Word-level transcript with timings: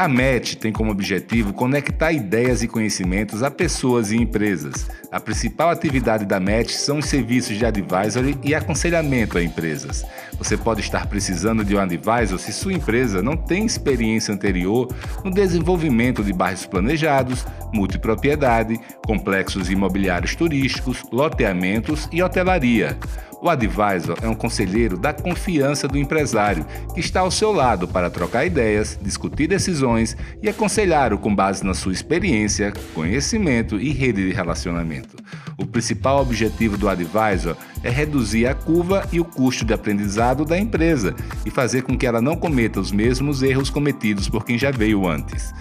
A 0.00 0.08
MET 0.08 0.56
tem 0.56 0.72
como 0.72 0.90
objetivo 0.90 1.52
conectar 1.52 2.10
ideias 2.10 2.62
e 2.62 2.68
conhecimentos 2.68 3.42
a 3.42 3.50
pessoas 3.50 4.10
e 4.10 4.16
empresas. 4.16 4.88
A 5.12 5.20
principal 5.20 5.68
atividade 5.68 6.24
da 6.24 6.40
MET 6.40 6.72
são 6.72 7.00
os 7.00 7.04
serviços 7.04 7.58
de 7.58 7.66
advisory 7.66 8.34
e 8.42 8.54
aconselhamento 8.54 9.36
a 9.36 9.42
empresas. 9.42 10.02
Você 10.38 10.56
pode 10.56 10.80
estar 10.80 11.06
precisando 11.06 11.62
de 11.62 11.76
um 11.76 11.78
advisor 11.78 12.38
se 12.38 12.50
sua 12.50 12.72
empresa 12.72 13.22
não 13.22 13.36
tem 13.36 13.66
experiência 13.66 14.32
anterior 14.32 14.88
no 15.22 15.30
desenvolvimento 15.30 16.24
de 16.24 16.32
bairros 16.32 16.64
planejados, 16.64 17.44
multipropriedade, 17.70 18.80
complexos 19.04 19.68
imobiliários 19.68 20.34
turísticos, 20.34 21.04
loteamentos 21.12 22.08
e 22.10 22.22
hotelaria. 22.22 22.96
O 23.42 23.48
advisor 23.48 24.18
é 24.20 24.28
um 24.28 24.34
conselheiro 24.34 24.98
da 24.98 25.14
confiança 25.14 25.88
do 25.88 25.96
empresário, 25.96 26.66
que 26.92 27.00
está 27.00 27.20
ao 27.20 27.30
seu 27.30 27.50
lado 27.50 27.88
para 27.88 28.10
trocar 28.10 28.44
ideias, 28.44 28.98
discutir 29.00 29.46
decisões 29.46 30.14
e 30.42 30.48
aconselhar-o 30.48 31.16
com 31.16 31.34
base 31.34 31.64
na 31.64 31.72
sua 31.72 31.92
experiência, 31.92 32.70
conhecimento 32.92 33.80
e 33.80 33.92
rede 33.92 34.28
de 34.28 34.34
relacionamento. 34.34 35.16
O 35.56 35.64
principal 35.64 36.20
objetivo 36.20 36.76
do 36.76 36.86
advisor 36.86 37.56
é 37.82 37.90
reduzir 37.90 38.46
a 38.46 38.54
curva 38.54 39.06
e 39.12 39.20
o 39.20 39.24
custo 39.24 39.64
de 39.64 39.72
aprendizado 39.72 40.44
da 40.44 40.58
empresa 40.58 41.14
e 41.44 41.50
fazer 41.50 41.82
com 41.82 41.96
que 41.96 42.06
ela 42.06 42.20
não 42.20 42.36
cometa 42.36 42.80
os 42.80 42.92
mesmos 42.92 43.42
erros 43.42 43.70
cometidos 43.70 44.28
por 44.28 44.44
quem 44.44 44.58
já 44.58 44.70
veio 44.70 45.08
antes. 45.08 45.54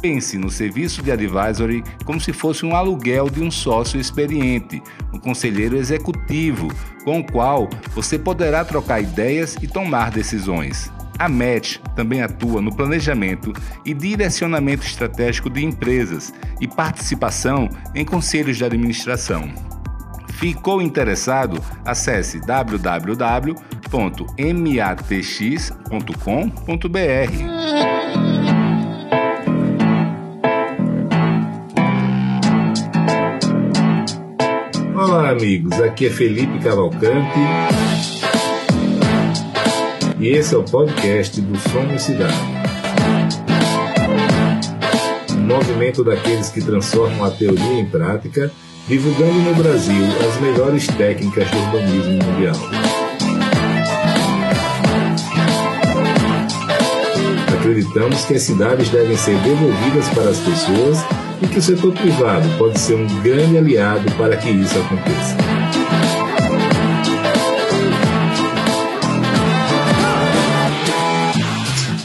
Pense 0.00 0.38
no 0.38 0.50
serviço 0.50 1.02
de 1.02 1.10
advisory 1.10 1.82
como 2.04 2.20
se 2.20 2.32
fosse 2.32 2.64
um 2.64 2.76
aluguel 2.76 3.28
de 3.30 3.42
um 3.42 3.50
sócio 3.50 3.98
experiente, 3.98 4.82
um 5.12 5.18
conselheiro 5.18 5.76
executivo, 5.76 6.68
com 7.04 7.20
o 7.20 7.24
qual 7.24 7.68
você 7.94 8.18
poderá 8.18 8.64
trocar 8.64 9.00
ideias 9.00 9.56
e 9.60 9.66
tomar 9.66 10.10
decisões. 10.10 10.90
A 11.18 11.28
MET 11.28 11.80
também 11.94 12.20
atua 12.20 12.60
no 12.60 12.74
planejamento 12.74 13.52
e 13.84 13.94
direcionamento 13.94 14.84
estratégico 14.84 15.48
de 15.48 15.64
empresas 15.64 16.32
e 16.60 16.68
participação 16.68 17.70
em 17.94 18.04
conselhos 18.04 18.58
de 18.58 18.64
administração. 18.64 19.50
Ficou 20.36 20.82
interessado? 20.82 21.62
Acesse 21.82 22.40
www.matx.com.br. 22.40 23.56
Olá, 34.94 35.30
amigos. 35.30 35.80
Aqui 35.80 36.06
é 36.06 36.10
Felipe 36.10 36.58
Cavalcante. 36.58 37.38
E 40.20 40.28
esse 40.28 40.54
é 40.54 40.58
o 40.58 40.64
podcast 40.64 41.40
do 41.40 41.58
Somos 41.58 42.02
Cidade. 42.02 42.34
Movimento 45.38 46.04
daqueles 46.04 46.50
que 46.50 46.60
transformam 46.60 47.24
a 47.24 47.30
teoria 47.30 47.80
em 47.80 47.86
prática, 47.86 48.52
divulgando 48.88 49.32
no 49.32 49.54
Brasil 49.54 50.04
as 50.28 50.40
melhores 50.40 50.86
técnicas 50.86 51.50
do 51.50 51.58
urbanismo 51.58 52.24
mundial. 52.24 52.54
Acreditamos 57.58 58.24
que 58.24 58.34
as 58.34 58.42
cidades 58.42 58.88
devem 58.90 59.16
ser 59.16 59.36
devolvidas 59.38 60.08
para 60.10 60.30
as 60.30 60.38
pessoas 60.38 61.04
e 61.42 61.48
que 61.48 61.58
o 61.58 61.62
setor 61.62 61.92
privado 61.92 62.48
pode 62.56 62.78
ser 62.78 62.94
um 62.94 63.06
grande 63.22 63.58
aliado 63.58 64.10
para 64.12 64.36
que 64.36 64.50
isso 64.50 64.78
aconteça. 64.78 65.65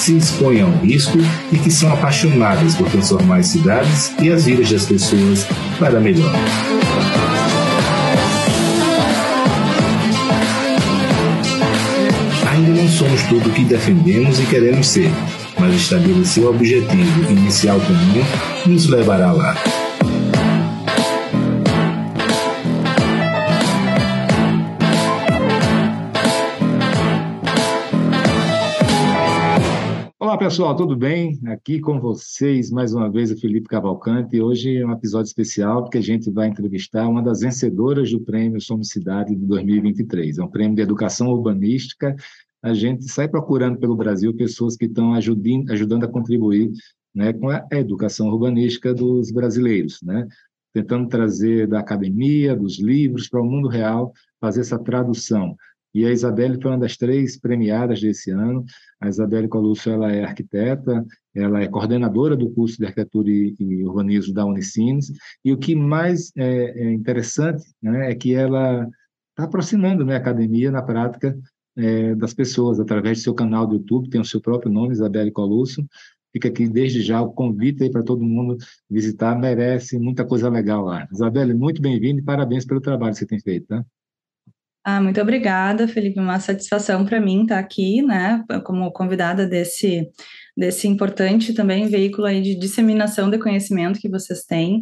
se 0.00 0.16
expõem 0.16 0.62
ao 0.62 0.70
risco 0.78 1.18
e 1.52 1.58
que 1.58 1.70
são 1.70 1.92
apaixonadas 1.92 2.74
por 2.74 2.88
transformar 2.90 3.38
as 3.38 3.48
cidades 3.48 4.12
e 4.20 4.30
as 4.30 4.44
vidas 4.44 4.70
das 4.70 4.86
pessoas 4.86 5.46
para 5.78 6.00
melhor. 6.00 6.32
Ainda 12.50 12.82
não 12.82 12.88
somos 12.88 13.22
tudo 13.24 13.48
o 13.48 13.52
que 13.52 13.64
defendemos 13.64 14.38
e 14.40 14.46
queremos 14.46 14.88
ser, 14.88 15.10
mas 15.58 15.74
estabelecer 15.74 16.44
o 16.44 16.50
objetivo 16.50 17.30
inicial 17.30 17.80
comum 17.80 18.24
nos 18.66 18.86
levará 18.86 19.32
lá. 19.32 19.56
Pessoal, 30.48 30.74
tudo 30.74 30.96
bem? 30.96 31.38
Aqui 31.44 31.78
com 31.78 32.00
vocês 32.00 32.70
mais 32.70 32.94
uma 32.94 33.10
vez 33.10 33.30
o 33.30 33.36
Felipe 33.36 33.68
Cavalcante. 33.68 34.40
Hoje 34.40 34.78
é 34.78 34.86
um 34.86 34.92
episódio 34.92 35.28
especial 35.28 35.82
porque 35.82 35.98
a 35.98 36.02
gente 36.02 36.30
vai 36.30 36.48
entrevistar 36.48 37.06
uma 37.06 37.22
das 37.22 37.40
vencedoras 37.40 38.10
do 38.10 38.18
prêmio 38.18 38.58
Somos 38.58 38.88
Cidade 38.88 39.36
de 39.36 39.44
2023. 39.44 40.38
É 40.38 40.42
um 40.42 40.48
prêmio 40.48 40.74
de 40.74 40.80
educação 40.80 41.28
urbanística. 41.28 42.16
A 42.62 42.72
gente 42.72 43.04
sai 43.10 43.28
procurando 43.28 43.78
pelo 43.78 43.94
Brasil 43.94 44.34
pessoas 44.34 44.74
que 44.74 44.86
estão 44.86 45.12
ajudando 45.12 46.04
a 46.04 46.08
contribuir 46.08 46.70
né, 47.14 47.30
com 47.34 47.50
a 47.50 47.66
educação 47.72 48.28
urbanística 48.28 48.94
dos 48.94 49.30
brasileiros, 49.30 50.00
né? 50.02 50.26
tentando 50.72 51.08
trazer 51.08 51.66
da 51.66 51.80
academia, 51.80 52.56
dos 52.56 52.78
livros 52.78 53.28
para 53.28 53.42
o 53.42 53.44
mundo 53.44 53.68
real, 53.68 54.14
fazer 54.40 54.62
essa 54.62 54.78
tradução. 54.78 55.54
E 55.98 56.06
a 56.06 56.12
Isabelle 56.12 56.62
foi 56.62 56.70
uma 56.70 56.78
das 56.78 56.96
três 56.96 57.36
premiadas 57.36 58.00
desse 58.00 58.30
ano. 58.30 58.64
A 59.00 59.08
Isabelle 59.08 59.48
Coluccio 59.48 59.92
ela 59.92 60.12
é 60.12 60.22
arquiteta, 60.22 61.04
ela 61.34 61.60
é 61.60 61.66
coordenadora 61.66 62.36
do 62.36 62.50
curso 62.50 62.78
de 62.78 62.84
Arquitetura 62.84 63.28
e, 63.28 63.82
Urbanismo 63.84 64.32
da 64.32 64.46
Unicinos, 64.46 65.10
e 65.44 65.52
o 65.52 65.58
que 65.58 65.74
mais 65.74 66.30
é, 66.36 66.84
é 66.84 66.92
interessante 66.92 67.64
né, 67.82 68.12
é 68.12 68.14
que 68.14 68.32
ela 68.32 68.88
está 69.30 69.42
aproximando 69.42 70.04
né, 70.04 70.14
a 70.14 70.18
academia 70.18 70.70
na 70.70 70.82
prática 70.82 71.36
é, 71.76 72.14
das 72.14 72.32
pessoas, 72.32 72.78
através 72.78 73.18
do 73.18 73.24
seu 73.24 73.34
canal 73.34 73.66
do 73.66 73.74
YouTube, 73.74 74.08
tem 74.08 74.20
o 74.20 74.24
seu 74.24 74.40
próprio 74.40 74.70
nome, 74.70 74.92
Isabelle 74.92 75.32
Coluccio, 75.32 75.84
Fica 76.30 76.48
aqui 76.48 76.68
desde 76.68 77.00
já 77.00 77.22
o 77.22 77.32
convite 77.32 77.82
aí 77.82 77.90
para 77.90 78.02
todo 78.02 78.22
mundo 78.22 78.58
visitar, 78.88 79.36
merece 79.36 79.98
muita 79.98 80.26
coisa 80.26 80.48
legal 80.50 80.84
lá. 80.84 81.08
Isabelle, 81.10 81.54
muito 81.54 81.80
bem-vindo 81.80 82.20
e 82.20 82.22
parabéns 82.22 82.66
pelo 82.66 82.82
trabalho 82.82 83.12
que 83.12 83.18
você 83.18 83.26
tem 83.26 83.40
feito, 83.40 83.66
tá? 83.66 83.84
Ah, 84.90 85.02
muito 85.02 85.20
obrigada, 85.20 85.86
Felipe. 85.86 86.18
Uma 86.18 86.40
satisfação 86.40 87.04
para 87.04 87.20
mim 87.20 87.42
estar 87.42 87.58
aqui, 87.58 88.00
né, 88.00 88.42
como 88.64 88.90
convidada 88.90 89.46
desse, 89.46 90.08
desse 90.56 90.88
importante 90.88 91.52
também 91.52 91.88
veículo 91.88 92.26
aí 92.26 92.40
de 92.40 92.58
disseminação 92.58 93.28
de 93.28 93.38
conhecimento 93.38 94.00
que 94.00 94.08
vocês 94.08 94.44
têm. 94.44 94.80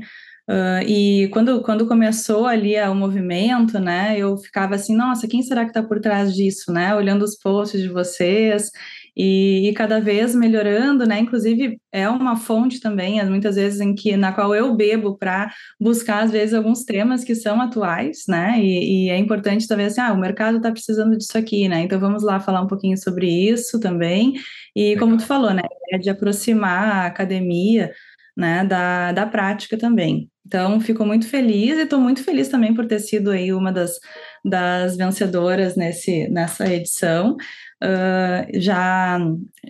Uh, 0.49 0.81
e 0.87 1.29
quando, 1.29 1.61
quando 1.63 1.89
começou 1.89 2.47
ali 2.47 2.79
o 2.81 2.95
movimento, 2.95 3.81
né, 3.81 4.17
eu 4.17 4.37
ficava 4.39 4.77
assim, 4.77 4.95
nossa, 4.95 5.27
quem 5.27 5.43
será 5.43 5.65
que 5.65 5.71
está 5.71 5.83
por 5.83 6.01
trás 6.01 6.33
disso, 6.35 6.73
né? 6.73 6.95
Olhando 6.95 7.25
os 7.25 7.37
posts 7.37 7.81
de 7.81 7.89
vocês 7.89 8.71
e, 9.17 9.69
e, 9.69 9.73
cada 9.73 9.99
vez 9.99 10.35
melhorando, 10.35 11.07
né? 11.07 11.19
Inclusive 11.19 11.81
é 11.91 12.09
uma 12.09 12.37
fonte 12.37 12.81
também, 12.81 13.25
muitas 13.25 13.57
vezes 13.57 13.81
em 13.81 13.95
que 13.95 14.17
na 14.17 14.33
qual 14.33 14.55
eu 14.55 14.77
bebo 14.77 15.17
para 15.17 15.51
buscar 15.81 16.23
às 16.23 16.31
vezes 16.31 16.55
alguns 16.55 16.85
temas 16.85 17.25
que 17.25 17.35
são 17.35 17.61
atuais, 17.61 18.25
né? 18.29 18.61
E, 18.61 19.07
e 19.07 19.11
é 19.11 19.19
importante 19.19 19.67
também 19.67 19.87
assim, 19.87 20.01
ah, 20.01 20.13
o 20.13 20.21
mercado 20.21 20.59
está 20.59 20.71
precisando 20.71 21.17
disso 21.17 21.37
aqui, 21.37 21.69
né? 21.69 21.81
Então 21.81 21.99
vamos 21.99 22.23
lá 22.23 22.39
falar 22.39 22.61
um 22.63 22.67
pouquinho 22.69 22.97
sobre 22.99 23.27
isso 23.29 23.81
também. 23.81 24.35
E 24.77 24.97
como 24.97 25.17
tu 25.17 25.25
falou, 25.25 25.53
né? 25.55 25.63
É 25.91 25.99
de 25.99 26.11
aproximar 26.11 27.05
a 27.05 27.07
academia, 27.07 27.93
né? 28.37 28.65
Da, 28.65 29.13
da 29.13 29.27
prática 29.27 29.79
também. 29.79 30.29
Então 30.47 30.81
fico 30.81 31.05
muito 31.05 31.29
feliz 31.29 31.77
e 31.77 31.83
estou 31.83 32.01
muito 32.01 32.23
feliz 32.23 32.49
também 32.49 32.73
por 32.73 32.87
ter 32.87 33.01
sido 33.01 33.31
aí 33.31 33.53
uma 33.53 33.73
das 33.73 33.99
das 34.45 34.97
vencedoras 34.97 35.75
nesse, 35.75 36.29
nessa 36.29 36.73
edição 36.73 37.37
uh, 37.83 38.61
já, 38.61 39.19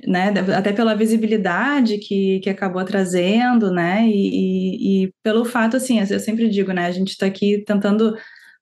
né, 0.06 0.34
até 0.54 0.72
pela 0.72 0.94
visibilidade 0.94 1.98
que, 1.98 2.40
que 2.40 2.50
acabou 2.50 2.84
trazendo, 2.84 3.70
né, 3.70 4.06
e, 4.06 5.02
e, 5.02 5.04
e 5.04 5.12
pelo 5.22 5.44
fato, 5.44 5.76
assim, 5.76 5.98
eu 5.98 6.20
sempre 6.20 6.48
digo, 6.48 6.72
né, 6.72 6.86
a 6.86 6.90
gente 6.90 7.08
está 7.10 7.26
aqui 7.26 7.64
tentando 7.66 8.14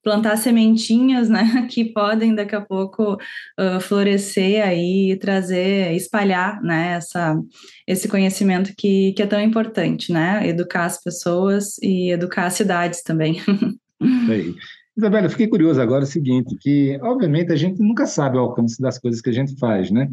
plantar 0.05 0.37
sementinhas, 0.37 1.29
né, 1.29 1.67
que 1.71 1.87
podem 1.87 2.35
daqui 2.35 2.55
a 2.55 2.61
pouco 2.61 3.15
uh, 3.15 3.81
florescer 3.81 4.65
aí 4.65 5.13
e 5.13 5.17
trazer, 5.17 5.93
espalhar, 5.93 6.63
né, 6.63 6.93
essa, 6.93 7.35
esse 7.89 8.07
conhecimento 8.07 8.75
que, 8.77 9.13
que 9.15 9.23
é 9.23 9.27
tão 9.27 9.41
importante, 9.41 10.13
né, 10.13 10.47
educar 10.47 10.85
as 10.85 11.03
pessoas 11.03 11.79
e 11.83 12.13
educar 12.13 12.47
as 12.47 12.55
cidades 12.55 13.03
também. 13.03 13.41
Aí. 14.31 14.55
Isabela, 14.97 15.29
fiquei 15.29 15.49
curioso 15.49 15.81
agora 15.81 16.05
o 16.05 16.07
seguinte, 16.07 16.55
que 16.61 16.97
obviamente 17.03 17.51
a 17.51 17.57
gente 17.57 17.81
nunca 17.81 18.07
sabe 18.07 18.37
o 18.37 18.41
alcance 18.41 18.81
das 18.81 18.97
coisas 18.97 19.21
que 19.21 19.31
a 19.31 19.33
gente 19.33 19.59
faz, 19.59 19.91
né? 19.91 20.09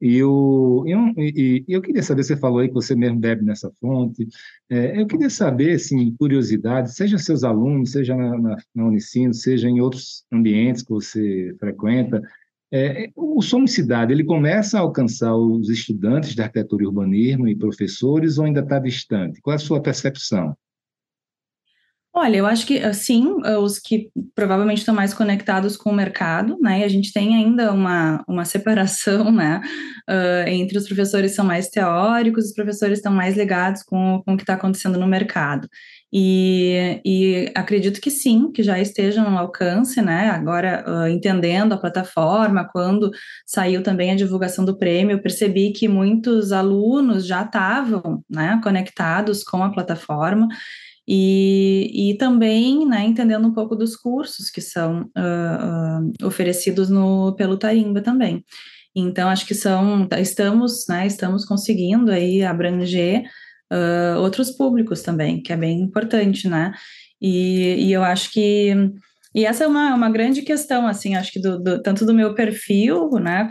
E 0.00 0.16
eu, 0.16 0.84
eu, 0.86 0.98
e, 1.16 1.64
eu 1.66 1.80
queria 1.80 2.02
saber, 2.02 2.22
você 2.22 2.36
falou 2.36 2.58
aí 2.58 2.68
que 2.68 2.74
você 2.74 2.94
mesmo 2.94 3.18
bebe 3.18 3.42
nessa 3.44 3.70
fonte, 3.80 4.28
é, 4.68 5.00
eu 5.00 5.06
queria 5.06 5.30
saber, 5.30 5.72
assim, 5.74 6.14
curiosidade, 6.18 6.94
seja 6.94 7.16
seus 7.18 7.44
alunos, 7.44 7.92
seja 7.92 8.14
na, 8.14 8.38
na, 8.38 8.56
na 8.74 8.86
Unicino, 8.86 9.32
seja 9.32 9.68
em 9.68 9.80
outros 9.80 10.24
ambientes 10.30 10.82
que 10.82 10.90
você 10.90 11.56
frequenta, 11.58 12.22
é, 12.72 13.10
o 13.14 13.40
Somos 13.40 13.72
Cidade, 13.72 14.12
ele 14.12 14.24
começa 14.24 14.76
a 14.76 14.80
alcançar 14.80 15.34
os 15.36 15.70
estudantes 15.70 16.34
de 16.34 16.42
arquitetura 16.42 16.82
e 16.82 16.86
urbanismo 16.86 17.48
e 17.48 17.56
professores 17.56 18.38
ou 18.38 18.44
ainda 18.44 18.60
está 18.60 18.78
distante? 18.78 19.40
Qual 19.40 19.52
é 19.52 19.56
a 19.56 19.58
sua 19.58 19.80
percepção? 19.80 20.56
Olha, 22.18 22.38
eu 22.38 22.46
acho 22.46 22.66
que 22.66 22.94
sim, 22.94 23.34
os 23.60 23.78
que 23.78 24.08
provavelmente 24.34 24.78
estão 24.78 24.94
mais 24.94 25.12
conectados 25.12 25.76
com 25.76 25.90
o 25.90 25.94
mercado, 25.94 26.56
né? 26.62 26.80
E 26.80 26.84
a 26.84 26.88
gente 26.88 27.12
tem 27.12 27.36
ainda 27.36 27.70
uma, 27.70 28.24
uma 28.26 28.46
separação, 28.46 29.30
né? 29.30 29.60
Uh, 30.08 30.48
entre 30.48 30.78
os 30.78 30.86
professores 30.86 31.34
são 31.34 31.44
mais 31.44 31.68
teóricos, 31.68 32.46
os 32.46 32.54
professores 32.54 33.00
estão 33.00 33.12
mais 33.12 33.36
ligados 33.36 33.82
com, 33.82 34.22
com 34.24 34.32
o 34.32 34.36
que 34.36 34.44
está 34.44 34.54
acontecendo 34.54 34.98
no 34.98 35.06
mercado. 35.06 35.68
E, 36.10 37.02
e, 37.04 37.52
acredito 37.54 38.00
que 38.00 38.10
sim, 38.10 38.50
que 38.50 38.62
já 38.62 38.78
estejam 38.80 39.26
ao 39.28 39.36
alcance, 39.36 40.00
né? 40.00 40.30
Agora, 40.30 40.84
uh, 40.88 41.08
entendendo 41.08 41.74
a 41.74 41.78
plataforma, 41.78 42.66
quando 42.72 43.10
saiu 43.44 43.82
também 43.82 44.10
a 44.10 44.16
divulgação 44.16 44.64
do 44.64 44.78
prêmio, 44.78 45.20
percebi 45.20 45.70
que 45.70 45.86
muitos 45.86 46.50
alunos 46.50 47.26
já 47.26 47.42
estavam 47.42 48.22
né, 48.30 48.58
conectados 48.64 49.44
com 49.44 49.62
a 49.62 49.70
plataforma. 49.70 50.48
E, 51.08 52.10
e 52.10 52.18
também 52.18 52.84
né, 52.86 53.04
entendendo 53.04 53.46
um 53.46 53.52
pouco 53.52 53.76
dos 53.76 53.96
cursos 53.96 54.50
que 54.50 54.60
são 54.60 55.02
uh, 55.16 56.22
uh, 56.22 56.26
oferecidos 56.26 56.90
no, 56.90 57.34
pelo 57.36 57.56
Tarimba 57.56 58.00
também. 58.00 58.44
Então, 58.94 59.28
acho 59.28 59.46
que 59.46 59.54
são, 59.54 60.08
estamos, 60.18 60.86
né, 60.88 61.06
estamos 61.06 61.44
conseguindo 61.44 62.10
aí 62.10 62.42
abranger 62.42 63.22
uh, 63.72 64.18
outros 64.20 64.50
públicos 64.50 65.02
também, 65.02 65.42
que 65.42 65.52
é 65.52 65.56
bem 65.56 65.80
importante, 65.80 66.48
né? 66.48 66.72
E, 67.20 67.86
e 67.86 67.92
eu 67.92 68.02
acho 68.02 68.32
que 68.32 68.72
e 69.36 69.44
essa 69.44 69.64
é 69.64 69.66
uma, 69.66 69.94
uma 69.94 70.08
grande 70.08 70.40
questão, 70.40 70.86
assim, 70.86 71.14
acho 71.14 71.30
que 71.30 71.38
do, 71.38 71.62
do, 71.62 71.82
tanto 71.82 72.06
do 72.06 72.14
meu 72.14 72.34
perfil, 72.34 73.10
né, 73.20 73.46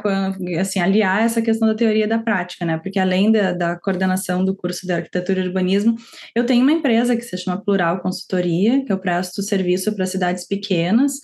assim, 0.59 0.79
aliar 0.79 1.23
essa 1.23 1.43
questão 1.43 1.67
da 1.67 1.75
teoria 1.75 2.07
da 2.07 2.17
prática, 2.17 2.65
né, 2.65 2.79
porque 2.79 2.97
além 2.97 3.31
da, 3.31 3.53
da 3.53 3.79
coordenação 3.79 4.43
do 4.43 4.55
curso 4.55 4.87
de 4.87 4.91
arquitetura 4.91 5.39
e 5.41 5.47
urbanismo, 5.47 5.95
eu 6.33 6.43
tenho 6.43 6.63
uma 6.63 6.71
empresa 6.71 7.15
que 7.15 7.21
se 7.21 7.37
chama 7.37 7.63
Plural 7.63 7.99
Consultoria, 8.01 8.83
que 8.83 8.91
eu 8.91 8.97
presto 8.97 9.43
serviço 9.43 9.95
para 9.95 10.07
cidades 10.07 10.47
pequenas, 10.47 11.19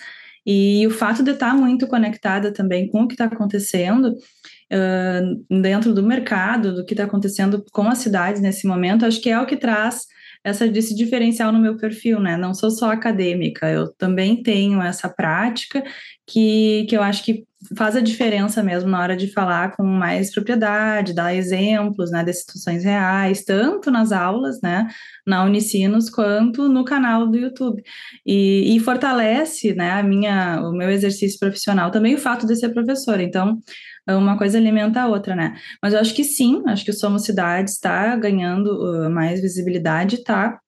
e 0.46 0.86
o 0.86 0.92
fato 0.92 1.24
de 1.24 1.32
estar 1.32 1.56
muito 1.56 1.88
conectada 1.88 2.54
também 2.54 2.88
com 2.88 3.02
o 3.02 3.08
que 3.08 3.16
está 3.16 3.26
acontecendo 3.26 4.10
uh, 4.10 5.60
dentro 5.62 5.92
do 5.92 6.04
mercado, 6.04 6.76
do 6.76 6.86
que 6.86 6.94
está 6.94 7.06
acontecendo 7.06 7.66
com 7.72 7.88
as 7.88 7.98
cidades 7.98 8.40
nesse 8.40 8.68
momento, 8.68 9.08
acho 9.08 9.20
que 9.20 9.30
é 9.32 9.40
o 9.40 9.46
que 9.48 9.58
traz 9.58 10.06
essa 10.44 10.68
desse 10.68 10.96
diferencial 10.96 11.52
no 11.52 11.60
meu 11.60 11.78
perfil, 11.78 12.20
né? 12.20 12.36
Não 12.38 12.54
sou 12.54 12.72
só 12.72 12.92
acadêmica, 12.92 13.70
eu 13.70 13.94
também 13.94 14.42
tenho 14.42 14.82
essa 14.82 15.08
prática 15.10 15.84
que, 16.26 16.86
que 16.90 16.96
eu 16.96 17.04
acho 17.04 17.24
que 17.24 17.46
faz 17.78 17.96
a 17.96 18.02
diferença 18.02 18.64
mesmo 18.64 18.90
na 18.90 19.00
hora 19.00 19.16
de 19.16 19.32
falar 19.32 19.76
com 19.76 19.84
mais 19.84 20.32
propriedade, 20.32 21.14
dar 21.14 21.36
exemplos, 21.36 22.10
né, 22.12 22.24
de 22.24 22.34
situações 22.34 22.84
reais, 22.84 23.44
tanto 23.44 23.92
nas 23.92 24.12
aulas, 24.12 24.60
né, 24.62 24.88
na 25.26 25.44
Unicinos, 25.44 26.10
quanto 26.10 26.68
no 26.68 26.84
canal 26.84 27.28
do 27.28 27.38
YouTube. 27.38 27.84
E, 28.26 28.76
e 28.76 28.80
fortalece, 28.80 29.74
né, 29.76 29.92
a 29.92 30.04
minha, 30.04 30.62
o 30.64 30.72
meu 30.72 30.90
exercício 30.90 31.40
profissional, 31.40 31.92
também 31.92 32.16
o 32.16 32.18
fato 32.20 32.48
de 32.48 32.56
ser 32.56 32.70
professora. 32.70 33.22
Então, 33.22 33.60
uma 34.08 34.38
coisa 34.38 34.58
alimenta 34.58 35.02
a 35.02 35.08
outra, 35.08 35.36
né? 35.36 35.56
Mas 35.82 35.94
eu 35.94 36.00
acho 36.00 36.16
que 36.16 36.24
sim, 36.24 36.64
acho 36.68 36.84
que 36.84 36.92
o 36.92 36.94
Somos 36.94 37.24
Cidade 37.24 37.70
está 37.70 38.16
ganhando 38.16 38.68
uh, 38.68 39.10
mais 39.10 39.42
visibilidade, 39.42 40.16
está 40.16 40.60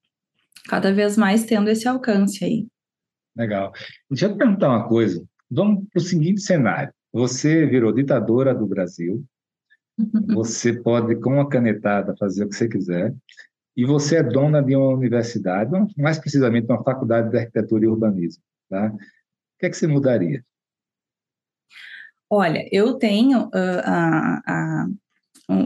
cada 0.67 0.93
vez 0.93 1.17
mais 1.17 1.43
tendo 1.43 1.69
esse 1.69 1.87
alcance 1.87 2.43
aí. 2.43 2.67
Legal. 3.35 3.71
Deixa 4.09 4.27
eu 4.27 4.33
te 4.33 4.37
perguntar 4.37 4.69
uma 4.69 4.87
coisa. 4.87 5.23
Vamos 5.49 5.85
para 5.91 5.99
o 5.99 6.03
seguinte 6.03 6.41
cenário. 6.41 6.93
Você 7.11 7.65
virou 7.65 7.91
ditadora 7.91 8.53
do 8.53 8.65
Brasil, 8.65 9.23
você 10.33 10.73
pode, 10.73 11.15
com 11.17 11.33
uma 11.33 11.49
canetada, 11.49 12.15
fazer 12.17 12.45
o 12.45 12.49
que 12.49 12.55
você 12.55 12.67
quiser, 12.67 13.13
e 13.75 13.85
você 13.85 14.17
é 14.17 14.23
dona 14.23 14.61
de 14.61 14.75
uma 14.75 14.89
universidade, 14.89 15.71
mais 15.97 16.19
precisamente 16.19 16.67
uma 16.67 16.83
faculdade 16.83 17.29
de 17.29 17.37
arquitetura 17.37 17.85
e 17.85 17.87
urbanismo. 17.87 18.43
Tá? 18.69 18.87
O 18.87 18.97
que 19.59 19.65
é 19.65 19.69
que 19.69 19.77
você 19.77 19.87
mudaria? 19.87 20.43
Olha, 22.35 22.67
eu 22.71 22.95
tenho 22.95 23.41
uh, 23.41 23.81
a, 23.85 24.41
a, 24.47 24.87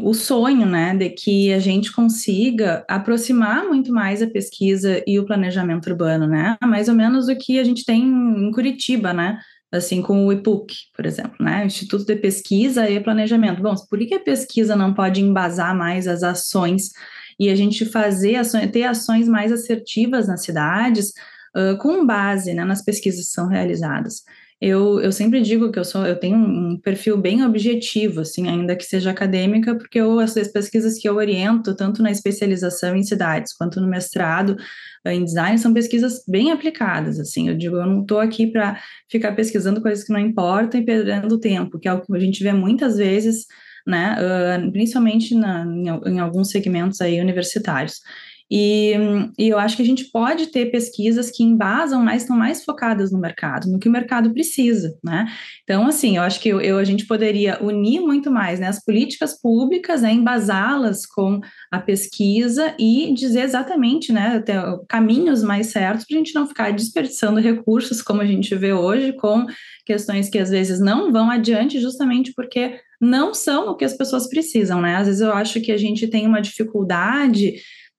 o 0.03 0.13
sonho, 0.13 0.65
né, 0.65 0.93
de 0.93 1.09
que 1.09 1.53
a 1.53 1.59
gente 1.59 1.93
consiga 1.93 2.83
aproximar 2.89 3.63
muito 3.63 3.89
mais 3.93 4.21
a 4.21 4.27
pesquisa 4.27 5.01
e 5.07 5.17
o 5.17 5.25
planejamento 5.25 5.89
urbano, 5.89 6.27
né, 6.27 6.57
mais 6.61 6.89
ou 6.89 6.93
menos 6.93 7.29
o 7.29 7.37
que 7.37 7.57
a 7.57 7.63
gente 7.63 7.85
tem 7.85 8.03
em 8.03 8.51
Curitiba, 8.51 9.13
né, 9.13 9.39
assim, 9.71 10.01
com 10.01 10.27
o 10.27 10.33
IPUC, 10.33 10.75
por 10.93 11.05
exemplo, 11.05 11.37
né, 11.39 11.65
Instituto 11.65 12.05
de 12.05 12.17
Pesquisa 12.17 12.89
e 12.89 12.99
Planejamento. 12.99 13.61
Bom, 13.61 13.73
por 13.89 13.97
que 13.99 14.15
a 14.15 14.19
pesquisa 14.19 14.75
não 14.75 14.93
pode 14.93 15.21
embasar 15.21 15.73
mais 15.73 16.05
as 16.05 16.21
ações 16.21 16.91
e 17.39 17.47
a 17.47 17.55
gente 17.55 17.85
fazer 17.85 18.35
ações, 18.35 18.69
ter 18.71 18.83
ações 18.83 19.29
mais 19.29 19.53
assertivas 19.53 20.27
nas 20.27 20.43
cidades, 20.43 21.13
uh, 21.55 21.77
com 21.77 22.05
base, 22.05 22.53
né, 22.53 22.65
nas 22.65 22.83
pesquisas 22.83 23.27
que 23.27 23.31
são 23.31 23.47
realizadas? 23.47 24.23
Eu, 24.59 24.99
eu 24.99 25.11
sempre 25.11 25.39
digo 25.41 25.71
que 25.71 25.77
eu 25.77 25.85
sou 25.85 26.05
eu 26.05 26.19
tenho 26.19 26.35
um 26.35 26.79
perfil 26.79 27.15
bem 27.15 27.45
objetivo, 27.45 28.21
assim, 28.21 28.47
ainda 28.47 28.75
que 28.75 28.83
seja 28.83 29.11
acadêmica, 29.11 29.75
porque 29.75 29.99
eu, 29.99 30.19
as 30.19 30.33
pesquisas 30.33 30.97
que 30.97 31.07
eu 31.07 31.15
oriento, 31.15 31.75
tanto 31.75 32.01
na 32.01 32.09
especialização 32.09 32.95
em 32.95 33.03
cidades 33.03 33.53
quanto 33.53 33.79
no 33.79 33.87
mestrado 33.87 34.57
eh, 35.05 35.13
em 35.13 35.23
design, 35.23 35.59
são 35.59 35.73
pesquisas 35.73 36.23
bem 36.27 36.51
aplicadas, 36.51 37.19
assim, 37.19 37.49
eu 37.49 37.55
digo, 37.55 37.75
eu 37.75 37.85
não 37.85 38.01
estou 38.01 38.19
aqui 38.19 38.47
para 38.47 38.81
ficar 39.09 39.33
pesquisando 39.33 39.81
coisas 39.81 40.03
que 40.03 40.11
não 40.11 40.19
importam 40.19 40.81
e 40.81 40.85
perdendo 40.85 41.39
tempo, 41.39 41.77
que 41.77 41.87
é 41.87 41.93
o 41.93 42.01
que 42.01 42.15
a 42.15 42.19
gente 42.19 42.43
vê 42.43 42.51
muitas 42.51 42.97
vezes, 42.97 43.45
né, 43.85 44.17
uh, 44.19 44.71
principalmente 44.71 45.35
na, 45.35 45.65
em, 45.65 45.87
em 46.13 46.19
alguns 46.19 46.49
segmentos 46.49 46.99
aí 46.99 47.21
universitários. 47.21 48.01
E, 48.49 48.93
e, 49.37 49.49
eu 49.49 49.59
acho 49.59 49.75
que 49.75 49.81
a 49.81 49.85
gente 49.85 50.05
pode 50.05 50.47
ter 50.47 50.71
pesquisas 50.71 51.29
que 51.29 51.43
embasam 51.43 52.01
mais, 52.01 52.21
estão 52.21 52.37
mais 52.37 52.63
focadas 52.63 53.11
no 53.11 53.19
mercado, 53.19 53.69
no 53.69 53.77
que 53.77 53.89
o 53.89 53.91
mercado 53.91 54.31
precisa, 54.33 54.97
né? 55.03 55.25
Então, 55.63 55.85
assim, 55.85 56.15
eu 56.15 56.23
acho 56.23 56.39
que 56.39 56.47
eu, 56.47 56.61
eu 56.61 56.77
a 56.77 56.83
gente 56.85 57.05
poderia 57.05 57.61
unir 57.61 57.99
muito 57.99 58.31
mais 58.31 58.57
né, 58.57 58.67
as 58.67 58.81
políticas 58.83 59.39
públicas, 59.39 60.01
né, 60.01 60.13
embasá-las 60.13 61.05
com 61.05 61.41
a 61.69 61.79
pesquisa 61.79 62.73
e 62.79 63.13
dizer 63.13 63.41
exatamente, 63.41 64.13
né, 64.13 64.37
até 64.37 64.55
caminhos 64.87 65.43
mais 65.43 65.67
certos 65.67 66.05
para 66.05 66.15
a 66.15 66.19
gente 66.19 66.33
não 66.33 66.47
ficar 66.47 66.71
desperdiçando 66.71 67.41
recursos, 67.41 68.01
como 68.01 68.21
a 68.21 68.25
gente 68.25 68.55
vê 68.55 68.71
hoje, 68.71 69.11
com 69.11 69.45
questões 69.85 70.29
que 70.29 70.39
às 70.39 70.49
vezes 70.49 70.79
não 70.79 71.11
vão 71.11 71.29
adiante, 71.29 71.81
justamente 71.81 72.31
porque 72.33 72.79
não 72.99 73.33
são 73.33 73.69
o 73.69 73.75
que 73.75 73.85
as 73.85 73.93
pessoas 73.93 74.27
precisam, 74.29 74.81
né? 74.81 74.95
Às 74.95 75.07
vezes 75.07 75.21
eu 75.21 75.33
acho 75.33 75.61
que 75.61 75.71
a 75.71 75.77
gente 75.77 76.07
tem 76.07 76.25
uma 76.25 76.41
dificuldade 76.41 77.55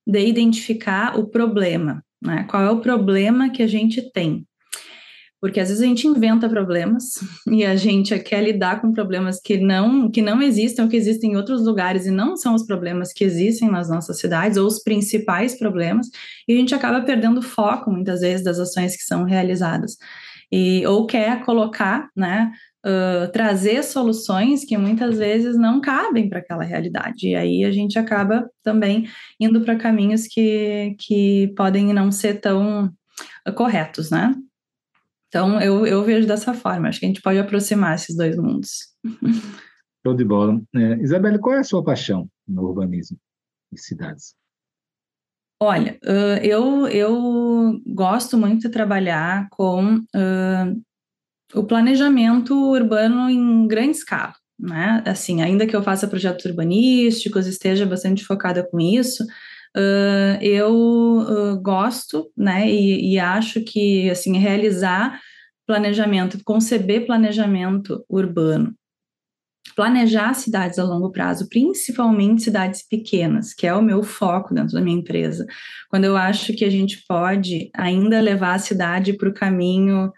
de 0.08 0.26
identificar 0.26 1.18
o 1.18 1.26
problema, 1.28 2.02
né? 2.22 2.46
Qual 2.48 2.62
é 2.62 2.70
o 2.70 2.80
problema 2.80 3.50
que 3.50 3.62
a 3.62 3.66
gente 3.66 4.10
tem? 4.10 4.46
Porque 5.40 5.60
às 5.60 5.68
vezes 5.68 5.84
a 5.84 5.86
gente 5.86 6.08
inventa 6.08 6.48
problemas 6.48 7.04
e 7.46 7.64
a 7.64 7.76
gente 7.76 8.18
quer 8.20 8.42
lidar 8.42 8.80
com 8.80 8.92
problemas 8.92 9.38
que 9.38 9.58
não 9.58 10.10
que 10.10 10.22
não 10.22 10.40
existem 10.40 10.82
ou 10.82 10.90
que 10.90 10.96
existem 10.96 11.32
em 11.32 11.36
outros 11.36 11.64
lugares 11.64 12.06
e 12.06 12.10
não 12.10 12.36
são 12.36 12.54
os 12.54 12.64
problemas 12.64 13.12
que 13.12 13.22
existem 13.22 13.70
nas 13.70 13.90
nossas 13.90 14.18
cidades 14.18 14.56
ou 14.56 14.66
os 14.66 14.82
principais 14.82 15.56
problemas 15.58 16.08
e 16.48 16.54
a 16.54 16.56
gente 16.56 16.74
acaba 16.74 17.02
perdendo 17.02 17.42
foco 17.42 17.90
muitas 17.90 18.20
vezes 18.20 18.42
das 18.42 18.58
ações 18.58 18.96
que 18.96 19.02
são 19.02 19.24
realizadas 19.24 19.96
e 20.50 20.86
ou 20.86 21.06
quer 21.06 21.44
colocar, 21.44 22.08
né, 22.16 22.50
uh, 22.84 23.30
trazer 23.32 23.82
soluções 23.82 24.64
que 24.64 24.76
muitas 24.76 25.18
vezes 25.18 25.56
não 25.56 25.80
cabem 25.80 26.28
para 26.28 26.38
aquela 26.38 26.62
realidade. 26.62 27.28
E 27.28 27.34
aí 27.34 27.64
a 27.64 27.70
gente 27.70 27.98
acaba 27.98 28.48
também 28.62 29.08
indo 29.40 29.60
para 29.60 29.76
caminhos 29.76 30.26
que, 30.26 30.94
que 30.98 31.52
podem 31.56 31.92
não 31.92 32.10
ser 32.10 32.40
tão 32.40 32.92
corretos, 33.54 34.10
né? 34.10 34.34
Então, 35.28 35.60
eu, 35.60 35.86
eu 35.86 36.02
vejo 36.04 36.26
dessa 36.26 36.54
forma. 36.54 36.88
Acho 36.88 37.00
que 37.00 37.06
a 37.06 37.08
gente 37.08 37.22
pode 37.22 37.38
aproximar 37.38 37.94
esses 37.94 38.16
dois 38.16 38.36
mundos. 38.36 38.94
Show 40.06 40.14
de 40.14 40.24
bola. 40.24 40.60
É, 40.74 40.94
Isabelle, 41.02 41.38
qual 41.38 41.56
é 41.56 41.58
a 41.58 41.64
sua 41.64 41.84
paixão 41.84 42.28
no 42.46 42.62
urbanismo 42.62 43.18
e 43.72 43.78
cidades? 43.78 44.34
Olha, 45.60 45.98
eu, 46.40 46.86
eu 46.86 47.80
gosto 47.84 48.38
muito 48.38 48.62
de 48.62 48.68
trabalhar 48.68 49.48
com 49.50 49.96
uh, 49.96 50.82
o 51.54 51.64
planejamento 51.64 52.54
urbano 52.54 53.30
em 53.30 53.66
grande 53.66 53.96
escala, 53.96 54.34
né? 54.58 55.02
Assim, 55.06 55.42
ainda 55.42 55.66
que 55.66 55.74
eu 55.74 55.82
faça 55.82 56.08
projetos 56.08 56.44
urbanísticos, 56.44 57.46
esteja 57.46 57.86
bastante 57.86 58.24
focada 58.24 58.66
com 58.68 58.78
isso, 58.80 59.24
uh, 59.24 60.42
eu 60.42 61.60
gosto, 61.62 62.30
né? 62.36 62.68
E, 62.68 63.14
e 63.14 63.18
acho 63.18 63.62
que, 63.62 64.10
assim, 64.10 64.36
realizar 64.36 65.20
planejamento, 65.66 66.38
conceber 66.44 67.06
planejamento 67.06 68.04
urbano 68.08 68.74
planejar 69.78 70.34
cidades 70.34 70.76
a 70.78 70.82
longo 70.82 71.12
prazo, 71.12 71.48
principalmente 71.48 72.42
cidades 72.42 72.82
pequenas, 72.82 73.54
que 73.54 73.64
é 73.64 73.72
o 73.72 73.80
meu 73.80 74.02
foco 74.02 74.52
dentro 74.52 74.72
da 74.72 74.80
minha 74.80 74.98
empresa. 74.98 75.46
Quando 75.88 76.02
eu 76.02 76.16
acho 76.16 76.52
que 76.54 76.64
a 76.64 76.70
gente 76.70 77.04
pode 77.06 77.70
ainda 77.72 78.20
levar 78.20 78.54
a 78.54 78.58
cidade 78.58 79.12
para 79.12 79.28
o 79.28 79.34
caminho 79.34 80.10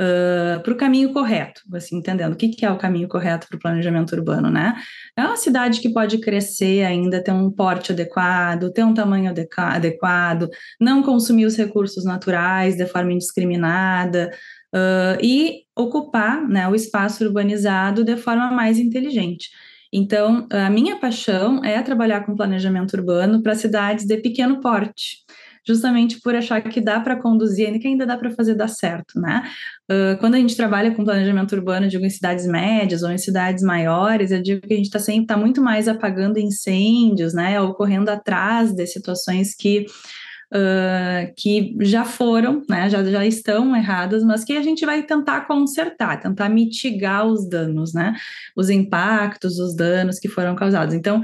Uh, 0.00 0.62
para 0.62 0.72
o 0.72 0.76
caminho 0.76 1.12
correto, 1.12 1.60
assim, 1.74 1.98
entendendo 1.98 2.32
o 2.32 2.36
que, 2.36 2.48
que 2.48 2.64
é 2.64 2.70
o 2.70 2.78
caminho 2.78 3.06
correto 3.06 3.46
para 3.46 3.56
o 3.56 3.60
planejamento 3.60 4.16
urbano, 4.16 4.48
né? 4.48 4.74
É 5.14 5.20
uma 5.20 5.36
cidade 5.36 5.78
que 5.78 5.92
pode 5.92 6.16
crescer 6.18 6.86
ainda, 6.86 7.22
ter 7.22 7.32
um 7.32 7.50
porte 7.50 7.92
adequado, 7.92 8.72
ter 8.72 8.82
um 8.82 8.94
tamanho 8.94 9.30
adequado, 9.58 10.48
não 10.80 11.02
consumir 11.02 11.44
os 11.44 11.54
recursos 11.54 12.02
naturais 12.02 12.76
de 12.76 12.86
forma 12.86 13.12
indiscriminada, 13.12 14.30
uh, 14.74 15.18
e 15.22 15.64
ocupar 15.76 16.46
né, 16.48 16.68
o 16.68 16.74
espaço 16.74 17.24
urbanizado 17.24 18.04
de 18.04 18.16
forma 18.16 18.50
mais 18.50 18.78
inteligente. 18.78 19.50
Então, 19.92 20.46
a 20.50 20.70
minha 20.70 20.96
paixão 21.00 21.64
é 21.64 21.82
trabalhar 21.82 22.24
com 22.24 22.36
planejamento 22.36 22.94
urbano 22.94 23.42
para 23.42 23.56
cidades 23.56 24.06
de 24.06 24.16
pequeno 24.18 24.60
porte, 24.60 25.18
justamente 25.70 26.20
por 26.20 26.34
achar 26.34 26.60
que 26.60 26.80
dá 26.80 26.98
para 26.98 27.16
conduzir, 27.16 27.78
que 27.78 27.86
ainda 27.86 28.04
dá 28.04 28.16
para 28.16 28.30
fazer 28.30 28.54
dar 28.54 28.68
certo, 28.68 29.20
né? 29.20 29.48
Uh, 29.90 30.18
quando 30.18 30.34
a 30.34 30.38
gente 30.38 30.56
trabalha 30.56 30.90
com 30.92 31.04
planejamento 31.04 31.54
urbano, 31.54 31.88
digo 31.88 32.04
em 32.04 32.10
cidades 32.10 32.46
médias 32.46 33.02
ou 33.02 33.10
em 33.10 33.18
cidades 33.18 33.62
maiores, 33.62 34.32
eu 34.32 34.42
digo 34.42 34.66
que 34.66 34.74
a 34.74 34.76
gente 34.76 34.86
está 34.86 34.98
sempre 34.98 35.26
tá 35.26 35.36
muito 35.36 35.62
mais 35.62 35.86
apagando 35.86 36.38
incêndios, 36.38 37.32
né? 37.32 37.60
Ocorrendo 37.60 38.10
atrás 38.10 38.72
de 38.72 38.86
situações 38.86 39.54
que 39.54 39.86
uh, 40.52 41.32
que 41.36 41.76
já 41.80 42.04
foram, 42.04 42.62
né, 42.68 42.90
já, 42.90 43.02
já 43.04 43.24
estão 43.24 43.74
erradas, 43.74 44.24
mas 44.24 44.44
que 44.44 44.56
a 44.56 44.62
gente 44.62 44.84
vai 44.84 45.02
tentar 45.02 45.42
consertar, 45.46 46.20
tentar 46.20 46.48
mitigar 46.48 47.26
os 47.26 47.48
danos, 47.48 47.94
né, 47.94 48.14
os 48.56 48.68
impactos, 48.68 49.58
os 49.58 49.74
danos 49.74 50.18
que 50.18 50.28
foram 50.28 50.54
causados. 50.54 50.94
Então, 50.94 51.22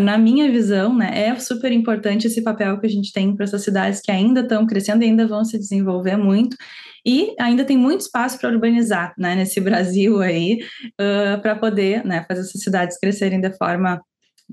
na 0.00 0.16
minha 0.16 0.50
visão, 0.50 0.96
né, 0.96 1.10
é 1.12 1.38
super 1.38 1.72
importante 1.72 2.26
esse 2.26 2.42
papel 2.42 2.78
que 2.78 2.86
a 2.86 2.90
gente 2.90 3.12
tem 3.12 3.34
para 3.34 3.44
essas 3.44 3.62
cidades 3.62 4.00
que 4.00 4.12
ainda 4.12 4.40
estão 4.40 4.66
crescendo 4.66 5.02
e 5.02 5.06
ainda 5.06 5.26
vão 5.26 5.44
se 5.44 5.58
desenvolver 5.58 6.16
muito, 6.16 6.56
e 7.04 7.34
ainda 7.38 7.64
tem 7.64 7.76
muito 7.76 8.02
espaço 8.02 8.38
para 8.38 8.50
urbanizar, 8.50 9.14
né, 9.18 9.34
nesse 9.34 9.60
Brasil 9.62 10.20
aí, 10.20 10.60
uh, 11.00 11.40
para 11.40 11.56
poder, 11.56 12.04
né, 12.04 12.24
fazer 12.28 12.40
essas 12.40 12.60
cidades 12.60 12.98
crescerem 12.98 13.40
de 13.40 13.52
forma 13.56 14.00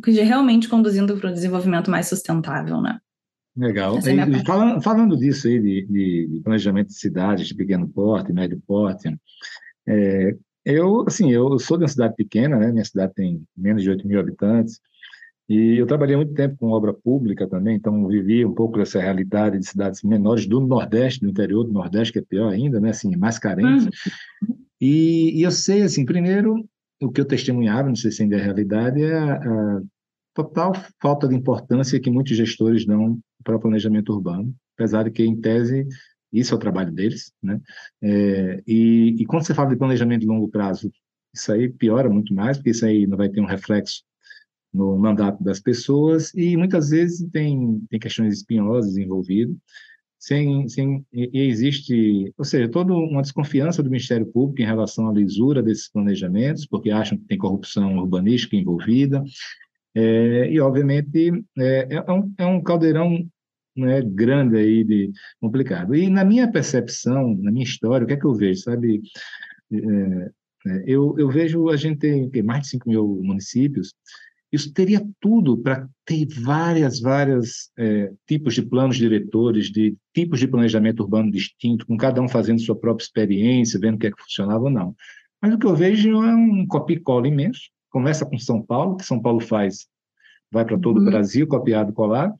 que 0.04 0.12
realmente 0.12 0.68
conduzindo 0.68 1.16
para 1.18 1.30
um 1.30 1.34
desenvolvimento 1.34 1.92
mais 1.92 2.08
sustentável, 2.08 2.82
né. 2.82 3.00
Legal. 3.56 4.00
É 4.00 4.40
e, 4.40 4.46
falando, 4.46 4.82
falando 4.82 5.16
disso 5.16 5.48
aí, 5.48 5.60
de, 5.60 5.86
de, 5.86 6.42
planejamento 6.44 6.88
de 6.88 6.96
cidades 6.96 7.48
de 7.48 7.54
pequeno 7.54 7.88
porte, 7.88 8.34
médio 8.34 8.60
porte, 8.66 9.16
é, 9.88 10.36
eu, 10.66 11.04
assim, 11.08 11.32
eu 11.32 11.60
sou 11.60 11.78
de 11.78 11.84
uma 11.84 11.90
cidade 11.90 12.16
pequena, 12.16 12.58
né? 12.58 12.72
Minha 12.72 12.86
cidade 12.86 13.14
tem 13.14 13.44
menos 13.56 13.84
de 13.84 13.90
8 13.90 14.08
mil 14.08 14.20
habitantes, 14.20 14.80
e 15.48 15.78
eu 15.78 15.86
trabalhei 15.86 16.16
muito 16.16 16.34
tempo 16.34 16.56
com 16.58 16.68
obra 16.70 16.94
pública 16.94 17.48
também, 17.48 17.76
então 17.76 18.08
vivi 18.08 18.46
um 18.46 18.54
pouco 18.54 18.78
dessa 18.78 19.02
realidade 19.02 19.60
de 19.60 19.68
cidades 19.68 20.02
menores 20.02 20.48
do 20.48 20.62
Nordeste, 20.62 21.20
do 21.20 21.30
interior 21.30 21.66
do 21.66 21.74
Nordeste, 21.74 22.14
que 22.14 22.20
é 22.20 22.22
pior 22.22 22.50
ainda, 22.50 22.80
né? 22.80 22.92
Assim, 22.92 23.16
mais 23.18 23.38
carentes. 23.38 23.86
Uhum. 23.86 24.58
E, 24.80 25.40
e, 25.40 25.44
eu 25.44 25.52
sei, 25.52 25.82
assim, 25.82 26.06
primeiro, 26.06 26.68
o 27.02 27.12
que 27.12 27.20
eu 27.20 27.26
testemunhava, 27.26 27.90
não 27.90 27.96
sei 27.96 28.12
se 28.12 28.24
ainda 28.24 28.38
é 28.38 28.42
realidade, 28.42 29.04
é 29.04 29.14
a, 29.18 29.34
a 29.36 29.82
total 30.34 30.74
falta 31.02 31.28
de 31.28 31.36
importância 31.36 32.00
que 32.00 32.10
muitos 32.10 32.36
gestores 32.36 32.86
dão 32.86 33.20
para 33.44 33.56
o 33.56 33.60
planejamento 33.60 34.14
urbano, 34.14 34.54
apesar 34.76 35.04
de 35.04 35.12
que, 35.12 35.24
em 35.24 35.40
tese, 35.40 35.86
isso 36.32 36.54
é 36.54 36.58
o 36.58 36.60
trabalho 36.60 36.92
deles, 36.92 37.34
né? 37.42 37.60
É, 38.02 38.64
e, 38.66 39.16
e, 39.20 39.26
quando 39.26 39.46
você 39.46 39.54
fala 39.54 39.70
de 39.70 39.76
planejamento 39.76 40.22
de 40.22 40.28
longo 40.28 40.48
prazo, 40.48 40.90
isso 41.34 41.52
aí 41.52 41.70
piora 41.70 42.10
muito 42.10 42.34
mais, 42.34 42.58
porque 42.58 42.70
isso 42.70 42.86
aí 42.86 43.06
não 43.06 43.18
vai 43.18 43.28
ter 43.28 43.42
um 43.42 43.46
reflexo 43.46 44.04
no 44.74 44.98
mandato 44.98 45.44
das 45.44 45.60
pessoas 45.60 46.34
e 46.34 46.58
muitas 46.58 46.90
vezes 46.90 47.30
tem, 47.32 47.82
tem 47.90 48.00
questões 48.00 48.34
espinhosas 48.34 48.98
envolvidas, 48.98 49.56
sem, 50.18 50.70
sem, 50.70 51.06
e 51.12 51.42
existe, 51.50 52.34
ou 52.38 52.46
seja, 52.46 52.70
toda 52.70 52.94
uma 52.94 53.22
desconfiança 53.22 53.84
do 53.84 53.90
Ministério 53.90 54.26
Público 54.26 54.62
em 54.62 54.66
relação 54.66 55.10
à 55.10 55.14
lisura 55.14 55.62
desses 55.62 55.90
planejamentos, 55.90 56.66
porque 56.66 56.92
acham 56.92 57.18
que 57.18 57.26
tem 57.26 57.38
corrupção 57.38 57.98
urbanística 57.98 58.56
envolvida, 58.56 59.22
é, 59.96 60.50
e, 60.50 60.60
obviamente, 60.60 61.44
é, 61.58 61.88
é, 61.96 62.12
um, 62.12 62.34
é 62.38 62.46
um 62.46 62.62
caldeirão 62.64 63.28
né, 63.76 64.02
grande 64.02 64.58
aí, 64.58 64.84
de, 64.84 65.12
complicado. 65.40 65.94
E 65.94 66.10
na 66.10 66.24
minha 66.24 66.50
percepção, 66.52 67.36
na 67.42 67.52
minha 67.52 67.66
história, 67.66 68.06
o 68.06 68.08
que 68.08 68.14
é 68.14 68.18
que 68.18 68.26
eu 68.26 68.34
vejo, 68.34 68.62
sabe? 68.62 69.02
É, 69.72 69.78
é 70.68 70.84
eu, 70.88 71.16
eu 71.18 71.30
vejo 71.30 71.70
a 71.70 71.76
gente 71.76 72.30
tem 72.30 72.44
mais 72.44 72.62
de 72.62 72.70
5 72.70 72.90
mil 72.90 73.22
municípios, 73.22 73.94
isso 74.54 74.72
teria 74.72 75.04
tudo 75.20 75.58
para 75.58 75.90
ter 76.06 76.28
várias, 76.28 77.00
várias 77.00 77.72
é, 77.76 78.14
tipos 78.28 78.54
de 78.54 78.62
planos 78.62 78.98
diretores, 78.98 79.72
de 79.72 79.98
tipos 80.14 80.40
de 80.40 80.48
planejamento 80.48 81.02
urbano 81.02 81.32
distinto, 81.32 81.88
com 81.88 81.98
cada 81.98 82.22
um 82.22 82.30
fazendo 82.30 82.62
sua 82.62 82.76
própria 82.76 83.04
experiência, 83.04 83.80
vendo 83.80 83.96
o 83.96 83.98
que 83.98 84.06
é 84.06 84.12
que 84.12 84.22
funcionava 84.22 84.66
ou 84.66 84.70
não. 84.70 84.96
Mas 85.42 85.56
o 85.56 85.58
que 85.58 85.66
eu 85.66 85.76
vejo 85.76 86.24
é 86.24 86.36
um 86.36 86.68
copy-cola 86.68 87.28
imenso, 87.28 87.62
começa 87.90 88.28
com 88.28 88.38
São 88.38 88.62
Paulo, 88.62 88.96
que 88.96 89.04
São 89.04 89.20
Paulo 89.20 89.40
faz, 89.40 89.88
vai 90.52 90.64
para 90.64 90.78
todo 90.78 90.98
uhum. 90.98 91.08
o 91.08 91.10
Brasil, 91.10 91.48
copiado 91.48 91.90
e 91.90 91.96
colado. 91.96 92.36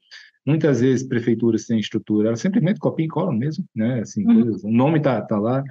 Muitas 0.46 0.82
vezes 0.82 1.08
prefeituras 1.08 1.66
têm 1.66 1.80
estrutura, 1.80 2.28
ela 2.28 2.38
simplesmente 2.38 2.80
copia 2.80 3.08
e 3.08 3.10
cola 3.10 3.34
mesmo, 3.34 3.66
né? 3.76 4.02
Assim, 4.02 4.24
uhum. 4.28 4.44
coisas, 4.44 4.64
o 4.64 4.70
nome 4.70 5.02
tá, 5.02 5.20
tá 5.20 5.40
lá. 5.40 5.64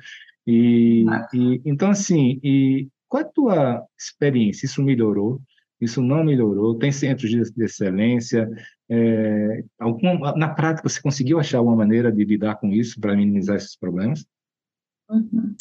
E, 0.44 1.06
ah. 1.08 1.28
e, 1.32 1.62
então, 1.64 1.90
assim, 1.90 2.40
e 2.42 2.88
qual 3.08 3.22
é 3.22 3.26
a 3.26 3.28
tua 3.28 3.86
experiência? 3.96 4.66
Isso 4.66 4.82
melhorou? 4.82 5.40
Isso 5.82 6.00
não 6.00 6.22
melhorou? 6.22 6.78
Tem 6.78 6.92
centros 6.92 7.28
de, 7.28 7.64
excelência? 7.64 8.48
É, 8.88 9.64
algum, 9.80 10.16
na 10.36 10.48
prática, 10.48 10.88
você 10.88 11.02
conseguiu 11.02 11.40
achar 11.40 11.60
uma 11.60 11.74
maneira 11.74 12.12
de 12.12 12.24
lidar 12.24 12.54
com 12.60 12.68
isso 12.68 13.00
para 13.00 13.16
minimizar 13.16 13.56
esses 13.56 13.76
problemas? 13.76 14.24
Uhum. 15.10 15.56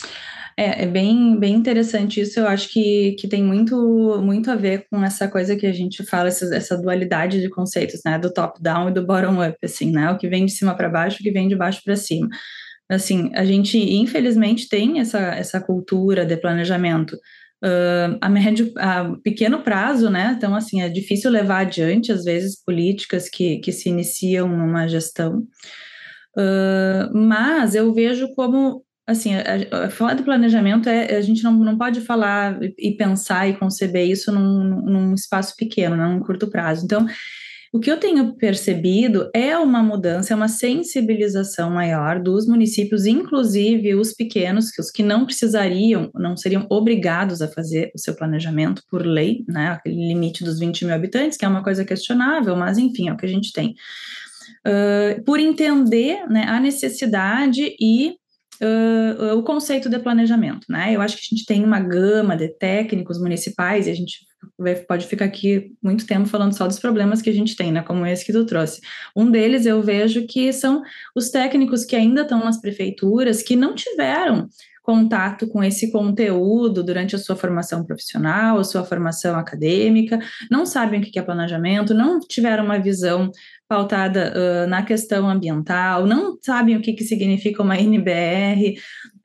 É, 0.56 0.84
é, 0.84 0.86
bem, 0.86 1.40
bem 1.40 1.56
interessante 1.56 2.22
isso. 2.22 2.40
Eu 2.40 2.48
acho 2.48 2.70
que, 2.70 3.14
que 3.14 3.28
tem 3.28 3.44
muito, 3.44 4.22
muito 4.22 4.52
a 4.52 4.56
ver 4.56 4.86
com 4.92 5.04
essa 5.04 5.28
coisa 5.28 5.56
que 5.56 5.66
a 5.66 5.74
gente 5.74 6.06
fala, 6.06 6.28
essa, 6.28 6.54
essa 6.56 6.78
dualidade 6.78 7.42
de 7.42 7.50
conceitos, 7.50 8.02
né? 8.06 8.20
Do 8.20 8.32
top-down 8.32 8.90
e 8.90 8.94
do 8.94 9.04
bottom-up, 9.04 9.58
assim, 9.64 9.92
né? 9.92 10.12
O 10.12 10.20
que 10.20 10.30
vem 10.30 10.46
de 10.46 10.52
cima 10.52 10.76
para 10.76 10.88
baixo, 10.88 11.18
o 11.20 11.24
que 11.24 11.32
vem 11.32 11.48
de 11.48 11.56
baixo 11.56 11.82
para 11.84 11.96
cima. 11.96 12.30
Assim, 12.88 13.32
a 13.34 13.44
gente, 13.44 13.76
infelizmente, 13.80 14.70
tem 14.70 15.00
essa, 15.00 15.20
essa 15.34 15.60
cultura 15.60 16.28
de 16.28 16.38
planejamento 16.38 17.18
uh, 17.64 18.18
a 18.20 18.30
médio, 18.30 18.72
a 18.78 19.16
pequeno 19.24 19.62
prazo, 19.62 20.10
né? 20.10 20.34
Então, 20.38 20.56
assim, 20.56 20.82
é 20.82 20.90
difícil 20.90 21.32
levar 21.32 21.60
adiante, 21.60 22.12
às 22.12 22.24
vezes, 22.24 22.62
políticas 22.64 23.30
que, 23.30 23.58
que 23.60 23.72
se 23.72 23.90
iniciam 23.90 24.48
numa 24.48 24.88
gestão. 24.88 25.48
Uh, 26.38 27.12
mas 27.14 27.76
eu 27.76 27.94
vejo 27.94 28.34
como 28.36 28.84
assim, 29.06 29.34
a, 29.36 29.86
a, 29.86 29.90
falar 29.90 30.14
de 30.14 30.24
planejamento 30.24 30.88
é 30.88 31.16
a 31.16 31.22
gente 31.22 31.44
não, 31.44 31.54
não 31.54 31.78
pode 31.78 32.02
falar 32.02 32.58
e 32.78 32.96
pensar 32.96 33.50
e 33.50 33.58
conceber 33.58 34.08
isso 34.08 34.32
num, 34.32 34.82
num 34.82 35.14
espaço 35.14 35.56
pequeno, 35.58 35.98
né, 35.98 36.06
num 36.06 36.22
curto 36.22 36.50
prazo. 36.50 36.86
Então, 36.86 37.06
o 37.74 37.80
que 37.80 37.90
eu 37.90 37.98
tenho 37.98 38.36
percebido 38.36 39.30
é 39.34 39.58
uma 39.58 39.82
mudança, 39.82 40.34
é 40.34 40.36
uma 40.36 40.50
sensibilização 40.50 41.70
maior 41.70 42.20
dos 42.20 42.46
municípios, 42.46 43.06
inclusive 43.06 43.96
os 43.96 44.12
pequenos, 44.12 44.70
que 44.70 44.82
os 44.82 44.92
que 44.92 45.02
não 45.02 45.26
precisariam, 45.26 46.12
não 46.14 46.36
seriam 46.36 46.68
obrigados 46.70 47.42
a 47.42 47.48
fazer 47.48 47.90
o 47.96 47.98
seu 47.98 48.14
planejamento 48.14 48.84
por 48.90 49.06
lei, 49.06 49.46
né? 49.48 49.70
Aquele 49.70 50.06
limite 50.10 50.44
dos 50.44 50.60
20 50.60 50.84
mil 50.84 50.94
habitantes, 50.94 51.38
que 51.38 51.46
é 51.46 51.48
uma 51.48 51.64
coisa 51.64 51.86
questionável, 51.86 52.58
mas 52.58 52.78
enfim, 52.78 53.08
é 53.08 53.14
o 53.14 53.18
que 53.18 53.26
a 53.26 53.30
gente 53.30 53.54
tem. 53.54 53.74
Uh, 54.68 55.24
por 55.24 55.40
entender 55.40 56.28
né, 56.28 56.44
a 56.48 56.60
necessidade 56.60 57.74
e 57.80 58.16
uh, 58.62 59.38
o 59.38 59.44
conceito 59.44 59.88
de 59.88 59.98
planejamento, 59.98 60.68
né? 60.70 60.94
Eu 60.94 61.00
acho 61.00 61.16
que 61.16 61.24
a 61.24 61.36
gente 61.36 61.46
tem 61.46 61.64
uma 61.64 61.80
gama 61.80 62.36
de 62.36 62.50
técnicos 62.50 63.18
municipais 63.18 63.88
e 63.88 63.92
a 63.92 63.96
gente 63.96 64.30
pode 64.88 65.08
ficar 65.08 65.26
aqui 65.26 65.74
muito 65.82 66.06
tempo 66.06 66.28
falando 66.28 66.56
só 66.56 66.68
dos 66.68 66.80
problemas 66.80 67.22
que 67.22 67.30
a 67.30 67.34
gente 67.34 67.56
tem, 67.56 67.72
né? 67.72 67.82
Como 67.82 68.06
esse 68.06 68.26
que 68.26 68.34
tu 68.34 68.46
trouxe. 68.46 68.82
Um 69.16 69.30
deles 69.30 69.66
eu 69.66 69.82
vejo 69.82 70.26
que 70.28 70.52
são 70.54 70.82
os 71.16 71.30
técnicos 71.30 71.86
que 71.86 71.96
ainda 71.96 72.22
estão 72.22 72.40
nas 72.40 72.60
prefeituras 72.60 73.42
que 73.42 73.56
não 73.56 73.76
tiveram 73.76 74.50
contato 74.84 75.48
com 75.48 75.64
esse 75.64 75.92
conteúdo 75.92 76.84
durante 76.84 77.16
a 77.16 77.20
sua 77.20 77.36
formação 77.36 77.86
profissional, 77.86 78.58
a 78.58 78.64
sua 78.64 78.84
formação 78.84 79.38
acadêmica, 79.38 80.20
não 80.50 80.66
sabem 80.66 81.00
o 81.00 81.04
que 81.04 81.20
é 81.20 81.22
planejamento, 81.22 81.94
não 81.94 82.20
tiveram 82.20 82.66
uma 82.66 82.80
visão 82.80 83.32
pautada 83.72 84.34
uh, 84.36 84.68
na 84.68 84.84
questão 84.84 85.30
ambiental, 85.30 86.06
não 86.06 86.38
sabem 86.42 86.76
o 86.76 86.82
que, 86.82 86.92
que 86.92 87.06
significa 87.06 87.64
uma 87.64 87.80
NBR, 87.80 88.76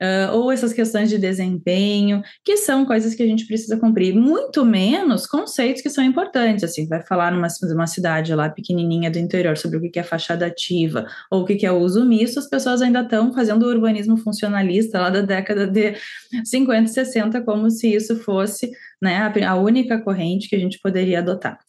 uh, 0.01 0.37
ou 0.37 0.49
essas 0.49 0.71
questões 0.71 1.09
de 1.09 1.17
desempenho, 1.17 2.21
que 2.45 2.55
são 2.55 2.85
coisas 2.85 3.13
que 3.13 3.21
a 3.21 3.25
gente 3.25 3.45
precisa 3.45 3.75
cumprir, 3.75 4.15
muito 4.15 4.63
menos 4.63 5.27
conceitos 5.27 5.81
que 5.81 5.89
são 5.89 6.01
importantes, 6.01 6.63
assim, 6.63 6.87
vai 6.87 7.03
falar 7.03 7.29
numa 7.33 7.49
uma 7.73 7.87
cidade 7.87 8.33
lá 8.33 8.49
pequenininha 8.49 9.11
do 9.11 9.19
interior 9.19 9.57
sobre 9.57 9.79
o 9.79 9.81
que 9.81 9.99
é 9.99 10.03
fachada 10.03 10.45
ativa, 10.45 11.05
ou 11.29 11.41
o 11.41 11.45
que 11.45 11.65
é 11.65 11.71
o 11.71 11.79
uso 11.79 12.05
misto, 12.05 12.39
as 12.39 12.47
pessoas 12.47 12.81
ainda 12.81 13.01
estão 13.01 13.33
fazendo 13.33 13.63
o 13.63 13.69
urbanismo 13.69 14.15
funcionalista 14.15 14.97
lá 14.97 15.09
da 15.09 15.19
década 15.19 15.67
de 15.67 15.93
50 16.45 16.87
60, 16.87 17.41
como 17.41 17.69
se 17.69 17.93
isso 17.93 18.15
fosse 18.15 18.71
né, 19.01 19.29
a 19.45 19.55
única 19.57 19.99
corrente 19.99 20.47
que 20.47 20.55
a 20.55 20.59
gente 20.59 20.79
poderia 20.79 21.19
adotar. 21.19 21.59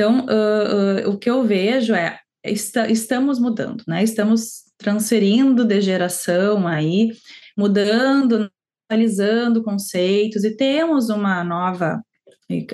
Então, 0.00 0.20
uh, 0.24 1.06
uh, 1.06 1.10
o 1.10 1.18
que 1.18 1.28
eu 1.28 1.44
vejo 1.44 1.92
é, 1.92 2.18
está, 2.42 2.88
estamos 2.88 3.38
mudando, 3.38 3.84
né? 3.86 4.02
Estamos 4.02 4.62
transferindo 4.78 5.62
de 5.62 5.78
geração 5.82 6.66
aí, 6.66 7.12
mudando, 7.54 8.50
atualizando 8.88 9.62
conceitos 9.62 10.42
e 10.42 10.56
temos 10.56 11.10
uma 11.10 11.44
nova 11.44 12.02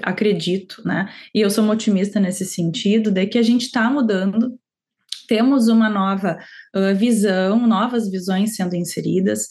acredito, 0.03 0.81
né? 0.85 1.13
E 1.35 1.41
eu 1.41 1.51
sou 1.51 1.65
uma 1.65 1.73
otimista 1.75 2.21
nesse 2.21 2.45
sentido, 2.45 3.11
de 3.11 3.27
que 3.27 3.39
a 3.39 3.43
gente 3.43 3.63
está 3.63 3.91
mudando, 3.91 4.57
temos 5.27 5.67
uma 5.67 5.91
nova 5.91 6.39
uh, 6.77 6.95
visão, 6.95 7.67
novas 7.67 8.09
visões 8.09 8.55
sendo 8.55 8.77
inseridas, 8.77 9.49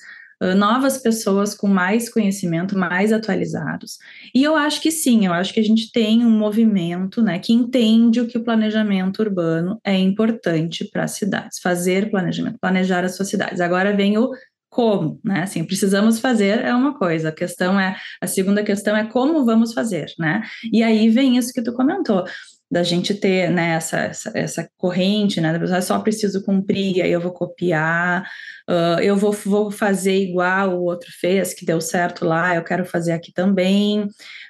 novas 0.55 0.97
pessoas 0.97 1.55
com 1.55 1.67
mais 1.67 2.09
conhecimento, 2.09 2.77
mais 2.77 3.13
atualizados. 3.13 3.97
E 4.33 4.43
eu 4.43 4.55
acho 4.55 4.81
que 4.81 4.91
sim, 4.91 5.25
eu 5.25 5.33
acho 5.33 5.53
que 5.53 5.59
a 5.59 5.63
gente 5.63 5.91
tem 5.91 6.25
um 6.25 6.29
movimento 6.29 7.21
né, 7.21 7.39
que 7.39 7.53
entende 7.53 8.19
o 8.19 8.27
que 8.27 8.37
o 8.37 8.43
planejamento 8.43 9.19
urbano 9.19 9.79
é 9.83 9.97
importante 9.97 10.85
para 10.91 11.03
as 11.03 11.11
cidades, 11.11 11.59
fazer 11.59 12.09
planejamento, 12.09 12.59
planejar 12.59 13.03
as 13.03 13.15
suas 13.15 13.29
cidades. 13.29 13.61
Agora 13.61 13.95
vem 13.95 14.17
o 14.17 14.31
como, 14.75 15.21
né? 15.23 15.43
Assim, 15.43 15.63
precisamos 15.63 16.19
fazer 16.19 16.59
é 16.59 16.75
uma 16.75 16.97
coisa, 16.97 17.29
a 17.29 17.31
questão 17.31 17.79
é, 17.79 17.95
a 18.19 18.27
segunda 18.27 18.61
questão 18.61 18.95
é 18.95 19.05
como 19.05 19.45
vamos 19.45 19.73
fazer, 19.73 20.07
né? 20.19 20.43
E 20.69 20.83
aí 20.83 21.09
vem 21.09 21.37
isso 21.37 21.53
que 21.53 21.63
tu 21.63 21.71
comentou 21.71 22.25
da 22.69 22.83
gente 22.83 23.13
ter 23.13 23.49
né, 23.51 23.75
essa, 23.75 23.97
essa, 23.99 24.31
essa 24.33 24.69
corrente, 24.77 25.39
né? 25.39 25.57
Da 25.57 25.81
só 25.81 25.99
preciso 25.99 26.43
cumprir, 26.43 27.01
aí 27.01 27.11
eu 27.11 27.21
vou 27.21 27.31
copiar, 27.31 28.23
uh, 28.69 28.99
eu 29.01 29.15
vou, 29.15 29.31
vou 29.31 29.71
fazer 29.71 30.17
igual 30.17 30.77
o 30.77 30.83
outro 30.83 31.09
fez, 31.19 31.53
que 31.53 31.65
deu 31.65 31.79
certo 31.79 32.25
lá, 32.25 32.55
eu 32.55 32.63
quero 32.63 32.85
fazer 32.85 33.11
aqui 33.11 33.31
também. 33.31 34.07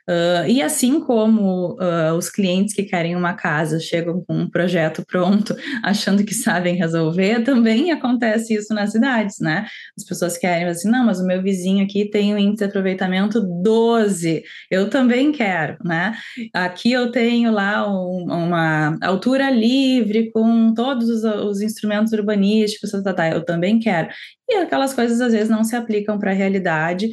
Uh, 0.08 0.48
e 0.48 0.62
assim 0.62 1.00
como 1.00 1.74
uh, 1.74 2.14
os 2.16 2.30
clientes 2.30 2.76
que 2.76 2.84
querem 2.84 3.16
uma 3.16 3.34
casa 3.34 3.80
chegam 3.80 4.24
com 4.28 4.36
um 4.36 4.50
projeto 4.50 5.04
pronto, 5.04 5.56
achando 5.84 6.24
que 6.24 6.34
sabem 6.34 6.76
resolver, 6.76 7.44
também 7.44 7.92
acontece 7.92 8.54
isso 8.54 8.74
nas 8.74 8.92
cidades, 8.92 9.40
né? 9.40 9.66
As 9.98 10.06
pessoas 10.06 10.38
querem 10.38 10.68
assim, 10.68 10.90
não, 10.90 11.06
mas 11.06 11.20
o 11.20 11.26
meu 11.26 11.42
vizinho 11.42 11.84
aqui 11.84 12.10
tem 12.10 12.36
um 12.36 12.38
índice 12.38 12.60
de 12.60 12.66
aproveitamento 12.66 13.42
12, 13.42 14.44
eu 14.70 14.90
também 14.92 15.32
quero, 15.32 15.78
né? 15.84 16.16
Aqui 16.54 16.92
eu 16.92 17.12
tenho 17.12 17.52
lá 17.52 17.92
um, 17.92 18.26
uma 18.26 18.98
altura 19.02 19.50
livre 19.50 20.32
com 20.32 20.72
todos 20.76 21.10
os, 21.10 21.24
os 21.24 21.62
instrumentos 21.62 22.14
urbanísticos, 22.14 22.92
tá, 22.92 23.02
tá, 23.02 23.14
tá, 23.14 23.30
eu 23.30 23.44
também 23.44 23.80
quero. 23.80 24.10
E 24.48 24.58
aquelas 24.58 24.94
coisas 24.94 25.20
às 25.20 25.34
vezes 25.34 25.50
não 25.50 25.64
se 25.64 25.76
aplicam 25.76 26.20
para 26.20 26.30
a 26.30 26.36
realidade, 26.36 27.10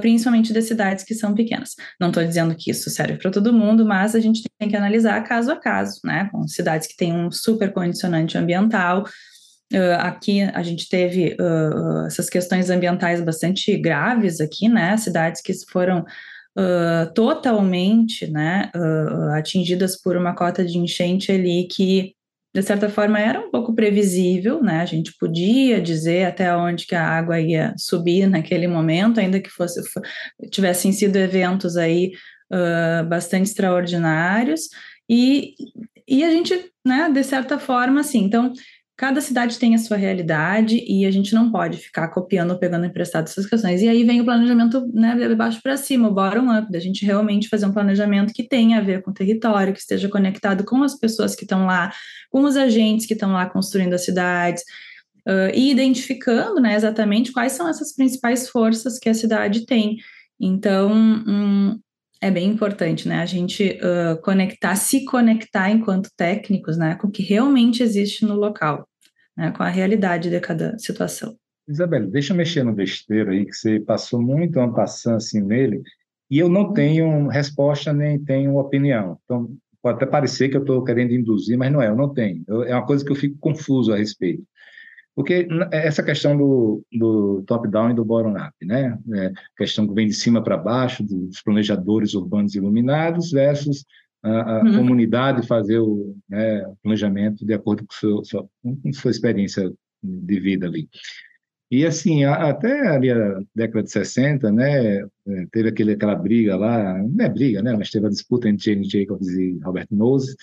principalmente 0.00 0.52
das 0.52 0.64
cidades 0.64 1.04
que 1.04 1.14
são 1.14 1.34
pequenas. 1.34 1.74
Não 2.00 2.08
estou 2.08 2.24
dizendo 2.24 2.54
que 2.54 2.70
isso 2.70 2.88
serve 2.90 3.16
para 3.16 3.30
todo 3.30 3.52
mundo, 3.52 3.84
mas 3.84 4.14
a 4.14 4.20
gente 4.20 4.42
tem 4.58 4.68
que 4.68 4.76
analisar 4.76 5.20
caso 5.22 5.50
a 5.50 5.56
caso, 5.56 6.00
né? 6.04 6.28
Com 6.30 6.46
cidades 6.46 6.86
que 6.86 6.96
têm 6.96 7.12
um 7.12 7.30
super 7.30 7.72
condicionante 7.72 8.38
ambiental. 8.38 9.04
Uh, 9.72 9.98
aqui 9.98 10.42
a 10.42 10.62
gente 10.62 10.88
teve 10.88 11.36
uh, 11.40 12.06
essas 12.06 12.28
questões 12.30 12.70
ambientais 12.70 13.20
bastante 13.20 13.76
graves 13.76 14.40
aqui, 14.40 14.68
né? 14.68 14.96
Cidades 14.96 15.40
que 15.40 15.52
foram 15.70 16.04
totalmente 17.16 18.30
né, 18.30 18.70
atingidas 19.36 20.00
por 20.00 20.16
uma 20.16 20.36
cota 20.36 20.64
de 20.64 20.78
enchente 20.78 21.32
ali 21.32 21.66
que 21.66 22.14
de 22.54 22.62
certa 22.62 22.88
forma 22.88 23.18
era 23.18 23.40
um 23.40 23.50
pouco 23.50 23.74
previsível, 23.74 24.62
né? 24.62 24.80
A 24.80 24.84
gente 24.86 25.12
podia 25.18 25.80
dizer 25.80 26.26
até 26.26 26.54
onde 26.56 26.86
que 26.86 26.94
a 26.94 27.04
água 27.04 27.40
ia 27.40 27.74
subir 27.76 28.28
naquele 28.28 28.68
momento, 28.68 29.18
ainda 29.18 29.40
que 29.40 29.50
fosse 29.50 29.80
tivessem 30.50 30.92
sido 30.92 31.16
eventos 31.16 31.76
aí 31.76 32.12
uh, 32.52 33.04
bastante 33.08 33.48
extraordinários 33.48 34.68
e, 35.10 35.54
e 36.06 36.22
a 36.22 36.30
gente, 36.30 36.70
né? 36.86 37.10
De 37.12 37.24
certa 37.24 37.58
forma, 37.58 38.00
assim, 38.00 38.20
então 38.22 38.52
Cada 38.96 39.20
cidade 39.20 39.58
tem 39.58 39.74
a 39.74 39.78
sua 39.78 39.96
realidade 39.96 40.84
e 40.86 41.04
a 41.04 41.10
gente 41.10 41.34
não 41.34 41.50
pode 41.50 41.78
ficar 41.78 42.08
copiando 42.08 42.52
ou 42.52 42.58
pegando 42.58 42.86
emprestado 42.86 43.24
essas 43.24 43.44
questões. 43.44 43.82
E 43.82 43.88
aí 43.88 44.04
vem 44.04 44.20
o 44.20 44.24
planejamento 44.24 44.86
né, 44.94 45.16
de 45.16 45.34
baixo 45.34 45.60
para 45.60 45.76
cima, 45.76 46.08
o 46.08 46.14
bottom-up, 46.14 46.70
da 46.70 46.78
gente 46.78 47.04
realmente 47.04 47.48
fazer 47.48 47.66
um 47.66 47.72
planejamento 47.72 48.32
que 48.32 48.46
tenha 48.46 48.78
a 48.78 48.80
ver 48.80 49.02
com 49.02 49.10
o 49.10 49.14
território, 49.14 49.72
que 49.72 49.80
esteja 49.80 50.08
conectado 50.08 50.64
com 50.64 50.82
as 50.84 50.96
pessoas 50.96 51.34
que 51.34 51.42
estão 51.42 51.66
lá, 51.66 51.92
com 52.30 52.44
os 52.44 52.56
agentes 52.56 53.04
que 53.04 53.14
estão 53.14 53.32
lá 53.32 53.46
construindo 53.46 53.94
as 53.94 54.04
cidades, 54.04 54.62
uh, 55.26 55.50
e 55.52 55.72
identificando 55.72 56.60
né, 56.60 56.76
exatamente 56.76 57.32
quais 57.32 57.52
são 57.52 57.68
essas 57.68 57.92
principais 57.94 58.48
forças 58.48 58.98
que 58.98 59.08
a 59.08 59.14
cidade 59.14 59.66
tem. 59.66 59.96
Então, 60.40 60.92
um, 60.92 61.80
é 62.24 62.30
bem 62.30 62.48
importante, 62.48 63.06
né? 63.06 63.20
A 63.20 63.26
gente 63.26 63.78
uh, 63.82 64.20
conectar, 64.22 64.74
se 64.76 65.04
conectar 65.04 65.70
enquanto 65.70 66.08
técnicos, 66.16 66.78
né, 66.78 66.94
com 66.94 67.08
o 67.08 67.10
que 67.10 67.22
realmente 67.22 67.82
existe 67.82 68.24
no 68.24 68.34
local, 68.34 68.88
né, 69.36 69.50
com 69.50 69.62
a 69.62 69.68
realidade 69.68 70.30
de 70.30 70.40
cada 70.40 70.78
situação. 70.78 71.36
Isabela, 71.68 72.06
deixa 72.06 72.32
eu 72.32 72.36
mexer 72.36 72.64
no 72.64 72.72
besteiro 72.72 73.30
aí, 73.30 73.44
que 73.44 73.54
você 73.54 73.78
passou 73.78 74.22
muito 74.22 74.58
uma 74.58 74.72
passando 74.72 75.16
assim 75.16 75.42
nele, 75.42 75.82
e 76.30 76.38
eu 76.38 76.48
não 76.48 76.72
tenho 76.72 77.28
resposta 77.28 77.92
nem 77.92 78.18
tenho 78.18 78.56
opinião. 78.56 79.18
Então, 79.24 79.50
pode 79.82 79.96
até 79.96 80.06
parecer 80.06 80.48
que 80.48 80.56
eu 80.56 80.62
estou 80.62 80.82
querendo 80.82 81.12
induzir, 81.12 81.58
mas 81.58 81.70
não 81.70 81.82
é, 81.82 81.88
eu 81.88 81.96
não 81.96 82.08
tenho. 82.08 82.42
Eu, 82.48 82.64
é 82.64 82.74
uma 82.74 82.86
coisa 82.86 83.04
que 83.04 83.12
eu 83.12 83.16
fico 83.16 83.36
confuso 83.38 83.92
a 83.92 83.98
respeito. 83.98 84.42
Porque 85.14 85.46
é 85.72 85.86
essa 85.86 86.02
questão 86.02 86.36
do, 86.36 86.84
do 86.92 87.44
top-down 87.46 87.90
e 87.90 87.94
do 87.94 88.04
bottom-up, 88.04 88.52
né? 88.62 88.98
É, 89.14 89.32
questão 89.56 89.86
que 89.86 89.94
vem 89.94 90.08
de 90.08 90.14
cima 90.14 90.42
para 90.42 90.56
baixo, 90.56 91.04
dos 91.04 91.40
planejadores 91.40 92.14
urbanos 92.14 92.54
iluminados 92.54 93.30
versus 93.30 93.84
a, 94.24 94.56
a 94.56 94.64
uhum. 94.64 94.78
comunidade 94.78 95.46
fazer 95.46 95.78
o 95.78 96.16
né, 96.28 96.64
planejamento 96.82 97.44
de 97.44 97.54
acordo 97.54 97.84
com, 97.86 97.94
seu, 97.94 98.24
sua, 98.24 98.48
com 98.62 98.92
sua 98.92 99.10
experiência 99.10 99.72
de 100.02 100.40
vida 100.40 100.66
ali. 100.66 100.88
E 101.70 101.84
assim, 101.84 102.24
até 102.24 102.88
ali 102.88 103.10
a 103.10 103.40
década 103.54 103.82
de 103.82 103.90
60, 103.90 104.50
né, 104.52 104.98
é, 104.98 105.46
teve 105.50 105.68
aquele, 105.68 105.92
aquela 105.92 106.14
briga 106.14 106.56
lá, 106.56 106.98
não 107.02 107.24
é 107.24 107.28
briga, 107.28 107.62
né, 107.62 107.74
mas 107.76 107.90
teve 107.90 108.06
a 108.06 108.10
disputa 108.10 108.48
entre 108.48 108.64
Jane 108.64 108.88
Jacobs 108.88 109.28
e 109.28 109.58
Robert 109.62 109.88
Noyce, 109.90 110.36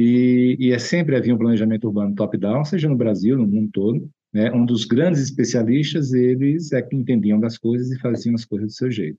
e, 0.00 0.56
e 0.58 0.72
é 0.72 0.78
sempre 0.78 1.14
havia 1.14 1.34
um 1.34 1.38
planejamento 1.38 1.84
urbano 1.86 2.14
top-down, 2.14 2.64
seja 2.64 2.88
no 2.88 2.96
Brasil, 2.96 3.36
no 3.36 3.46
mundo 3.46 3.70
todo. 3.70 4.10
Né? 4.32 4.50
Um 4.50 4.64
dos 4.64 4.86
grandes 4.86 5.20
especialistas, 5.20 6.14
eles 6.14 6.72
é 6.72 6.80
que 6.80 6.96
entendiam 6.96 7.38
das 7.38 7.58
coisas 7.58 7.90
e 7.90 7.98
faziam 7.98 8.34
as 8.34 8.46
coisas 8.46 8.68
do 8.68 8.72
seu 8.72 8.90
jeito. 8.90 9.18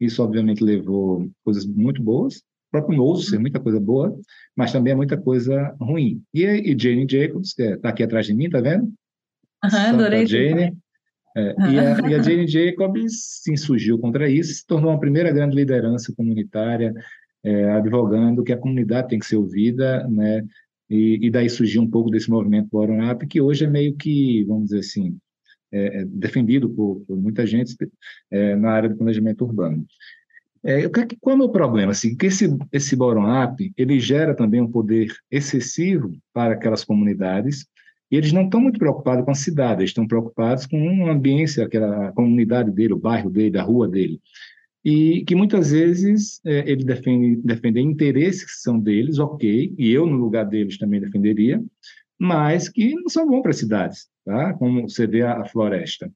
Isso, 0.00 0.22
obviamente, 0.22 0.64
levou 0.64 1.28
coisas 1.44 1.66
muito 1.66 2.02
boas, 2.02 2.38
o 2.38 2.42
próprio 2.70 2.96
Nouso 2.96 3.28
ser 3.28 3.38
muita 3.38 3.60
coisa 3.60 3.78
boa, 3.78 4.18
mas 4.56 4.72
também 4.72 4.94
é 4.94 4.96
muita 4.96 5.18
coisa 5.18 5.76
ruim. 5.78 6.22
E, 6.32 6.42
e 6.42 6.78
Jane 6.78 7.06
Jacobs, 7.06 7.52
que 7.52 7.62
está 7.62 7.90
aqui 7.90 8.02
atrás 8.02 8.24
de 8.24 8.32
mim, 8.32 8.48
tá 8.48 8.62
vendo? 8.62 8.84
Uhum, 9.62 9.78
adorei. 9.90 10.26
Jane. 10.26 10.74
É, 11.36 11.54
e, 11.70 11.78
a, 11.78 12.10
e, 12.10 12.14
a, 12.14 12.22
Jane 12.22 12.46
Jacobs 12.46 13.42
se 13.42 13.52
insurgiu 13.52 13.98
contra 13.98 14.26
isso, 14.28 14.54
se 14.54 14.66
tornou 14.66 14.90
a 14.90 14.98
primeira 14.98 15.30
grande 15.32 15.54
liderança 15.54 16.14
comunitária 16.16 16.94
é, 17.44 17.70
advogando 17.72 18.42
que 18.42 18.52
a 18.52 18.56
comunidade 18.56 19.08
tem 19.08 19.18
que 19.18 19.26
ser 19.26 19.36
ouvida, 19.36 20.08
né? 20.08 20.44
E, 20.88 21.26
e 21.26 21.30
daí 21.30 21.48
surgiu 21.48 21.82
um 21.82 21.90
pouco 21.90 22.10
desse 22.10 22.30
movimento 22.30 22.68
bottom-up, 22.70 23.26
que 23.26 23.40
hoje 23.40 23.64
é 23.64 23.68
meio 23.68 23.94
que, 23.94 24.44
vamos 24.44 24.66
dizer 24.66 24.80
assim, 24.80 25.16
é, 25.70 26.00
é 26.00 26.04
defendido 26.04 26.68
por, 26.70 27.04
por, 27.06 27.16
muita 27.16 27.46
gente 27.46 27.74
é, 28.30 28.56
na 28.56 28.70
área 28.70 28.88
do 28.88 28.96
planejamento 28.96 29.44
urbano. 29.44 29.84
É, 30.62 30.88
qual 31.20 31.38
é 31.38 31.42
o 31.42 31.48
problema? 31.50 31.92
Assim, 31.92 32.16
que 32.16 32.26
esse, 32.26 32.46
esse 32.72 32.96
ele 33.76 34.00
gera 34.00 34.34
também 34.34 34.60
um 34.60 34.70
poder 34.70 35.12
excessivo 35.30 36.16
para 36.32 36.54
aquelas 36.54 36.84
comunidades, 36.84 37.66
e 38.10 38.16
eles 38.16 38.32
não 38.32 38.44
estão 38.44 38.60
muito 38.60 38.78
preocupados 38.78 39.24
com 39.24 39.30
a 39.30 39.34
cidade, 39.34 39.80
eles 39.80 39.90
estão 39.90 40.06
preocupados 40.06 40.66
com 40.66 41.06
a 41.06 41.12
ambiência, 41.12 41.64
aquela 41.64 42.12
comunidade 42.12 42.70
dele, 42.70 42.92
o 42.94 42.98
bairro 42.98 43.28
dele, 43.28 43.58
a 43.58 43.62
rua 43.62 43.88
dele 43.88 44.20
e 44.84 45.24
que 45.24 45.34
muitas 45.34 45.70
vezes 45.70 46.40
é, 46.44 46.70
ele 46.70 46.84
defende, 46.84 47.40
defende 47.42 47.80
interesses 47.80 48.44
que 48.44 48.60
são 48.60 48.78
deles, 48.78 49.18
ok, 49.18 49.74
e 49.78 49.90
eu 49.90 50.06
no 50.06 50.16
lugar 50.16 50.44
deles 50.44 50.76
também 50.76 51.00
defenderia, 51.00 51.62
mas 52.18 52.68
que 52.68 52.94
não 52.94 53.08
são 53.08 53.26
bons 53.26 53.42
para 53.42 53.50
as 53.50 53.58
cidades, 53.58 54.08
tá? 54.24 54.52
como 54.54 54.88
você 54.88 55.06
vê 55.06 55.22
a, 55.22 55.40
a 55.40 55.44
floresta. 55.46 56.12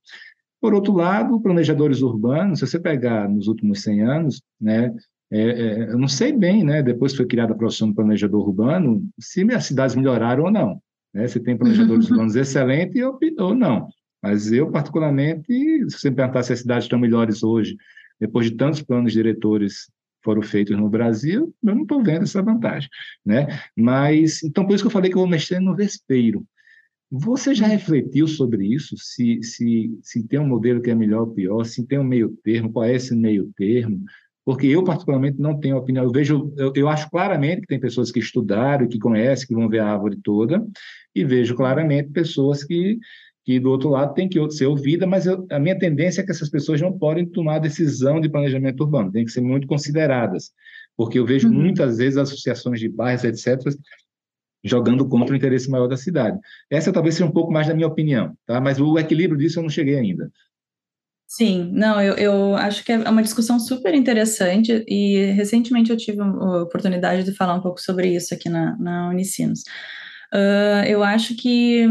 Por 0.61 0.75
outro 0.75 0.93
lado, 0.93 1.41
planejadores 1.41 2.03
urbanos, 2.03 2.59
se 2.59 2.67
você 2.67 2.79
pegar 2.79 3.29
nos 3.29 3.47
últimos 3.49 3.83
100 3.83 4.03
anos, 4.03 4.43
né, 4.61 4.95
é, 5.31 5.41
é, 5.41 5.83
eu 5.91 5.99
não 5.99 6.09
sei 6.09 6.33
bem, 6.33 6.65
né, 6.65 6.83
depois 6.83 7.13
que 7.13 7.19
foi 7.19 7.27
criada 7.27 7.53
a 7.53 7.57
profissão 7.57 7.89
do 7.89 7.95
planejador 7.95 8.47
urbano, 8.47 9.03
se 9.19 9.45
minhas 9.45 9.65
cidades 9.65 9.97
melhoraram 9.97 10.45
ou 10.45 10.51
não. 10.51 10.81
Né? 11.15 11.27
Se 11.27 11.41
tem 11.41 11.57
planejadores 11.57 12.09
urbanos 12.11 12.37
excelentes 12.37 13.03
ou, 13.03 13.19
ou 13.39 13.55
não. 13.55 13.89
Mas 14.23 14.51
eu, 14.53 14.71
particularmente, 14.71 15.47
se 15.89 15.99
você 15.99 16.11
me 16.11 16.17
perguntar 16.17 16.43
se 16.43 16.53
as 16.53 16.59
cidades 16.61 16.85
estão 16.85 16.99
melhores 16.99 17.43
hoje, 17.43 17.77
depois 18.21 18.51
de 18.51 18.57
tantos 18.57 18.83
planos 18.83 19.13
diretores 19.13 19.91
foram 20.23 20.43
feitos 20.43 20.77
no 20.77 20.89
Brasil, 20.89 21.55
eu 21.63 21.75
não 21.75 21.83
estou 21.83 22.03
vendo 22.03 22.25
essa 22.25 22.43
vantagem, 22.43 22.89
né? 23.25 23.47
Mas, 23.77 24.43
então, 24.43 24.67
por 24.67 24.75
isso 24.75 24.83
que 24.83 24.89
eu 24.89 24.93
falei 24.93 25.11
que 25.11 25.17
eu 25.17 25.23
vou 25.23 25.29
mexer 25.29 25.61
no 25.61 25.77
vespeiro. 25.77 26.45
Você 27.11 27.55
já 27.55 27.67
refletiu 27.67 28.29
sobre 28.29 28.67
isso? 28.67 28.95
Se, 28.99 29.43
se, 29.43 29.99
se 30.03 30.27
tem 30.29 30.39
um 30.39 30.47
modelo 30.47 30.83
que 30.83 30.91
é 30.91 30.95
melhor 30.95 31.21
ou 31.21 31.35
pior, 31.35 31.65
se 31.65 31.87
tem 31.87 31.99
um 31.99 32.05
meio 32.05 32.37
termo, 32.45 32.71
qual 32.71 32.85
é 32.85 32.95
esse 32.95 33.17
meio 33.17 33.51
termo? 33.57 34.05
Porque 34.45 34.67
eu, 34.67 34.85
particularmente, 34.85 35.41
não 35.41 35.59
tenho 35.59 35.77
opinião. 35.77 36.05
Eu 36.05 36.11
vejo, 36.11 36.53
eu, 36.57 36.73
eu 36.75 36.89
acho 36.89 37.09
claramente 37.11 37.63
que 37.63 37.67
tem 37.67 37.81
pessoas 37.81 38.11
que 38.11 38.19
estudaram, 38.19 38.89
que 38.89 38.99
conhecem, 38.99 39.47
que 39.47 39.55
vão 39.55 39.69
ver 39.69 39.79
a 39.79 39.93
árvore 39.93 40.19
toda, 40.23 40.67
e 41.15 41.25
vejo 41.25 41.55
claramente 41.55 42.11
pessoas 42.11 42.65
que 42.65 42.99
que 43.49 43.59
do 43.59 43.71
outro 43.71 43.89
lado 43.89 44.13
tem 44.13 44.29
que 44.29 44.39
ser 44.51 44.67
ouvida, 44.67 45.07
mas 45.07 45.25
eu, 45.25 45.47
a 45.51 45.59
minha 45.59 45.79
tendência 45.79 46.21
é 46.21 46.25
que 46.25 46.31
essas 46.31 46.51
pessoas 46.51 46.83
não 46.83 46.93
podem 46.93 47.25
tomar 47.25 47.59
decisão 47.61 48.21
de 48.21 48.29
planejamento 48.29 48.83
urbano, 48.83 49.11
tem 49.11 49.25
que 49.25 49.31
ser 49.31 49.41
muito 49.41 49.67
consideradas, 49.67 50.53
porque 50.95 51.19
eu 51.19 51.25
vejo 51.25 51.49
uhum. 51.49 51.55
muitas 51.55 51.97
vezes 51.97 52.19
associações 52.19 52.79
de 52.79 52.91
bairros, 52.91 53.25
etc., 53.25 53.59
jogando 54.63 55.09
contra 55.09 55.33
o 55.33 55.37
interesse 55.37 55.71
maior 55.71 55.87
da 55.87 55.97
cidade. 55.97 56.39
Essa 56.69 56.93
talvez 56.93 57.15
seja 57.15 57.25
um 57.25 57.33
pouco 57.33 57.51
mais 57.51 57.67
da 57.67 57.73
minha 57.73 57.87
opinião, 57.87 58.37
tá? 58.45 58.61
mas 58.61 58.79
o 58.79 58.99
equilíbrio 58.99 59.39
disso 59.39 59.61
eu 59.61 59.63
não 59.63 59.71
cheguei 59.71 59.97
ainda. 59.97 60.31
Sim, 61.27 61.71
não, 61.73 62.03
eu, 62.03 62.17
eu 62.17 62.55
acho 62.55 62.85
que 62.85 62.93
é 62.93 62.99
uma 62.99 63.23
discussão 63.23 63.59
super 63.59 63.95
interessante 63.95 64.85
e 64.87 65.25
recentemente 65.33 65.91
eu 65.91 65.97
tive 65.97 66.21
a 66.21 66.63
oportunidade 66.65 67.25
de 67.25 67.33
falar 67.33 67.55
um 67.55 67.63
pouco 67.63 67.81
sobre 67.81 68.15
isso 68.15 68.35
aqui 68.35 68.51
na, 68.51 68.77
na 68.77 69.09
Unicinos. 69.09 69.61
Uh, 70.35 70.85
eu 70.87 71.03
acho 71.03 71.35
que 71.35 71.87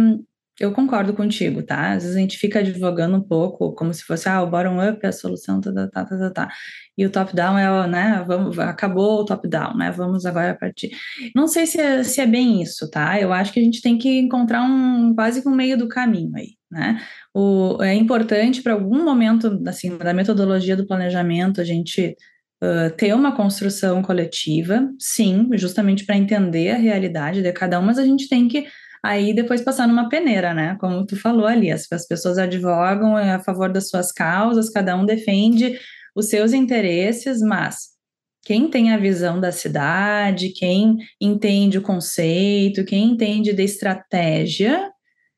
eu 0.60 0.72
concordo 0.72 1.14
contigo, 1.14 1.62
tá? 1.62 1.92
Às 1.94 2.04
vezes 2.04 2.18
a 2.18 2.20
gente 2.20 2.38
fica 2.38 2.60
advogando 2.60 3.16
um 3.16 3.22
pouco, 3.22 3.74
como 3.76 3.94
se 3.94 4.04
fosse, 4.04 4.28
ah, 4.28 4.42
o 4.42 4.50
bottom-up 4.50 5.00
é 5.04 5.10
a 5.10 5.12
solução, 5.12 5.62
tá, 5.62 5.72
tá, 5.72 5.88
tá, 5.88 6.06
tá, 6.06 6.18
tá, 6.18 6.30
tá. 6.32 6.50
E 6.98 7.06
o 7.06 7.12
top-down 7.12 7.58
é, 7.58 7.88
né, 7.88 8.24
vamos, 8.28 8.58
acabou 8.58 9.22
o 9.22 9.26
top-down, 9.26 9.78
né, 9.78 9.92
vamos 9.92 10.26
agora 10.26 10.58
partir. 10.60 10.90
Não 11.36 11.48
sei 11.48 11.68
se 11.68 11.80
é, 11.80 12.04
se 12.04 12.20
é 12.22 12.26
bem 12.26 12.62
isso, 12.62 12.90
tá? 12.90 13.22
Eu 13.22 13.32
acho 13.32 13.54
que 13.54 13.60
a 13.60 13.64
gente 13.64 13.82
tem 13.82 14.00
que 14.00 14.20
encontrar 14.20 14.64
um, 14.64 15.14
quase 15.14 15.44
que 15.44 15.48
um 15.48 15.56
meio 15.56 15.78
do 15.78 15.88
caminho 15.88 16.32
aí, 16.36 16.56
né? 16.72 17.00
O, 17.34 17.78
é 17.84 17.94
importante 17.94 18.64
para 18.64 18.74
algum 18.74 19.04
momento, 19.04 19.62
assim, 19.68 19.96
da 19.96 20.14
metodologia 20.14 20.76
do 20.76 20.88
planejamento, 20.88 21.62
a 21.62 21.64
gente 21.64 22.16
Uh, 22.60 22.90
ter 22.98 23.14
uma 23.14 23.36
construção 23.36 24.02
coletiva, 24.02 24.90
sim, 24.98 25.48
justamente 25.54 26.04
para 26.04 26.18
entender 26.18 26.72
a 26.72 26.78
realidade 26.78 27.44
de 27.44 27.54
cada 27.54 27.80
um, 27.80 27.84
mas 27.84 28.00
a 28.00 28.04
gente 28.04 28.28
tem 28.28 28.48
que 28.48 28.66
aí 29.04 29.34
depois 29.34 29.62
passar 29.62 29.88
numa 29.88 30.10
peneira, 30.10 30.54
né? 30.54 30.78
Como 30.80 31.06
tu 31.06 31.16
falou 31.16 31.46
ali, 31.46 31.72
as, 31.72 31.86
as 31.92 32.08
pessoas 32.08 32.38
advogam 32.38 33.16
a 33.16 33.40
favor 33.40 33.72
das 33.72 33.90
suas 33.90 34.12
causas, 34.12 34.70
cada 34.70 34.96
um 34.96 35.06
defende 35.06 35.80
os 36.16 36.30
seus 36.30 36.54
interesses, 36.54 37.42
mas 37.42 37.98
quem 38.44 38.70
tem 38.70 38.92
a 38.92 38.98
visão 38.98 39.40
da 39.40 39.52
cidade, 39.52 40.54
quem 40.54 40.98
entende 41.20 41.78
o 41.78 41.82
conceito, 41.82 42.86
quem 42.86 43.12
entende 43.12 43.52
da 43.52 43.62
estratégia, 43.62 44.90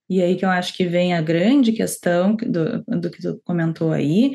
e 0.10 0.22
aí 0.22 0.36
que 0.36 0.45
eu 0.45 0.50
acho 0.50 0.76
que 0.76 0.86
vem 0.86 1.13
a 1.13 1.22
grande 1.22 1.72
questão 1.72 2.36
do, 2.36 2.84
do 2.84 3.10
que 3.10 3.22
tu 3.22 3.41
comentou 3.43 3.91
aí, 3.91 4.34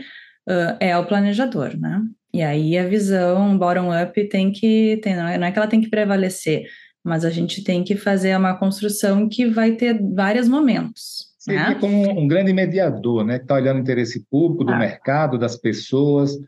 uh, 0.48 0.76
é 0.80 0.96
o 0.96 1.06
planejador, 1.06 1.78
né? 1.78 2.00
E 2.32 2.42
aí 2.42 2.76
a 2.76 2.86
visão 2.86 3.56
bottom-up 3.56 4.28
tem 4.28 4.50
que, 4.50 4.98
tem, 5.02 5.14
não, 5.14 5.28
é, 5.28 5.38
não 5.38 5.46
é 5.46 5.52
que 5.52 5.58
ela 5.58 5.68
tem 5.68 5.80
que 5.80 5.88
prevalecer, 5.88 6.64
mas 7.04 7.24
a 7.24 7.30
gente 7.30 7.62
tem 7.62 7.84
que 7.84 7.96
fazer 7.96 8.36
uma 8.36 8.54
construção 8.54 9.28
que 9.28 9.46
vai 9.46 9.72
ter 9.72 10.00
vários 10.14 10.48
momentos. 10.48 11.34
Seria 11.38 11.70
né? 11.70 11.74
como 11.78 12.18
um 12.18 12.26
grande 12.26 12.52
mediador, 12.54 13.24
né? 13.24 13.38
Que 13.38 13.44
está 13.44 13.56
olhando 13.56 13.76
o 13.76 13.80
interesse 13.80 14.24
público, 14.30 14.64
do 14.64 14.72
ah. 14.72 14.78
mercado, 14.78 15.38
das 15.38 15.56
pessoas, 15.56 16.38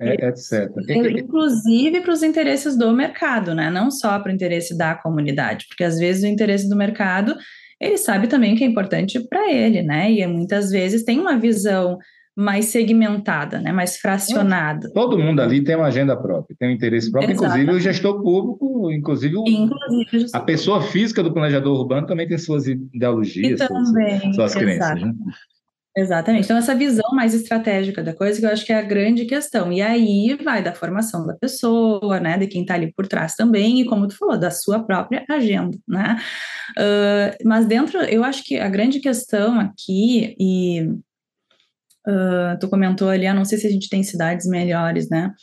é, 0.00 0.26
etc. 0.26 0.68
Inclusive 1.16 2.00
para 2.00 2.12
os 2.12 2.22
interesses 2.22 2.76
do 2.76 2.90
mercado, 2.92 3.54
né? 3.54 3.70
Não 3.70 3.90
só 3.90 4.18
para 4.18 4.32
o 4.32 4.34
interesse 4.34 4.76
da 4.76 4.96
comunidade, 4.96 5.66
porque 5.68 5.84
às 5.84 5.98
vezes 5.98 6.24
o 6.24 6.26
interesse 6.26 6.68
do 6.68 6.74
mercado 6.74 7.36
ele 7.80 7.96
sabe 7.96 8.26
também 8.26 8.54
que 8.54 8.62
é 8.62 8.66
importante 8.66 9.18
para 9.20 9.50
ele, 9.50 9.82
né? 9.82 10.12
E 10.12 10.26
muitas 10.26 10.70
vezes 10.70 11.02
tem 11.02 11.18
uma 11.18 11.38
visão 11.38 11.98
mais 12.36 12.66
segmentada, 12.66 13.60
né, 13.60 13.72
mais 13.72 13.96
fracionada. 13.96 14.90
Todo 14.92 15.18
mundo 15.18 15.40
ali 15.40 15.62
tem 15.62 15.76
uma 15.76 15.86
agenda 15.86 16.16
própria, 16.16 16.56
tem 16.58 16.68
um 16.68 16.72
interesse 16.72 17.10
próprio, 17.10 17.32
Exatamente. 17.32 17.62
inclusive 17.62 17.78
o 17.78 17.92
gestor 17.92 18.22
público, 18.22 18.90
inclusive, 18.92 19.36
o, 19.36 19.44
inclusive 19.46 20.26
a 20.32 20.40
pessoa 20.40 20.82
física 20.82 21.22
do 21.22 21.32
planejador 21.32 21.78
urbano 21.78 22.06
também 22.06 22.26
tem 22.26 22.38
suas 22.38 22.66
ideologias, 22.66 23.60
suas, 23.60 24.34
suas 24.34 24.54
crenças. 24.54 25.02
Né? 25.02 25.12
Exatamente. 25.96 26.44
Então, 26.44 26.56
essa 26.56 26.74
visão 26.74 27.10
mais 27.12 27.34
estratégica 27.34 28.02
da 28.02 28.14
coisa 28.14 28.38
que 28.38 28.46
eu 28.46 28.50
acho 28.50 28.64
que 28.64 28.72
é 28.72 28.78
a 28.78 28.82
grande 28.82 29.24
questão. 29.24 29.72
E 29.72 29.82
aí 29.82 30.38
vai 30.42 30.62
da 30.62 30.72
formação 30.72 31.26
da 31.26 31.34
pessoa, 31.34 32.20
né? 32.20 32.38
De 32.38 32.46
quem 32.46 32.62
está 32.62 32.74
ali 32.74 32.92
por 32.92 33.08
trás 33.08 33.34
também, 33.34 33.80
e 33.80 33.84
como 33.84 34.06
tu 34.06 34.16
falou, 34.16 34.38
da 34.38 34.52
sua 34.52 34.84
própria 34.84 35.24
agenda, 35.28 35.76
né? 35.88 36.16
Uh, 36.78 37.36
mas 37.44 37.66
dentro, 37.66 37.98
eu 38.02 38.22
acho 38.22 38.44
que 38.44 38.56
a 38.56 38.68
grande 38.68 39.00
questão 39.00 39.58
aqui, 39.58 40.36
e 40.38 40.94
Uh, 42.06 42.58
tu 42.58 42.68
comentou 42.68 43.10
ali, 43.10 43.26
ah, 43.26 43.34
não 43.34 43.44
sei 43.44 43.58
se 43.58 43.66
a 43.66 43.70
gente 43.70 43.90
tem 43.90 44.02
cidades 44.02 44.46
melhores, 44.46 45.10
né? 45.10 45.34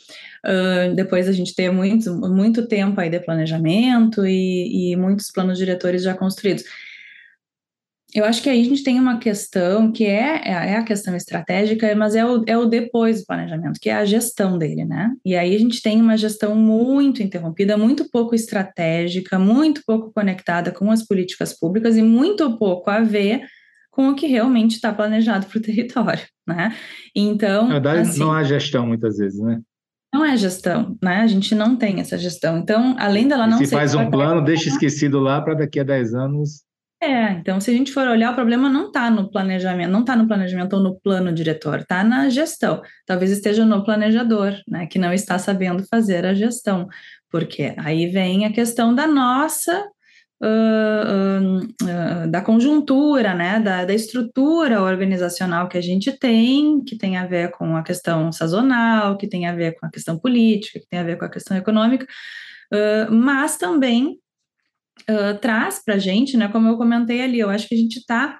Uh, 0.44 0.94
depois 0.94 1.28
a 1.28 1.32
gente 1.32 1.54
ter 1.54 1.70
muito, 1.70 2.12
muito 2.16 2.66
tempo 2.66 3.00
aí 3.00 3.08
de 3.08 3.20
planejamento 3.20 4.26
e, 4.26 4.92
e, 4.92 4.96
muitos 4.96 5.30
planos 5.30 5.56
diretores 5.56 6.02
já 6.02 6.14
construídos. 6.14 6.64
Eu 8.14 8.24
acho 8.24 8.42
que 8.42 8.48
aí 8.48 8.60
a 8.62 8.64
gente 8.64 8.82
tem 8.82 8.98
uma 8.98 9.18
questão 9.18 9.92
que 9.92 10.06
é, 10.06 10.40
é, 10.42 10.50
é 10.50 10.76
a 10.76 10.82
questão 10.82 11.14
estratégica, 11.14 11.94
mas 11.94 12.16
é 12.16 12.24
o, 12.24 12.42
é 12.46 12.56
o 12.56 12.64
depois 12.64 13.20
do 13.20 13.26
planejamento, 13.26 13.78
que 13.78 13.90
é 13.90 13.94
a 13.94 14.04
gestão 14.04 14.58
dele, 14.58 14.84
né? 14.84 15.12
E 15.24 15.36
aí 15.36 15.54
a 15.54 15.58
gente 15.58 15.82
tem 15.82 16.00
uma 16.00 16.16
gestão 16.16 16.56
muito 16.56 17.22
interrompida, 17.22 17.76
muito 17.76 18.10
pouco 18.10 18.34
estratégica, 18.34 19.38
muito 19.38 19.82
pouco 19.86 20.10
conectada 20.12 20.72
com 20.72 20.90
as 20.90 21.06
políticas 21.06 21.52
públicas 21.56 21.96
e 21.96 22.02
muito 22.02 22.56
pouco 22.58 22.90
a 22.90 23.00
ver 23.00 23.42
com 23.98 24.10
o 24.10 24.14
que 24.14 24.28
realmente 24.28 24.76
está 24.76 24.92
planejado 24.92 25.46
para 25.46 25.58
o 25.58 25.60
território, 25.60 26.24
né? 26.46 26.72
Então, 27.12 27.66
Na 27.66 27.74
verdade, 27.74 28.02
assim, 28.02 28.20
não 28.20 28.30
há 28.30 28.44
gestão 28.44 28.86
muitas 28.86 29.16
vezes, 29.16 29.40
né? 29.40 29.60
Não 30.14 30.24
é 30.24 30.36
gestão, 30.36 30.96
né? 31.02 31.16
A 31.16 31.26
gente 31.26 31.52
não 31.52 31.74
tem 31.74 31.98
essa 31.98 32.16
gestão. 32.16 32.58
Então, 32.58 32.94
além 32.96 33.26
dela 33.26 33.44
não 33.44 33.58
se 33.58 33.64
ser... 33.64 33.70
Se 33.70 33.74
faz 33.74 33.94
um 33.96 34.08
plano, 34.08 34.44
deixa 34.44 34.68
esquecido 34.68 35.18
lá 35.18 35.40
para 35.42 35.54
daqui 35.54 35.80
a 35.80 35.82
10 35.82 36.14
anos... 36.14 36.62
É, 37.00 37.30
então 37.30 37.60
se 37.60 37.70
a 37.70 37.74
gente 37.74 37.92
for 37.92 38.08
olhar, 38.08 38.32
o 38.32 38.34
problema 38.34 38.68
não 38.68 38.88
está 38.88 39.08
no 39.08 39.30
planejamento, 39.30 39.88
não 39.88 40.00
está 40.00 40.16
no 40.16 40.26
planejamento 40.26 40.72
ou 40.74 40.82
no 40.82 40.98
plano 40.98 41.32
diretor, 41.32 41.78
está 41.78 42.02
na 42.02 42.28
gestão. 42.28 42.82
Talvez 43.06 43.30
esteja 43.30 43.64
no 43.64 43.84
planejador, 43.84 44.52
né, 44.66 44.86
que 44.86 44.98
não 44.98 45.12
está 45.12 45.38
sabendo 45.38 45.86
fazer 45.86 46.26
a 46.26 46.34
gestão. 46.34 46.88
Porque 47.30 47.72
aí 47.78 48.08
vem 48.08 48.46
a 48.46 48.52
questão 48.52 48.92
da 48.92 49.06
nossa 49.06 49.84
Uh, 50.40 51.64
uh, 51.82 52.30
da 52.30 52.40
conjuntura, 52.40 53.34
né, 53.34 53.58
da, 53.58 53.84
da, 53.84 53.92
estrutura 53.92 54.80
organizacional 54.80 55.68
que 55.68 55.76
a 55.76 55.80
gente 55.80 56.12
tem, 56.16 56.80
que 56.84 56.96
tem 56.96 57.16
a 57.16 57.26
ver 57.26 57.50
com 57.50 57.76
a 57.76 57.82
questão 57.82 58.30
sazonal, 58.30 59.16
que 59.16 59.26
tem 59.26 59.48
a 59.48 59.54
ver 59.54 59.74
com 59.74 59.86
a 59.86 59.90
questão 59.90 60.16
política, 60.16 60.78
que 60.78 60.86
tem 60.86 61.00
a 61.00 61.02
ver 61.02 61.18
com 61.18 61.24
a 61.24 61.28
questão 61.28 61.56
econômica, 61.56 62.06
uh, 62.72 63.12
mas 63.12 63.56
também 63.56 64.18
traz 65.40 65.82
para 65.82 65.94
a 65.94 65.98
gente, 65.98 66.36
né, 66.36 66.48
como 66.48 66.68
eu 66.68 66.76
comentei 66.76 67.22
ali, 67.22 67.38
eu 67.38 67.48
acho 67.48 67.68
que 67.68 67.74
a 67.74 67.78
gente 67.78 67.98
está 67.98 68.38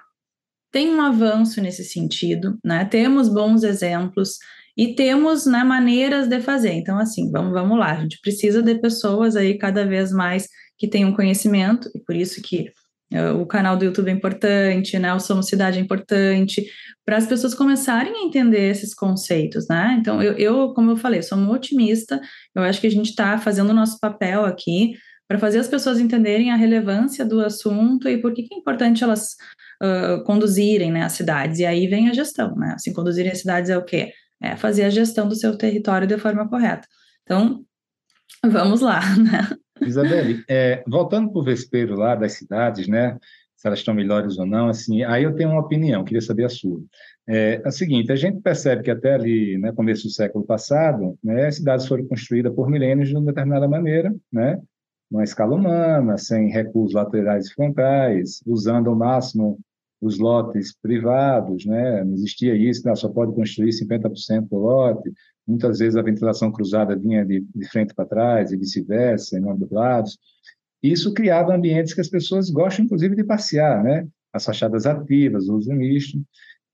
tem 0.71 0.93
um 0.93 1.01
avanço 1.01 1.61
nesse 1.61 1.83
sentido, 1.83 2.57
né, 2.63 2.85
temos 2.85 3.27
bons 3.27 3.63
exemplos 3.63 4.37
e 4.77 4.95
temos 4.95 5.45
né, 5.45 5.61
maneiras 5.61 6.29
de 6.29 6.39
fazer. 6.39 6.71
Então, 6.71 6.97
assim, 6.97 7.29
vamos, 7.31 7.51
vamos 7.51 7.77
lá, 7.77 7.91
a 7.91 8.01
gente 8.01 8.19
precisa 8.21 8.61
de 8.61 8.75
pessoas 8.75 9.35
aí 9.35 9.57
cada 9.57 9.85
vez 9.85 10.09
mais 10.11 10.47
que 10.79 10.87
tenham 10.87 11.13
conhecimento, 11.13 11.91
e 11.93 11.99
por 11.99 12.15
isso 12.15 12.41
que 12.41 12.71
uh, 13.13 13.39
o 13.39 13.45
canal 13.45 13.77
do 13.77 13.85
YouTube 13.85 14.09
é 14.09 14.13
importante, 14.13 14.97
né, 14.97 15.13
o 15.13 15.19
Somos 15.19 15.47
Cidade 15.47 15.77
é 15.77 15.81
importante, 15.81 16.65
para 17.05 17.17
as 17.17 17.27
pessoas 17.27 17.53
começarem 17.53 18.15
a 18.15 18.25
entender 18.25 18.69
esses 18.69 18.93
conceitos, 18.93 19.67
né? 19.67 19.97
Então, 19.99 20.23
eu, 20.23 20.33
eu 20.33 20.73
como 20.73 20.91
eu 20.91 20.97
falei, 20.97 21.21
sou 21.21 21.37
uma 21.37 21.51
otimista, 21.51 22.19
eu 22.55 22.63
acho 22.63 22.79
que 22.79 22.87
a 22.87 22.91
gente 22.91 23.09
está 23.09 23.37
fazendo 23.37 23.71
o 23.71 23.73
nosso 23.73 23.99
papel 23.99 24.45
aqui 24.45 24.93
para 25.27 25.37
fazer 25.37 25.59
as 25.59 25.67
pessoas 25.67 25.99
entenderem 25.99 26.51
a 26.51 26.55
relevância 26.55 27.23
do 27.23 27.39
assunto 27.39 28.09
e 28.09 28.19
por 28.19 28.33
que, 28.33 28.43
que 28.43 28.55
é 28.55 28.57
importante 28.57 29.03
elas 29.03 29.35
uh, 29.83 30.23
conduzirem 30.23 30.91
né, 30.91 31.03
as 31.03 31.11
cidades. 31.13 31.59
E 31.59 31.65
aí 31.65 31.87
vem 31.87 32.09
a 32.09 32.13
gestão, 32.13 32.55
né? 32.55 32.73
Assim, 32.75 32.93
conduzirem 32.93 33.31
as 33.31 33.39
cidades 33.39 33.69
é 33.69 33.77
o 33.77 33.85
quê? 33.85 34.11
É 34.41 34.55
fazer 34.55 34.85
a 34.85 34.89
gestão 34.89 35.27
do 35.27 35.35
seu 35.35 35.57
território 35.57 36.07
de 36.07 36.17
forma 36.17 36.49
correta. 36.49 36.87
Então, 37.23 37.63
vamos 38.43 38.81
lá, 38.81 39.01
né? 39.17 39.49
Isabelle, 39.81 40.43
é, 40.49 40.83
voltando 40.87 41.31
para 41.31 41.39
o 41.39 41.43
vespeiro 41.43 41.95
lá 41.95 42.15
das 42.15 42.33
cidades, 42.33 42.87
né? 42.87 43.17
se 43.59 43.67
elas 43.67 43.79
estão 43.79 43.93
melhores 43.93 44.37
ou 44.37 44.45
não, 44.45 44.69
assim, 44.69 45.03
aí 45.03 45.23
eu 45.23 45.35
tenho 45.35 45.49
uma 45.49 45.59
opinião, 45.59 46.05
queria 46.05 46.21
saber 46.21 46.45
a 46.45 46.49
sua. 46.49 46.81
É, 47.27 47.61
é 47.61 47.67
o 47.67 47.71
seguinte, 47.71 48.09
a 48.09 48.15
gente 48.15 48.39
percebe 48.39 48.83
que 48.83 48.89
até 48.89 49.13
ali, 49.13 49.57
né, 49.57 49.73
começo 49.73 50.03
do 50.03 50.13
século 50.13 50.45
passado, 50.45 51.19
né, 51.21 51.47
as 51.47 51.55
cidades 51.55 51.85
foram 51.85 52.05
construídas 52.05 52.53
por 52.55 52.69
milênios 52.69 53.09
de 53.09 53.17
uma 53.17 53.25
determinada 53.25 53.67
maneira, 53.67 54.15
né, 54.31 54.61
numa 55.11 55.25
escala 55.25 55.55
humana, 55.55 56.17
sem 56.17 56.49
recursos 56.49 56.93
laterais 56.93 57.47
e 57.47 57.53
frontais, 57.53 58.41
usando 58.47 58.89
ao 58.89 58.95
máximo 58.95 59.59
os 60.01 60.17
lotes 60.17 60.73
privados, 60.81 61.65
né, 61.65 62.01
não 62.05 62.13
existia 62.13 62.55
isso, 62.55 62.87
né, 62.87 62.95
só 62.95 63.09
pode 63.09 63.33
construir 63.33 63.73
50% 63.73 64.47
do 64.47 64.57
lote, 64.57 65.11
muitas 65.49 65.79
vezes 65.79 65.97
a 65.97 66.01
ventilação 66.01 66.51
cruzada 66.51 66.95
vinha 66.95 67.25
de, 67.25 67.43
de 67.53 67.69
frente 67.69 67.93
para 67.93 68.05
trás 68.05 68.51
e 68.51 68.57
vice-versa, 68.57 69.37
em 69.39 69.49
ambos 69.49 69.69
lados, 69.71 70.17
isso 70.81 71.13
criava 71.13 71.55
ambientes 71.55 71.93
que 71.93 72.01
as 72.01 72.09
pessoas 72.09 72.49
gostam, 72.49 72.85
inclusive, 72.85 73.15
de 73.15 73.23
passear, 73.23 73.83
né? 73.83 74.07
As 74.31 74.45
fachadas 74.45 74.85
ativas, 74.85 75.49
o 75.49 75.57
uso 75.57 75.73
misto. 75.73 76.21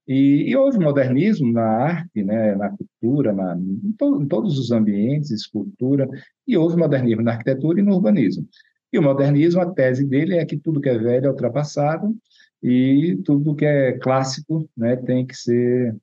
E, 0.06 0.48
e, 0.48 0.56
houve 0.56 0.78
modernismo 0.78 1.50
na 1.52 1.64
arte, 1.64 2.22
né, 2.22 2.54
na 2.54 2.70
cultura, 2.70 3.32
na, 3.32 3.56
em, 3.56 3.92
to, 3.98 4.22
em, 4.22 4.28
todos 4.28 4.56
os 4.56 4.70
ambientes, 4.70 5.32
escultura, 5.32 6.08
e 6.46 6.56
houve 6.56 6.76
modernismo 6.76 7.22
na 7.22 7.32
arquitetura 7.32 7.80
e 7.80 7.82
no 7.82 7.94
urbanismo. 7.94 8.46
E 8.92 8.98
o 8.98 9.02
modernismo, 9.02 9.60
a 9.60 9.72
tese 9.72 10.06
dele 10.06 10.36
é 10.36 10.44
que 10.44 10.56
tudo 10.56 10.80
que 10.80 10.88
é 10.88 10.96
velho 10.96 11.26
é 11.26 11.30
ultrapassado 11.30 12.16
e 12.62 13.20
tudo 13.24 13.56
que 13.56 13.64
é 13.64 13.98
clássico 13.98 14.68
né, 14.76 14.94
tem 14.94 15.26
que 15.26 15.36
ser 15.36 15.96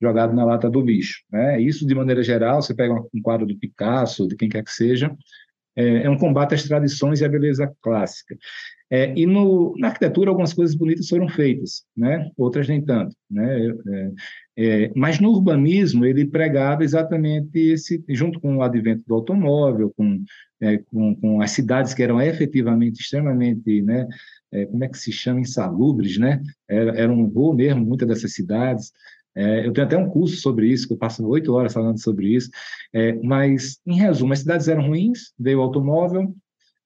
jogado 0.00 0.34
na 0.34 0.44
lata 0.44 0.70
do 0.70 0.80
lixo. 0.80 1.22
Né? 1.30 1.60
Isso, 1.60 1.86
de 1.86 1.94
maneira 1.94 2.22
geral, 2.22 2.62
você 2.62 2.74
pega 2.74 2.94
um 2.94 3.22
quadro 3.22 3.46
do 3.46 3.58
Picasso, 3.58 4.28
de 4.28 4.36
quem 4.36 4.48
quer 4.48 4.62
que 4.62 4.72
seja, 4.72 5.14
é, 5.76 6.04
é 6.04 6.10
um 6.10 6.16
combate 6.16 6.54
às 6.54 6.62
tradições 6.64 7.20
e 7.20 7.24
à 7.24 7.28
beleza 7.28 7.70
clássica. 7.82 8.36
É, 8.88 9.12
e 9.18 9.26
no, 9.26 9.74
na 9.78 9.88
arquitetura 9.88 10.30
algumas 10.30 10.54
coisas 10.54 10.76
bonitas 10.76 11.08
foram 11.08 11.28
feitas, 11.28 11.84
né? 11.96 12.30
outras 12.36 12.68
nem 12.68 12.80
tanto. 12.80 13.14
Né? 13.28 13.68
É, 13.88 14.12
é, 14.56 14.92
mas 14.94 15.18
no 15.18 15.30
urbanismo 15.30 16.06
ele 16.06 16.24
pregava 16.24 16.84
exatamente 16.84 17.58
esse, 17.58 18.02
junto 18.08 18.40
com 18.40 18.56
o 18.56 18.62
advento 18.62 19.02
do 19.06 19.14
automóvel, 19.14 19.92
com, 19.96 20.22
é, 20.60 20.78
com, 20.78 21.14
com, 21.16 21.40
as 21.42 21.50
cidades 21.50 21.92
que 21.92 22.02
eram 22.02 22.22
efetivamente 22.22 23.00
extremamente, 23.00 23.82
né? 23.82 24.06
É, 24.52 24.64
como 24.64 24.84
é 24.84 24.88
que 24.88 24.96
se 24.96 25.10
chama, 25.10 25.40
insalubres, 25.40 26.16
né? 26.16 26.40
Era, 26.68 26.96
era 26.96 27.12
um 27.12 27.28
voo 27.28 27.52
mesmo, 27.54 27.84
muitas 27.84 28.06
dessas 28.08 28.32
cidades. 28.32 28.92
É, 29.36 29.66
eu 29.66 29.72
tenho 29.72 29.86
até 29.86 29.98
um 29.98 30.08
curso 30.08 30.36
sobre 30.36 30.68
isso, 30.68 30.88
que 30.88 30.94
eu 30.94 30.98
passo 30.98 31.26
oito 31.28 31.52
horas 31.52 31.72
falando 31.74 32.00
sobre 32.00 32.34
isso. 32.34 32.50
É, 32.92 33.12
mas, 33.22 33.78
em 33.86 33.96
resumo, 33.96 34.32
as 34.32 34.38
cidades 34.40 34.66
eram 34.66 34.86
ruins, 34.86 35.32
veio 35.38 35.58
o 35.58 35.62
automóvel, 35.62 36.34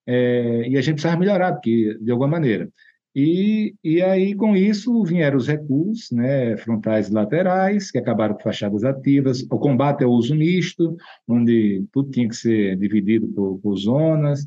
é, 0.05 0.67
e 0.67 0.77
a 0.77 0.81
gente 0.81 0.95
precisava 0.95 1.19
melhorar, 1.19 1.53
porque, 1.53 1.97
de 2.01 2.11
alguma 2.11 2.29
maneira. 2.29 2.69
E, 3.13 3.75
e 3.83 4.01
aí, 4.01 4.35
com 4.35 4.55
isso, 4.55 5.03
vieram 5.03 5.37
os 5.37 5.47
recursos 5.47 6.11
né, 6.11 6.55
frontais 6.57 7.09
e 7.09 7.13
laterais, 7.13 7.91
que 7.91 7.97
acabaram 7.97 8.35
com 8.35 8.41
fachadas 8.41 8.83
ativas, 8.83 9.41
o 9.51 9.59
combate 9.59 10.03
ao 10.03 10.11
uso 10.11 10.33
misto, 10.33 10.95
onde 11.27 11.85
tudo 11.91 12.09
tinha 12.09 12.27
que 12.27 12.35
ser 12.35 12.77
dividido 12.77 13.27
por, 13.27 13.59
por 13.59 13.75
zonas, 13.77 14.45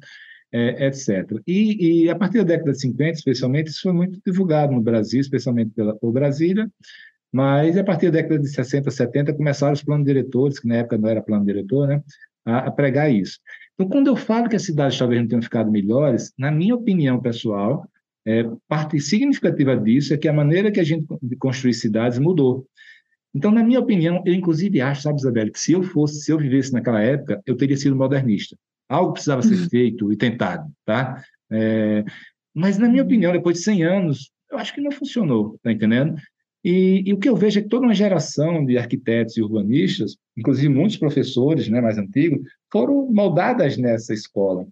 é, 0.50 0.86
etc. 0.86 1.38
E, 1.46 2.04
e, 2.04 2.10
a 2.10 2.16
partir 2.16 2.38
da 2.38 2.44
década 2.44 2.72
de 2.72 2.80
50, 2.80 3.18
especialmente, 3.18 3.68
isso 3.68 3.82
foi 3.82 3.92
muito 3.92 4.18
divulgado 4.24 4.72
no 4.72 4.80
Brasil, 4.80 5.20
especialmente 5.20 5.72
pela, 5.74 5.94
por 5.96 6.12
Brasília, 6.12 6.70
mas 7.34 7.76
a 7.76 7.82
partir 7.82 8.12
da 8.12 8.22
década 8.22 8.38
de 8.38 8.48
60, 8.48 8.92
70, 8.92 9.34
começaram 9.34 9.72
os 9.72 9.82
planos 9.82 10.06
diretores, 10.06 10.60
que 10.60 10.68
na 10.68 10.76
época 10.76 10.96
não 10.96 11.08
era 11.08 11.20
plano 11.20 11.44
diretor, 11.44 11.88
né, 11.88 12.00
a, 12.44 12.58
a 12.58 12.70
pregar 12.70 13.12
isso. 13.12 13.40
Então, 13.74 13.88
quando 13.88 14.06
eu 14.06 14.14
falo 14.14 14.48
que 14.48 14.54
as 14.54 14.62
cidades 14.62 14.96
talvez 14.96 15.20
não 15.20 15.26
tenham 15.26 15.42
ficado 15.42 15.68
melhores, 15.68 16.32
na 16.38 16.52
minha 16.52 16.76
opinião 16.76 17.20
pessoal, 17.20 17.88
é, 18.24 18.48
parte 18.68 19.00
significativa 19.00 19.76
disso 19.76 20.14
é 20.14 20.16
que 20.16 20.28
a 20.28 20.32
maneira 20.32 20.70
que 20.70 20.78
a 20.78 20.84
gente 20.84 21.08
construir 21.40 21.74
cidades 21.74 22.20
mudou. 22.20 22.68
Então, 23.34 23.50
na 23.50 23.64
minha 23.64 23.80
opinião, 23.80 24.22
eu 24.24 24.32
inclusive 24.32 24.80
acho, 24.80 25.02
sabe, 25.02 25.18
Isabel, 25.18 25.50
que 25.50 25.58
se 25.58 25.72
eu 25.72 25.82
fosse, 25.82 26.20
se 26.20 26.30
eu 26.30 26.38
vivesse 26.38 26.72
naquela 26.72 27.02
época, 27.02 27.42
eu 27.44 27.56
teria 27.56 27.76
sido 27.76 27.96
modernista. 27.96 28.56
Algo 28.88 29.12
precisava 29.12 29.42
ser 29.42 29.56
uhum. 29.56 29.68
feito 29.68 30.12
e 30.12 30.16
tentado, 30.16 30.70
tá? 30.84 31.20
É, 31.50 32.04
mas, 32.54 32.78
na 32.78 32.88
minha 32.88 33.02
opinião, 33.02 33.32
depois 33.32 33.56
de 33.56 33.64
100 33.64 33.82
anos, 33.82 34.30
eu 34.52 34.56
acho 34.56 34.72
que 34.72 34.80
não 34.80 34.92
funcionou, 34.92 35.58
tá 35.64 35.72
entendendo? 35.72 36.14
E, 36.64 37.02
e, 37.06 37.12
o 37.12 37.18
que 37.18 37.28
eu 37.28 37.36
vejo 37.36 37.58
é 37.58 37.62
que 37.62 37.68
toda 37.68 37.84
uma 37.84 37.94
geração 37.94 38.64
de 38.64 38.78
arquitetos 38.78 39.36
e 39.36 39.42
urbanistas, 39.42 40.16
inclusive 40.36 40.68
muitos 40.68 40.96
professores 40.96 41.68
né, 41.68 41.80
mais 41.80 41.98
antigos, 41.98 42.40
foram 42.72 43.06
moldadas 43.12 43.76
nessa 43.76 44.14
escola. 44.14 44.66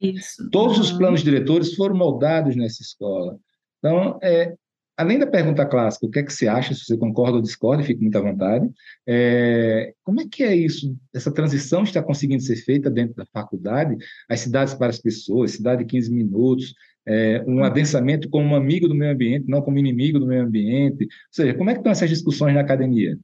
Isso. 0.00 0.48
Todos 0.50 0.78
os 0.78 0.92
planos 0.92 1.22
diretores 1.22 1.74
foram 1.74 1.96
moldados 1.96 2.56
nessa 2.56 2.82
escola. 2.82 3.38
Então, 3.78 4.18
é, 4.22 4.54
além 4.96 5.18
da 5.18 5.26
pergunta 5.26 5.66
clássica, 5.66 6.06
o 6.06 6.10
que 6.10 6.20
é 6.20 6.22
que 6.22 6.32
você 6.32 6.46
acha, 6.46 6.74
se 6.74 6.84
você 6.84 6.96
concorda 6.96 7.36
ou 7.36 7.42
discorda, 7.42 7.82
fique 7.82 8.00
muito 8.00 8.16
à 8.16 8.20
vontade. 8.20 8.70
É, 9.06 9.92
como 10.02 10.20
é 10.20 10.28
que 10.28 10.42
é 10.42 10.54
isso? 10.54 10.96
Essa 11.12 11.32
transição 11.32 11.82
está 11.82 12.02
conseguindo 12.02 12.42
ser 12.42 12.56
feita 12.56 12.90
dentro 12.90 13.14
da 13.14 13.26
faculdade? 13.26 13.96
As 14.28 14.40
cidades 14.40 14.74
para 14.74 14.88
as 14.88 14.98
pessoas, 14.98 15.52
cidade 15.52 15.84
de 15.84 15.90
15 15.90 16.10
minutos, 16.12 16.74
é, 17.06 17.42
um 17.46 17.56
uhum. 17.56 17.64
adensamento 17.64 18.28
como 18.28 18.46
um 18.46 18.56
amigo 18.56 18.88
do 18.88 18.94
meio 18.94 19.12
ambiente, 19.12 19.48
não 19.48 19.62
como 19.62 19.78
inimigo 19.78 20.18
do 20.18 20.26
meio 20.26 20.42
ambiente. 20.42 21.04
Ou 21.04 21.08
seja, 21.30 21.54
como 21.54 21.70
é 21.70 21.74
que 21.74 21.80
estão 21.80 21.92
essas 21.92 22.08
discussões 22.08 22.54
na 22.54 22.60
academia? 22.60 23.16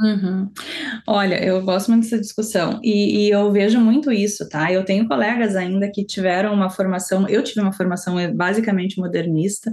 Uhum. 0.00 0.50
Olha, 1.06 1.42
eu 1.44 1.62
gosto 1.62 1.90
muito 1.90 2.04
dessa 2.04 2.18
discussão 2.18 2.80
e, 2.82 3.26
e, 3.26 3.30
eu 3.30 3.52
vejo 3.52 3.78
muito 3.78 4.10
isso, 4.10 4.48
tá? 4.48 4.72
Eu 4.72 4.84
tenho 4.84 5.06
colegas 5.06 5.54
ainda 5.54 5.90
que 5.90 6.04
tiveram 6.04 6.54
uma 6.54 6.70
formação, 6.70 7.28
eu 7.28 7.42
tive 7.44 7.60
uma 7.60 7.74
formação 7.74 8.16
basicamente 8.34 8.98
modernista, 8.98 9.70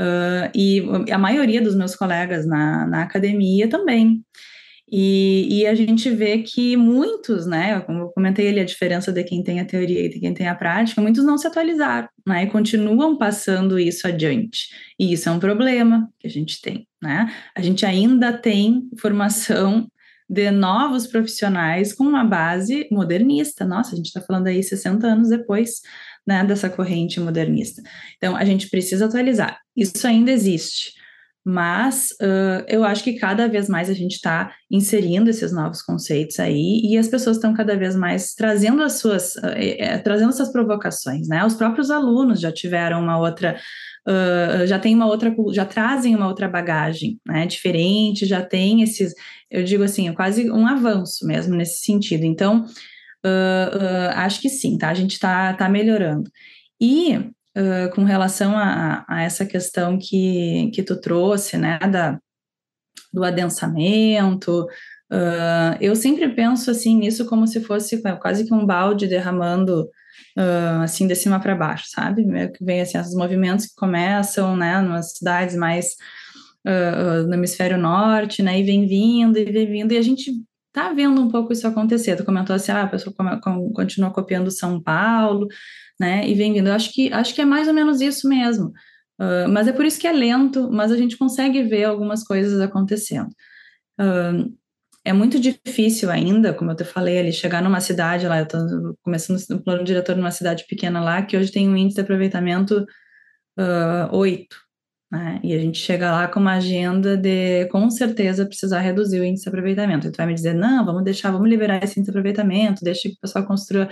uh, 0.00 0.50
e 0.54 0.82
a 1.10 1.18
maioria 1.18 1.60
dos 1.60 1.74
meus 1.74 1.94
colegas 1.94 2.46
na, 2.46 2.86
na 2.86 3.02
academia 3.02 3.68
também. 3.68 4.22
E, 4.90 5.60
e, 5.60 5.66
a 5.66 5.74
gente 5.74 6.08
vê 6.10 6.38
que 6.38 6.76
muitos, 6.76 7.46
né, 7.46 7.80
como 7.80 8.00
eu 8.00 8.08
comentei 8.08 8.48
ali, 8.48 8.60
a 8.60 8.64
diferença 8.64 9.12
de 9.12 9.22
quem 9.22 9.42
tem 9.42 9.60
a 9.60 9.64
teoria 9.64 10.06
e 10.06 10.08
de 10.08 10.18
quem 10.18 10.32
tem 10.32 10.48
a 10.48 10.54
prática, 10.54 11.00
muitos 11.02 11.24
não 11.24 11.36
se 11.36 11.46
atualizaram, 11.46 12.08
né, 12.26 12.44
e 12.44 12.46
continuam 12.46 13.18
passando 13.18 13.78
isso 13.78 14.06
adiante. 14.06 14.68
E 14.98 15.12
isso 15.12 15.28
é 15.28 15.32
um 15.32 15.38
problema 15.38 16.08
que 16.18 16.26
a 16.26 16.30
gente 16.30 16.60
tem, 16.62 16.88
né? 17.02 17.30
A 17.54 17.60
gente 17.60 17.84
ainda 17.84 18.32
tem 18.32 18.88
formação 18.98 19.86
de 20.28 20.50
novos 20.50 21.06
profissionais 21.06 21.92
com 21.92 22.04
uma 22.04 22.24
base 22.24 22.86
modernista. 22.90 23.64
Nossa, 23.64 23.92
a 23.92 23.96
gente 23.96 24.06
está 24.06 24.20
falando 24.20 24.46
aí 24.46 24.62
60 24.62 25.06
anos 25.06 25.28
depois, 25.28 25.80
né, 26.26 26.44
dessa 26.44 26.68
corrente 26.68 27.20
modernista. 27.20 27.82
Então, 28.16 28.36
a 28.36 28.44
gente 28.44 28.68
precisa 28.68 29.06
atualizar. 29.06 29.58
Isso 29.76 30.06
ainda 30.06 30.30
existe 30.30 30.97
mas 31.44 32.10
uh, 32.20 32.64
eu 32.68 32.84
acho 32.84 33.02
que 33.02 33.14
cada 33.14 33.48
vez 33.48 33.68
mais 33.68 33.88
a 33.88 33.94
gente 33.94 34.16
está 34.16 34.52
inserindo 34.70 35.30
esses 35.30 35.52
novos 35.52 35.80
conceitos 35.80 36.38
aí 36.38 36.80
e 36.84 36.98
as 36.98 37.08
pessoas 37.08 37.36
estão 37.36 37.54
cada 37.54 37.76
vez 37.76 37.96
mais 37.96 38.34
trazendo 38.34 38.82
as 38.82 38.94
suas 38.94 39.34
uh, 39.36 40.02
trazendo 40.04 40.30
essas 40.30 40.52
provocações, 40.52 41.26
né? 41.26 41.44
Os 41.44 41.54
próprios 41.54 41.90
alunos 41.90 42.40
já 42.40 42.52
tiveram 42.52 43.00
uma 43.00 43.18
outra 43.18 43.58
uh, 44.06 44.66
já 44.66 44.78
tem 44.78 44.94
uma 44.94 45.06
outra 45.06 45.34
já 45.52 45.64
trazem 45.64 46.14
uma 46.14 46.28
outra 46.28 46.48
bagagem, 46.48 47.18
né? 47.26 47.46
Diferente, 47.46 48.26
já 48.26 48.42
tem 48.42 48.82
esses 48.82 49.14
eu 49.50 49.64
digo 49.64 49.84
assim 49.84 50.12
quase 50.12 50.50
um 50.50 50.66
avanço 50.66 51.26
mesmo 51.26 51.54
nesse 51.54 51.84
sentido. 51.84 52.24
Então 52.24 52.66
acho 54.14 54.40
que 54.40 54.48
sim, 54.48 54.78
tá? 54.78 54.88
A 54.90 54.94
gente 54.94 55.12
está 55.12 55.52
tá 55.52 55.68
melhorando 55.68 56.30
e 56.80 57.30
uh, 57.58 57.94
com 57.94 58.04
relação 58.04 58.56
a, 58.56 59.04
a, 59.08 59.22
essa 59.22 59.44
questão 59.44 59.98
que, 59.98 60.70
que 60.72 60.82
tu 60.82 61.00
trouxe, 61.00 61.56
né, 61.56 61.78
da, 61.78 62.18
do 63.12 63.24
adensamento, 63.24 64.62
uh, 65.12 65.76
eu 65.80 65.96
sempre 65.96 66.28
penso, 66.28 66.70
assim, 66.70 66.96
nisso 66.96 67.26
como 67.26 67.46
se 67.46 67.60
fosse 67.60 68.00
quase 68.20 68.46
que 68.46 68.54
um 68.54 68.64
balde 68.64 69.08
derramando, 69.08 69.82
uh, 70.38 70.82
assim, 70.82 71.06
de 71.06 71.14
cima 71.14 71.40
para 71.40 71.56
baixo, 71.56 71.86
sabe? 71.88 72.24
Que 72.52 72.64
vem, 72.64 72.80
assim, 72.80 72.98
esses 72.98 73.14
movimentos 73.14 73.66
que 73.66 73.74
começam, 73.74 74.56
né, 74.56 74.80
nas 74.80 75.12
cidades 75.12 75.56
mais 75.56 75.96
no 77.26 77.32
hemisfério 77.32 77.78
norte, 77.78 78.42
né, 78.42 78.60
e 78.60 78.62
vem 78.62 78.86
vindo, 78.86 79.38
e 79.38 79.44
vem 79.44 79.66
vindo, 79.70 79.92
e 79.92 79.96
a 79.96 80.02
gente 80.02 80.32
tá 80.70 80.92
vendo 80.92 81.18
um 81.18 81.30
pouco 81.30 81.50
isso 81.50 81.66
acontecer. 81.66 82.14
Tu 82.14 82.24
comentou 82.24 82.54
assim, 82.54 82.72
ah, 82.72 82.82
a 82.82 82.88
pessoa 82.88 83.14
continua 83.74 84.10
copiando 84.10 84.50
São 84.50 84.78
Paulo, 84.78 85.48
né? 85.98 86.28
E 86.28 86.34
vem 86.34 86.52
vindo. 86.52 86.68
Eu 86.68 86.74
acho 86.74 86.92
que 86.92 87.12
acho 87.12 87.34
que 87.34 87.40
é 87.40 87.44
mais 87.44 87.68
ou 87.68 87.74
menos 87.74 88.00
isso 88.00 88.28
mesmo. 88.28 88.72
Uh, 89.20 89.48
mas 89.48 89.66
é 89.66 89.72
por 89.72 89.84
isso 89.84 89.98
que 89.98 90.06
é 90.06 90.12
lento, 90.12 90.70
mas 90.70 90.92
a 90.92 90.96
gente 90.96 91.16
consegue 91.16 91.62
ver 91.64 91.84
algumas 91.84 92.22
coisas 92.22 92.60
acontecendo. 92.60 93.30
Uh, 94.00 94.56
é 95.04 95.12
muito 95.12 95.40
difícil 95.40 96.10
ainda, 96.10 96.52
como 96.52 96.70
eu 96.70 96.76
te 96.76 96.84
falei 96.84 97.18
ali, 97.18 97.32
chegar 97.32 97.62
numa 97.62 97.80
cidade 97.80 98.28
lá, 98.28 98.38
eu 98.38 98.44
estou 98.44 98.96
começando 99.02 99.40
no 99.48 99.62
plano 99.62 99.82
diretor 99.82 100.14
numa 100.14 100.30
cidade 100.30 100.66
pequena 100.68 101.00
lá, 101.00 101.22
que 101.22 101.36
hoje 101.36 101.50
tem 101.50 101.68
um 101.68 101.76
índice 101.76 101.96
de 101.96 102.02
aproveitamento 102.02 102.86
uh, 103.58 104.14
8, 104.14 104.56
Né? 105.10 105.40
E 105.42 105.54
a 105.54 105.58
gente 105.58 105.78
chega 105.78 106.12
lá 106.12 106.28
com 106.28 106.38
uma 106.38 106.54
agenda 106.56 107.16
de, 107.16 107.66
com 107.68 107.90
certeza, 107.90 108.46
precisar 108.46 108.80
reduzir 108.80 109.20
o 109.20 109.24
índice 109.24 109.44
de 109.44 109.48
aproveitamento. 109.48 110.12
Tu 110.12 110.16
vai 110.16 110.26
me 110.26 110.34
dizer, 110.34 110.54
não, 110.54 110.84
vamos 110.84 111.02
deixar, 111.04 111.30
vamos 111.32 111.48
liberar 111.48 111.82
esse 111.82 111.98
índice 111.98 112.04
de 112.04 112.10
aproveitamento, 112.10 112.84
deixa 112.84 113.08
que 113.08 113.14
o 113.14 113.20
pessoal 113.20 113.46
construa 113.46 113.88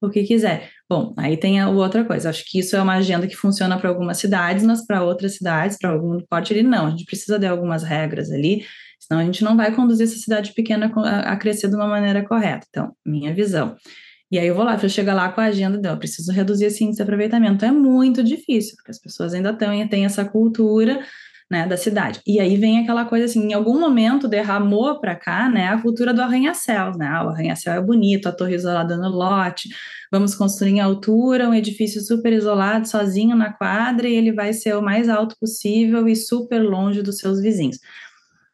o 0.00 0.10
que 0.10 0.24
quiser. 0.24 0.70
Bom, 0.88 1.14
aí 1.16 1.36
tem 1.36 1.60
a 1.60 1.68
outra 1.68 2.04
coisa. 2.04 2.30
Acho 2.30 2.44
que 2.46 2.58
isso 2.58 2.76
é 2.76 2.82
uma 2.82 2.94
agenda 2.94 3.26
que 3.26 3.36
funciona 3.36 3.78
para 3.78 3.88
algumas 3.88 4.18
cidades, 4.18 4.64
mas 4.64 4.86
para 4.86 5.02
outras 5.02 5.36
cidades, 5.36 5.78
para 5.78 5.90
algum 5.90 6.20
porte, 6.28 6.52
ele 6.52 6.62
não. 6.62 6.86
A 6.86 6.90
gente 6.90 7.04
precisa 7.04 7.38
de 7.38 7.46
algumas 7.46 7.82
regras 7.82 8.30
ali, 8.30 8.64
senão 9.00 9.20
a 9.20 9.24
gente 9.24 9.42
não 9.42 9.56
vai 9.56 9.74
conduzir 9.74 10.06
essa 10.06 10.16
cidade 10.16 10.52
pequena 10.52 10.92
a 11.24 11.36
crescer 11.36 11.68
de 11.68 11.76
uma 11.76 11.86
maneira 11.86 12.24
correta. 12.24 12.66
Então, 12.68 12.92
minha 13.04 13.34
visão. 13.34 13.76
E 14.30 14.38
aí 14.38 14.46
eu 14.48 14.54
vou 14.54 14.64
lá, 14.64 14.78
eu 14.80 14.88
chego 14.88 15.12
lá 15.12 15.30
com 15.30 15.40
a 15.40 15.44
agenda, 15.44 15.88
eu 15.88 15.96
preciso 15.96 16.32
reduzir 16.32 16.64
esse 16.64 16.82
índice 16.82 16.96
de 16.96 17.02
aproveitamento. 17.02 17.64
É 17.64 17.70
muito 17.70 18.24
difícil, 18.24 18.74
porque 18.76 18.90
as 18.90 19.00
pessoas 19.00 19.32
ainda 19.32 19.56
e 19.56 19.88
têm 19.88 20.04
essa 20.04 20.24
cultura 20.24 21.00
né, 21.50 21.66
da 21.66 21.76
cidade. 21.76 22.20
E 22.26 22.40
aí 22.40 22.56
vem 22.56 22.80
aquela 22.80 23.04
coisa 23.04 23.26
assim, 23.26 23.48
em 23.48 23.52
algum 23.52 23.78
momento 23.78 24.26
derramou 24.26 24.98
para 25.00 25.14
cá, 25.14 25.48
né, 25.48 25.68
a 25.68 25.80
cultura 25.80 26.12
do 26.12 26.20
arranha-céu, 26.20 26.92
né? 26.96 27.06
Ah, 27.06 27.24
o 27.24 27.28
arranha-céu 27.28 27.74
é 27.74 27.80
bonito, 27.80 28.28
a 28.28 28.32
torre 28.32 28.56
isolada 28.56 28.96
no 28.96 29.08
lote, 29.08 29.68
vamos 30.10 30.34
construir 30.34 30.72
em 30.72 30.80
altura 30.80 31.48
um 31.48 31.54
edifício 31.54 32.00
super 32.02 32.32
isolado, 32.32 32.88
sozinho 32.88 33.36
na 33.36 33.52
quadra, 33.52 34.08
e 34.08 34.14
ele 34.14 34.32
vai 34.32 34.52
ser 34.52 34.76
o 34.76 34.82
mais 34.82 35.08
alto 35.08 35.36
possível 35.40 36.08
e 36.08 36.16
super 36.16 36.60
longe 36.60 37.00
dos 37.00 37.18
seus 37.18 37.40
vizinhos. 37.40 37.78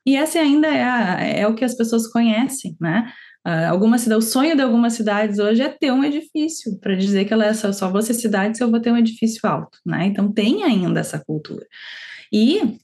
E 0.05 0.17
essa 0.17 0.39
ainda 0.39 0.69
é, 0.69 0.85
a, 0.85 1.21
é 1.21 1.47
o 1.47 1.55
que 1.55 1.65
as 1.65 1.75
pessoas 1.75 2.07
conhecem, 2.09 2.77
né? 2.81 3.11
Uh, 3.47 3.71
algumas 3.71 4.07
o 4.07 4.21
sonho 4.21 4.55
de 4.55 4.63
algumas 4.63 4.93
cidades 4.93 5.41
hoje 5.41 5.63
é 5.63 5.69
ter 5.69 5.91
um 5.91 6.05
edifício, 6.05 6.79
para 6.79 6.95
dizer 6.95 7.25
que 7.25 7.33
ela 7.33 7.47
é 7.47 7.53
só, 7.53 7.73
só 7.73 7.91
vou 7.91 8.01
ser 8.01 8.15
cidade 8.15 8.57
se 8.57 8.63
eu 8.63 8.71
vou 8.71 8.81
ter 8.81 8.93
um 8.93 8.97
edifício 8.97 9.41
alto, 9.49 9.79
né? 9.85 10.07
Então 10.07 10.31
tem 10.33 10.63
ainda 10.63 11.01
essa 11.01 11.19
cultura. 11.19 11.67
E 12.33 12.79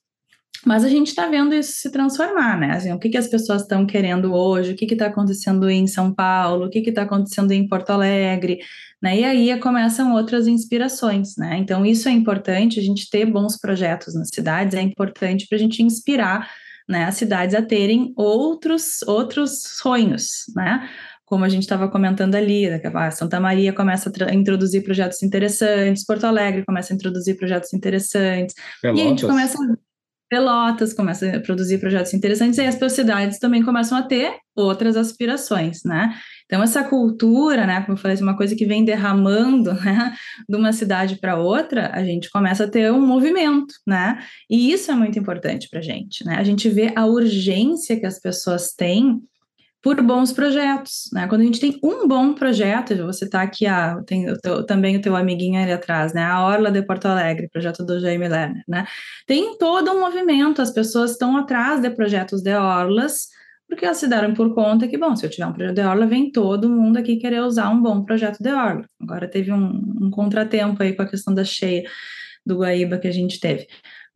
mas 0.69 0.85
a 0.85 0.89
gente 0.91 1.07
está 1.07 1.27
vendo 1.27 1.55
isso 1.55 1.73
se 1.81 1.91
transformar, 1.91 2.61
né? 2.61 2.73
Assim, 2.73 2.93
o 2.93 2.99
que, 2.99 3.09
que 3.09 3.17
as 3.17 3.27
pessoas 3.27 3.63
estão 3.63 3.87
querendo 3.87 4.35
hoje, 4.35 4.73
o 4.73 4.77
que 4.77 4.85
está 4.85 5.07
acontecendo 5.07 5.67
em 5.71 5.87
São 5.87 6.15
Paulo, 6.15 6.67
o 6.67 6.69
que 6.69 6.81
está 6.81 7.05
acontecendo 7.05 7.53
em 7.53 7.67
Porto 7.67 7.89
Alegre, 7.89 8.59
né? 9.03 9.19
E 9.19 9.25
aí 9.25 9.59
começam 9.61 10.13
outras 10.13 10.47
inspirações, 10.47 11.37
né? 11.39 11.57
Então, 11.57 11.87
isso 11.87 12.07
é 12.07 12.13
importante, 12.13 12.79
a 12.79 12.83
gente 12.83 13.09
ter 13.09 13.25
bons 13.25 13.59
projetos 13.59 14.15
nas 14.15 14.29
cidades, 14.29 14.75
é 14.75 14.83
importante 14.83 15.47
para 15.49 15.57
a 15.57 15.59
gente 15.59 15.83
inspirar 15.83 16.51
né, 16.87 17.05
as 17.05 17.15
cidades 17.15 17.55
a 17.55 17.63
terem 17.63 18.13
outros, 18.15 19.01
outros 19.07 19.63
sonhos, 19.63 20.45
né? 20.55 20.87
Como 21.25 21.45
a 21.47 21.49
gente 21.49 21.63
estava 21.63 21.89
comentando 21.89 22.35
ali, 22.35 22.69
né, 22.69 23.11
Santa 23.11 23.41
Maria 23.41 23.73
começa 23.73 24.13
a 24.27 24.35
introduzir 24.35 24.85
projetos 24.85 25.23
interessantes, 25.23 26.05
Porto 26.05 26.25
Alegre 26.25 26.63
começa 26.67 26.93
a 26.93 26.97
introduzir 26.97 27.39
projetos 27.39 27.73
interessantes, 27.73 28.55
Pelotas. 28.83 29.03
e 29.03 29.07
a 29.07 29.09
gente 29.09 29.27
começa 29.27 29.59
Pelotas 30.29 30.93
começa 30.93 31.37
a 31.37 31.41
produzir 31.41 31.79
projetos 31.79 32.13
interessantes 32.13 32.59
e 32.59 32.63
as 32.63 32.93
cidades 32.93 33.39
também 33.39 33.63
começam 33.63 33.97
a 33.97 34.03
ter 34.03 34.37
outras 34.55 34.97
aspirações, 34.97 35.83
né? 35.85 36.15
Então, 36.45 36.63
essa 36.63 36.83
cultura, 36.83 37.67
né, 37.67 37.81
como 37.83 37.97
eu 37.97 38.01
falei, 38.01 38.17
uma 38.19 38.37
coisa 38.37 38.57
que 38.57 38.67
vem 38.67 38.85
derramando, 38.85 39.73
né, 39.85 40.15
de 40.49 40.57
uma 40.57 40.73
cidade 40.73 41.17
para 41.17 41.37
outra, 41.37 41.91
a 41.93 42.05
gente 42.05 42.31
começa 42.31 42.65
a 42.65 42.69
ter 42.69 42.93
um 42.93 43.07
movimento, 43.07 43.75
né? 43.87 44.19
E 44.51 44.73
isso 44.73 44.91
é 44.91 44.95
muito 44.95 45.19
importante 45.19 45.69
para 45.71 45.81
a 45.81 45.83
gente, 45.83 46.25
né? 46.25 46.37
A 46.37 46.45
gente 46.45 46.69
vê 46.69 46.93
a 46.95 47.07
urgência 47.07 47.99
que 47.99 48.07
as 48.07 48.21
pessoas 48.21 48.73
têm 48.73 49.21
por 49.83 50.03
bons 50.03 50.33
projetos, 50.33 51.09
né? 51.13 51.27
Quando 51.29 51.43
a 51.43 51.45
gente 51.45 51.61
tem 51.61 51.79
um 51.83 52.09
bom 52.09 52.35
projeto, 52.35 52.97
você 52.97 53.25
está 53.25 53.43
aqui, 53.43 53.67
ah, 53.67 54.03
tem 54.07 54.29
o 54.29 54.37
teu, 54.39 54.65
também 54.67 54.97
o 54.97 55.01
teu 55.01 55.15
amiguinho 55.15 55.61
ali 55.61 55.73
atrás, 55.73 56.13
né? 56.13 56.23
A 56.25 56.45
Orla 56.45 56.71
de 56.71 56.83
Porto 56.83 57.07
Alegre, 57.07 57.49
projeto 57.49 57.85
do 57.85 58.01
Jaime 58.01 58.29
Lerner, 58.29 58.63
né? 58.67 58.87
Tem 59.27 59.57
todo 59.57 59.93
um 59.93 60.01
movimento, 60.01 60.61
as 60.61 60.73
pessoas 60.73 61.13
estão 61.13 61.37
atrás 61.37 61.81
de 61.81 61.91
projetos 61.91 62.43
de 62.43 62.55
orlas, 62.55 63.29
porque 63.69 63.85
elas 63.85 63.99
se 63.99 64.09
deram 64.09 64.35
por 64.35 64.55
conta 64.55 64.89
que, 64.89 64.99
bom, 64.99 65.15
se 65.15 65.25
eu 65.25 65.31
tiver 65.31 65.47
um 65.47 65.53
projeto 65.53 65.77
de 65.77 65.83
orla, 65.83 66.07
vem 66.07 66.33
todo 66.33 66.69
mundo 66.69 66.97
aqui 66.97 67.17
querer 67.17 67.41
usar 67.43 67.71
um 67.71 67.81
bom 67.81 68.03
projeto 68.05 68.43
de 68.43 68.51
orla. 68.51 68.85
Agora 69.01 69.29
teve 69.29 69.53
um, 69.53 69.83
um 70.03 70.11
contratempo 70.11 70.83
aí 70.83 70.95
com 70.95 71.03
a 71.03 71.09
questão 71.09 71.33
da 71.35 71.45
cheia 71.45 71.85
do 72.45 72.59
Guaíba 72.59 72.99
que 72.99 73.07
a 73.07 73.13
gente 73.13 73.39
teve 73.39 73.67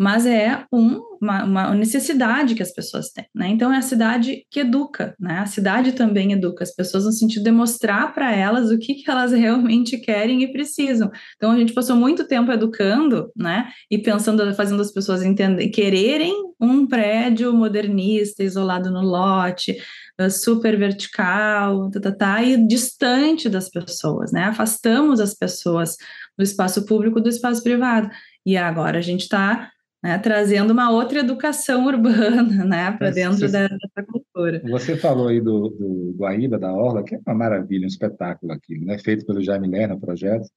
mas 0.02 0.26
é 0.26 0.64
um, 0.72 1.00
uma, 1.22 1.44
uma, 1.44 1.74
necessidade 1.74 2.56
que 2.56 2.62
as 2.62 2.72
pessoas 2.74 3.10
têm, 3.10 3.24
né? 3.32 3.48
Então 3.48 3.72
é 3.72 3.76
a 3.76 3.82
cidade 3.82 4.44
que 4.50 4.60
educa, 4.60 5.14
né? 5.20 5.38
A 5.38 5.46
cidade 5.46 5.92
também 5.92 6.32
educa 6.32 6.64
as 6.64 6.74
pessoas 6.74 7.04
no 7.04 7.12
sentido 7.12 7.44
de 7.44 7.52
mostrar 7.52 8.12
para 8.12 8.34
elas 8.34 8.70
o 8.70 8.78
que, 8.78 8.94
que 8.94 9.08
elas 9.08 9.30
realmente 9.32 9.98
querem 9.98 10.42
e 10.42 10.52
precisam. 10.52 11.10
Então 11.36 11.52
a 11.52 11.56
gente 11.56 11.72
passou 11.72 11.94
muito 11.94 12.26
tempo 12.26 12.50
educando, 12.50 13.30
né? 13.36 13.68
E 13.88 13.98
pensando, 13.98 14.52
fazendo 14.54 14.82
as 14.82 14.92
pessoas 14.92 15.22
entender, 15.22 15.68
quererem 15.68 16.34
um 16.60 16.86
prédio 16.86 17.52
modernista, 17.52 18.42
isolado 18.42 18.90
no 18.90 19.00
lote, 19.00 19.76
eh, 20.18 20.28
super 20.28 20.76
vertical, 20.76 21.88
tá, 21.90 22.00
tá, 22.00 22.12
tá, 22.12 22.42
e 22.42 22.66
distante 22.66 23.48
das 23.48 23.68
pessoas, 23.68 24.32
né? 24.32 24.44
Afastamos 24.44 25.20
as 25.20 25.34
pessoas 25.34 25.96
do 26.36 26.42
espaço 26.42 26.84
público 26.84 27.20
do 27.20 27.28
espaço 27.28 27.62
privado. 27.62 28.10
E 28.44 28.56
agora 28.56 28.98
a 28.98 29.02
gente 29.02 29.22
está 29.22 29.70
né, 30.02 30.18
trazendo 30.18 30.72
uma 30.72 30.90
outra 30.90 31.20
educação 31.20 31.86
urbana 31.86 32.64
né, 32.64 32.90
para 32.92 33.10
dentro 33.10 33.38
você, 33.38 33.68
dessa 33.68 34.06
cultura. 34.06 34.60
Você 34.68 34.96
falou 34.96 35.28
aí 35.28 35.40
do, 35.40 35.68
do 35.68 36.14
Guaíba, 36.16 36.58
da 36.58 36.72
Orla, 36.72 37.04
que 37.04 37.14
é 37.14 37.20
uma 37.24 37.34
maravilha, 37.34 37.84
um 37.84 37.88
espetáculo 37.88 38.52
aqui, 38.52 38.78
né, 38.78 38.98
feito 38.98 39.24
pelo 39.24 39.42
Jaime 39.42 39.68
Lerner, 39.68 39.96
o 39.96 40.00
projeto, 40.00 40.48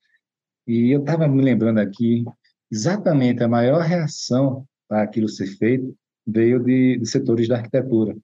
e 0.67 0.91
eu 0.91 1.01
estava 1.01 1.27
me 1.27 1.43
lembrando 1.43 1.79
aqui, 1.79 2.25
exatamente 2.71 3.43
a 3.43 3.47
maior 3.47 3.81
reação 3.81 4.65
para 4.87 5.03
aquilo 5.03 5.29
ser 5.29 5.47
feito 5.47 5.95
veio 6.25 6.59
de, 6.59 6.97
de 6.97 7.05
setores 7.05 7.47
da 7.47 7.57
arquitetura, 7.57 8.15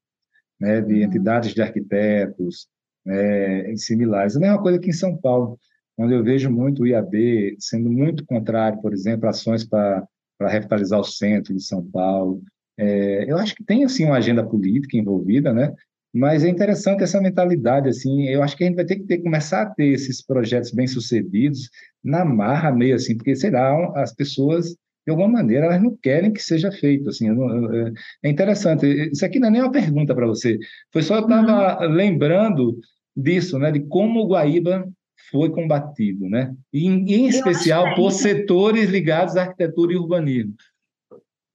né, 0.59 0.81
de 0.81 0.95
uhum. 0.95 1.01
entidades 1.03 1.53
de 1.53 1.61
arquitetos, 1.61 2.67
né, 3.05 3.75
similares. 3.75 4.35
A 4.35 4.39
mesma 4.39 4.61
coisa 4.61 4.79
aqui 4.79 4.89
em 4.89 4.93
São 4.93 5.15
Paulo, 5.15 5.59
onde 5.97 6.13
eu 6.15 6.23
vejo 6.23 6.49
muito 6.49 6.81
o 6.81 6.87
IAB 6.87 7.55
sendo 7.59 7.91
muito 7.91 8.25
contrário, 8.25 8.81
por 8.81 8.91
exemplo, 8.91 9.29
ações 9.29 9.63
para 9.63 10.03
para 10.41 10.49
revitalizar 10.49 10.99
o 10.99 11.03
centro 11.03 11.53
de 11.53 11.63
São 11.63 11.85
Paulo. 11.85 12.41
É, 12.75 13.31
eu 13.31 13.37
acho 13.37 13.53
que 13.53 13.63
tem 13.63 13.83
assim 13.83 14.05
uma 14.05 14.17
agenda 14.17 14.43
política 14.43 14.97
envolvida, 14.97 15.53
né? 15.53 15.71
Mas 16.11 16.43
é 16.43 16.49
interessante 16.49 17.03
essa 17.03 17.21
mentalidade, 17.21 17.87
assim, 17.87 18.27
eu 18.27 18.41
acho 18.41 18.57
que 18.57 18.63
a 18.63 18.67
gente 18.67 18.75
vai 18.75 18.85
ter 18.85 18.95
que 18.97 19.03
ter, 19.03 19.19
começar 19.19 19.61
a 19.61 19.69
ter 19.69 19.93
esses 19.93 20.25
projetos 20.25 20.71
bem-sucedidos 20.71 21.69
na 22.03 22.25
marra 22.25 22.71
meio 22.71 22.95
assim, 22.95 23.15
porque, 23.15 23.35
sei 23.35 23.51
lá, 23.51 23.93
as 23.95 24.13
pessoas, 24.13 24.71
de 25.05 25.11
alguma 25.11 25.29
maneira, 25.29 25.67
elas 25.67 25.81
não 25.81 25.95
querem 26.01 26.33
que 26.33 26.41
seja 26.41 26.71
feito, 26.71 27.07
assim, 27.09 27.29
não, 27.29 27.71
é, 27.71 27.93
é 28.23 28.29
interessante. 28.29 28.85
Isso 29.11 29.23
aqui 29.23 29.39
não 29.39 29.47
é 29.47 29.51
nem 29.51 29.61
uma 29.61 29.71
pergunta 29.71 30.13
para 30.13 30.27
você, 30.27 30.57
foi 30.91 31.03
só 31.03 31.17
eu 31.17 31.21
estava 31.21 31.85
uhum. 31.85 31.93
lembrando 31.93 32.77
disso, 33.15 33.59
né, 33.59 33.71
de 33.71 33.81
como 33.81 34.21
o 34.21 34.27
Guaíba 34.27 34.85
foi 35.29 35.49
combatido, 35.51 36.27
né? 36.29 36.53
E, 36.73 36.87
em 36.87 37.27
especial 37.27 37.95
por 37.95 38.11
setores 38.11 38.89
ligados 38.89 39.35
à 39.35 39.43
arquitetura 39.43 39.93
e 39.93 39.97
urbanismo. 39.97 40.53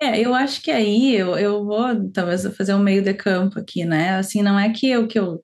É, 0.00 0.20
eu 0.20 0.34
acho 0.34 0.62
que 0.62 0.70
aí 0.70 1.14
eu, 1.16 1.38
eu 1.38 1.64
vou 1.64 2.10
talvez 2.10 2.46
fazer 2.54 2.74
um 2.74 2.78
meio 2.78 3.02
de 3.02 3.14
campo 3.14 3.58
aqui, 3.58 3.84
né? 3.84 4.10
Assim, 4.10 4.42
não 4.42 4.58
é 4.58 4.70
que 4.70 4.88
eu 4.90 5.06
que 5.06 5.18
eu 5.18 5.42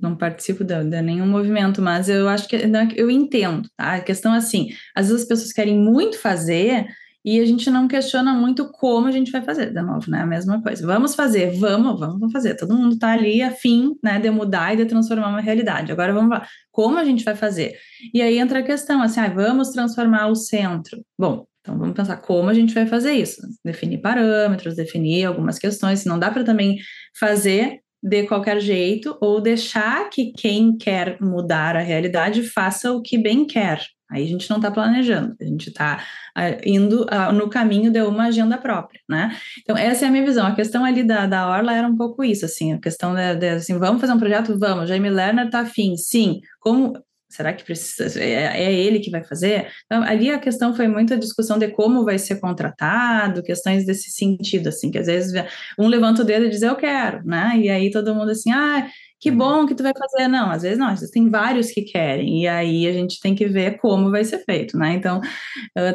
não 0.00 0.16
participo 0.16 0.64
de, 0.64 0.84
de 0.84 1.02
nenhum 1.02 1.26
movimento, 1.26 1.82
mas 1.82 2.08
eu 2.08 2.28
acho 2.28 2.48
que 2.48 2.56
eu 2.96 3.10
entendo, 3.10 3.68
tá? 3.76 3.94
A 3.94 4.00
questão 4.00 4.34
é 4.34 4.38
assim, 4.38 4.68
às 4.94 5.08
vezes 5.08 5.22
as 5.22 5.28
pessoas 5.28 5.52
querem 5.52 5.78
muito 5.78 6.18
fazer 6.18 6.86
e 7.24 7.38
a 7.38 7.44
gente 7.44 7.70
não 7.70 7.86
questiona 7.86 8.32
muito 8.32 8.70
como 8.70 9.06
a 9.06 9.10
gente 9.10 9.30
vai 9.30 9.42
fazer, 9.42 9.72
de 9.72 9.82
novo, 9.82 10.10
né? 10.10 10.22
A 10.22 10.26
mesma 10.26 10.62
coisa. 10.62 10.86
Vamos 10.86 11.14
fazer, 11.14 11.50
vamos, 11.58 12.00
vamos 12.00 12.32
fazer. 12.32 12.54
Todo 12.56 12.76
mundo 12.76 12.94
está 12.94 13.12
ali 13.12 13.42
afim, 13.42 13.94
né, 14.02 14.18
de 14.18 14.30
mudar 14.30 14.72
e 14.72 14.78
de 14.78 14.86
transformar 14.86 15.28
uma 15.28 15.40
realidade. 15.40 15.92
Agora 15.92 16.12
vamos 16.12 16.30
lá, 16.30 16.46
como 16.70 16.98
a 16.98 17.04
gente 17.04 17.22
vai 17.24 17.36
fazer? 17.36 17.74
E 18.14 18.22
aí 18.22 18.38
entra 18.38 18.60
a 18.60 18.62
questão, 18.62 19.02
assim, 19.02 19.20
ah, 19.20 19.28
vamos 19.28 19.70
transformar 19.70 20.28
o 20.28 20.34
centro. 20.34 21.04
Bom, 21.18 21.46
então 21.60 21.78
vamos 21.78 21.94
pensar 21.94 22.16
como 22.16 22.48
a 22.48 22.54
gente 22.54 22.72
vai 22.72 22.86
fazer 22.86 23.12
isso. 23.12 23.42
Definir 23.64 24.00
parâmetros, 24.00 24.76
definir 24.76 25.26
algumas 25.26 25.58
questões. 25.58 26.04
Não 26.06 26.18
dá 26.18 26.30
para 26.30 26.44
também 26.44 26.78
fazer 27.18 27.80
de 28.02 28.26
qualquer 28.26 28.60
jeito 28.60 29.16
ou 29.20 29.40
deixar 29.40 30.08
que 30.08 30.32
quem 30.32 30.76
quer 30.76 31.20
mudar 31.20 31.76
a 31.76 31.80
realidade 31.80 32.42
faça 32.42 32.92
o 32.92 33.02
que 33.02 33.18
bem 33.18 33.46
quer, 33.46 33.84
Aí 34.10 34.24
a 34.24 34.26
gente 34.26 34.50
não 34.50 34.56
está 34.56 34.70
planejando, 34.70 35.36
a 35.40 35.44
gente 35.44 35.68
está 35.68 36.02
uh, 36.36 36.68
indo 36.68 37.02
uh, 37.04 37.32
no 37.32 37.48
caminho 37.48 37.90
de 37.90 38.02
uma 38.02 38.26
agenda 38.26 38.58
própria, 38.58 39.00
né? 39.08 39.36
Então, 39.60 39.76
essa 39.76 40.04
é 40.04 40.08
a 40.08 40.10
minha 40.10 40.24
visão. 40.24 40.46
A 40.46 40.54
questão 40.54 40.84
ali 40.84 41.04
da, 41.04 41.26
da 41.26 41.48
Orla 41.48 41.72
era 41.72 41.86
um 41.86 41.96
pouco 41.96 42.24
isso, 42.24 42.44
assim, 42.44 42.72
a 42.72 42.80
questão 42.80 43.14
de, 43.14 43.36
de 43.36 43.48
assim, 43.50 43.78
vamos 43.78 44.00
fazer 44.00 44.12
um 44.12 44.18
projeto? 44.18 44.58
Vamos. 44.58 44.88
Jaime 44.88 45.10
Lerner 45.10 45.46
está 45.46 45.60
afim, 45.60 45.96
sim. 45.96 46.40
Como 46.58 46.94
será 47.30 47.52
que 47.52 47.62
precisa, 47.62 48.20
é, 48.20 48.64
é, 48.64 48.72
ele 48.72 48.98
que 48.98 49.10
vai 49.10 49.22
fazer? 49.22 49.68
Então, 49.86 50.02
ali 50.02 50.30
a 50.30 50.38
questão 50.38 50.74
foi 50.74 50.88
muito 50.88 51.14
a 51.14 51.16
discussão 51.16 51.58
de 51.58 51.68
como 51.68 52.04
vai 52.04 52.18
ser 52.18 52.40
contratado, 52.40 53.42
questões 53.42 53.86
desse 53.86 54.10
sentido, 54.10 54.68
assim, 54.68 54.90
que 54.90 54.98
às 54.98 55.06
vezes 55.06 55.32
um 55.78 55.86
levanta 55.86 56.22
o 56.22 56.24
dedo 56.24 56.46
e 56.46 56.50
diz, 56.50 56.62
eu 56.62 56.74
quero, 56.74 57.24
né? 57.24 57.52
E 57.56 57.70
aí 57.70 57.90
todo 57.90 58.14
mundo 58.14 58.32
assim, 58.32 58.50
ah, 58.50 58.86
que 59.20 59.30
bom 59.30 59.66
que 59.66 59.74
tu 59.74 59.82
vai 59.82 59.92
fazer. 59.96 60.26
Não, 60.28 60.50
às 60.50 60.62
vezes 60.62 60.78
não, 60.78 60.86
às 60.86 61.00
vezes 61.00 61.10
tem 61.10 61.28
vários 61.28 61.70
que 61.70 61.82
querem, 61.82 62.42
e 62.42 62.48
aí 62.48 62.86
a 62.86 62.92
gente 62.92 63.20
tem 63.20 63.34
que 63.34 63.46
ver 63.46 63.78
como 63.78 64.10
vai 64.10 64.24
ser 64.24 64.38
feito, 64.38 64.78
né? 64.78 64.94
Então, 64.94 65.20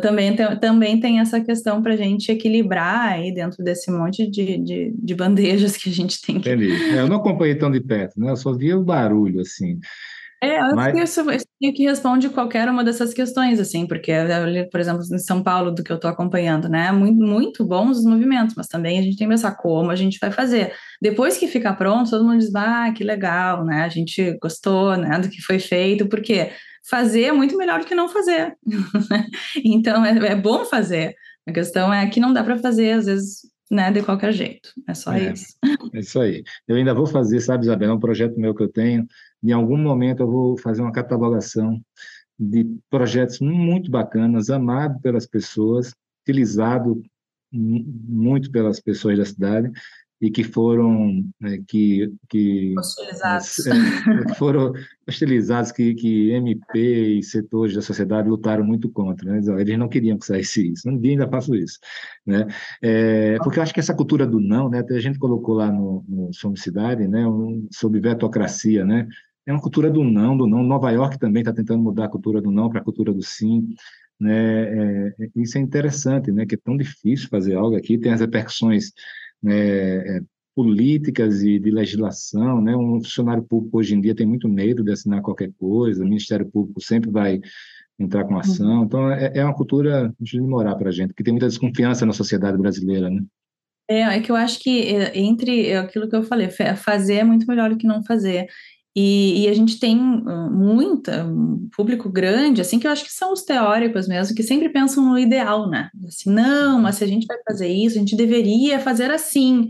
também, 0.02 0.36
também 0.62 1.00
tem 1.00 1.20
essa 1.20 1.41
questão 1.41 1.82
para 1.82 1.93
a 1.93 1.97
gente 1.97 2.32
equilibrar 2.32 3.14
aí 3.14 3.34
dentro 3.34 3.64
desse 3.64 3.91
monte 3.91 4.30
de, 4.30 4.58
de, 4.58 4.93
de, 4.95 5.16
bandejas 5.16 5.76
que 5.76 5.89
a 5.89 5.93
gente 5.93 6.22
tem 6.22 6.39
que. 6.39 6.50
Entendi. 6.50 6.72
É, 6.72 7.00
eu 7.00 7.08
não 7.08 7.18
acompanhei 7.18 7.56
tão 7.56 7.72
de 7.72 7.82
perto, 7.82 8.20
né? 8.20 8.30
Eu 8.30 8.38
só 8.38 8.54
via 8.54 8.78
o 8.78 8.84
barulho, 8.84 9.41
assim. 9.41 9.80
É, 10.44 10.60
eu 10.60 10.76
Mas... 10.76 10.88
acho 10.88 10.96
que 10.96 11.04
isso, 11.04 11.32
isso 11.32 11.46
que 11.76 11.84
responde 11.84 12.30
qualquer 12.30 12.70
uma 12.70 12.84
dessas 12.84 13.14
questões, 13.14 13.60
assim, 13.60 13.88
porque, 13.88 14.12
por 14.72 14.80
exemplo, 14.80 15.02
em 15.02 15.18
São 15.18 15.42
Paulo, 15.42 15.72
do 15.72 15.84
que 15.84 15.92
eu 15.92 15.96
estou 15.96 16.10
acompanhando, 16.10 16.70
né, 16.70 16.92
muito, 16.92 17.24
muito 17.24 17.66
bons 17.66 17.98
os 17.98 18.06
movimentos, 18.06 18.56
mas 18.56 18.68
também 18.68 19.00
a 19.00 19.02
gente 19.02 19.18
tem 19.18 19.28
que 19.28 19.34
pensar 19.34 19.56
como 19.56 19.92
a 19.92 19.96
gente 19.96 20.20
vai 20.20 20.32
fazer. 20.32 20.74
Depois 21.02 21.38
que 21.38 21.48
ficar 21.48 21.74
pronto, 21.76 22.10
todo 22.10 22.26
mundo 22.26 22.40
diz, 22.40 22.54
ah, 22.54 22.92
que 22.96 23.04
legal, 23.04 23.66
né, 23.66 23.84
a 23.84 23.90
gente 23.90 24.38
gostou, 24.42 24.96
né, 24.98 25.20
do 25.20 25.30
que 25.30 25.42
foi 25.42 25.60
feito, 25.60 26.08
porque 26.08 26.52
fazer 26.88 27.24
é 27.24 27.32
muito 27.32 27.58
melhor 27.58 27.80
do 27.80 27.86
que 27.86 27.96
não 27.96 28.10
fazer. 28.10 28.56
então, 29.64 30.06
é, 30.06 30.12
é 30.32 30.36
bom 30.36 30.66
fazer. 30.66 31.16
A 31.48 31.52
questão 31.52 31.94
é 31.94 32.08
que 32.08 32.20
não 32.20 32.34
dá 32.34 32.44
para 32.44 32.58
fazer, 32.58 32.92
às 32.92 33.06
vezes, 33.06 33.42
né, 33.70 33.92
de 33.92 34.02
qualquer 34.04 34.32
jeito. 34.32 34.70
É 34.88 34.94
só 34.94 35.14
é, 35.14 35.34
isso. 35.34 35.56
É 35.94 36.00
isso 36.00 36.20
aí. 36.20 36.44
Eu 36.68 36.76
ainda 36.76 36.94
vou 36.94 37.06
fazer, 37.06 37.40
sabe, 37.40 37.66
Isabel, 37.66 37.92
é 37.92 37.94
um 37.94 38.00
projeto 38.00 38.40
meu 38.40 38.54
que 38.54 38.64
eu 38.64 38.72
tenho, 38.72 39.06
em 39.50 39.54
algum 39.54 39.78
momento 39.78 40.22
eu 40.22 40.30
vou 40.30 40.58
fazer 40.58 40.82
uma 40.82 40.91
catalogação 40.91 41.82
de 42.38 42.66
projetos 42.89 43.39
muito 43.39 43.89
bacanas, 43.89 44.50
amados 44.50 45.02
pelas 45.02 45.26
pessoas, 45.26 45.93
utilizado 46.24 47.02
muito 47.52 48.52
pelas 48.52 48.80
pessoas 48.80 49.18
da 49.18 49.26
cidade 49.26 49.72
e 50.22 50.32
que 50.32 50.43
foram 50.43 51.24
né, 51.39 51.62
que 51.68 52.12
que 52.30 52.74
hostilizados, 52.78 53.68
é, 53.68 54.34
foram 54.36 54.74
hostilizados 55.08 55.72
que 55.72 55.93
que 55.93 56.32
MP 56.32 57.18
e 57.20 57.24
setores 57.24 57.76
da 57.76 57.82
sociedade 57.82 58.30
lutaram 58.30 58.64
muito 58.64 58.89
contra, 58.89 59.30
né? 59.30 59.41
Eles 59.60 59.78
não 59.78 59.89
queriam 59.89 60.18
que 60.18 60.26
saísse 60.26 60.72
isso. 60.72 60.89
Um 60.89 60.98
dia 60.98 61.12
ainda 61.12 61.28
faço 61.28 61.54
isso, 61.54 61.80
né? 62.26 62.48
É, 62.82 63.38
porque 63.43 63.60
eu 63.60 63.64
acho 63.64 63.74
que 63.74 63.80
essa 63.80 63.93
cultura 63.93 64.26
do 64.26 64.39
não, 64.39 64.70
né? 64.70 64.84
A 64.89 65.00
gente 65.00 65.20
colocou 65.20 65.56
lá 65.56 65.72
no, 65.72 66.04
no 66.08 66.34
Somos 66.34 66.62
Cidade, 66.62 67.08
né? 67.08 67.28
Um, 67.28 67.68
sobre 67.72 68.00
vetocracia, 68.00 68.86
né? 68.86 69.08
É 69.46 69.52
uma 69.52 69.62
cultura 69.62 69.89
do 69.89 70.04
não, 70.04 70.36
do 70.36 70.48
não. 70.48 70.64
Nova 70.64 70.91
York 70.91 71.20
também 71.20 71.41
está 71.41 71.54
tentando 71.54 71.84
mudar 71.84 72.06
a 72.06 72.10
cultura 72.10 72.41
do 72.41 72.52
não 72.52 72.70
para 72.70 72.80
a 72.80 72.84
cultura 72.84 73.14
do 73.14 73.22
sim. 73.22 73.68
Né? 74.20 74.34
É, 74.34 75.16
é, 75.20 75.30
isso 75.36 75.58
é 75.58 75.62
interessante, 75.62 76.32
né? 76.32 76.46
Que 76.46 76.56
é 76.56 76.58
tão 76.58 76.76
difícil 76.76 77.30
fazer 77.30 77.56
algo 77.56 77.76
aqui. 77.76 77.98
Tem 77.98 78.12
as 78.12 78.22
repercussões 78.22 78.91
né, 79.43 80.18
é, 80.18 80.22
políticas 80.56 81.43
e 81.43 81.60
de 81.60 81.70
legislação, 81.70 82.62
né? 82.62 82.76
Um 82.76 83.02
funcionário 83.04 83.43
público 83.43 83.78
hoje 83.78 83.93
em 83.93 84.02
dia 84.02 84.16
tem 84.16 84.26
muito 84.26 84.48
medo 84.50 84.84
de 84.84 84.91
assinar 84.91 85.22
qualquer 85.22 85.52
coisa. 85.60 86.02
O 86.02 86.08
Ministério 86.08 86.50
Público 86.50 86.82
sempre 86.82 87.12
vai 87.12 87.39
entrar 88.00 88.26
com 88.26 88.38
ação. 88.38 88.84
Então 88.84 89.12
é, 89.12 89.32
é 89.36 89.43
uma 89.43 89.54
cultura 89.54 90.14
de 90.20 90.39
morar 90.41 90.76
para 90.76 90.89
a 90.89 90.91
gente, 90.91 91.14
que 91.14 91.24
tem 91.24 91.34
muita 91.34 91.48
desconfiança 91.48 92.06
na 92.06 92.14
sociedade 92.14 92.58
brasileira, 92.58 93.10
né? 93.10 93.22
É, 93.88 94.02
é 94.02 94.20
que 94.20 94.32
eu 94.32 94.36
acho 94.36 94.60
que 94.60 94.96
é, 94.96 95.18
entre 95.18 95.74
aquilo 95.76 96.10
que 96.10 96.16
eu 96.16 96.24
falei, 96.24 96.50
fazer 96.50 97.16
é 97.16 97.24
muito 97.24 97.46
melhor 97.46 97.70
do 97.70 97.78
que 97.78 97.86
não 97.86 98.04
fazer. 98.04 98.48
E, 98.96 99.43
e, 99.43 99.48
a 99.50 99.54
gente 99.54 99.78
tem 99.78 99.98
muita, 99.98 101.26
um 101.26 101.68
público 101.76 102.10
grande, 102.10 102.62
assim, 102.62 102.80
que 102.80 102.88
eu 102.88 102.91
acho 102.91 103.04
que 103.04 103.12
são 103.12 103.34
os 103.34 103.43
teóricos 103.43 104.08
mesmo, 104.08 104.34
que 104.34 104.41
sempre 104.41 104.70
pensam 104.70 105.04
no 105.04 105.20
ideal, 105.20 105.70
né? 105.70 105.89
Assim, 106.08 106.32
não, 106.32 106.82
mas 106.82 106.96
se 106.96 107.04
a 107.04 107.08
gente 107.08 107.26
vai 107.26 107.38
fazer 107.46 107.68
isso, 107.68 107.98
a 107.98 108.00
gente 108.00 108.16
deveria 108.16 108.80
fazer 108.80 109.12
assim. 109.12 109.68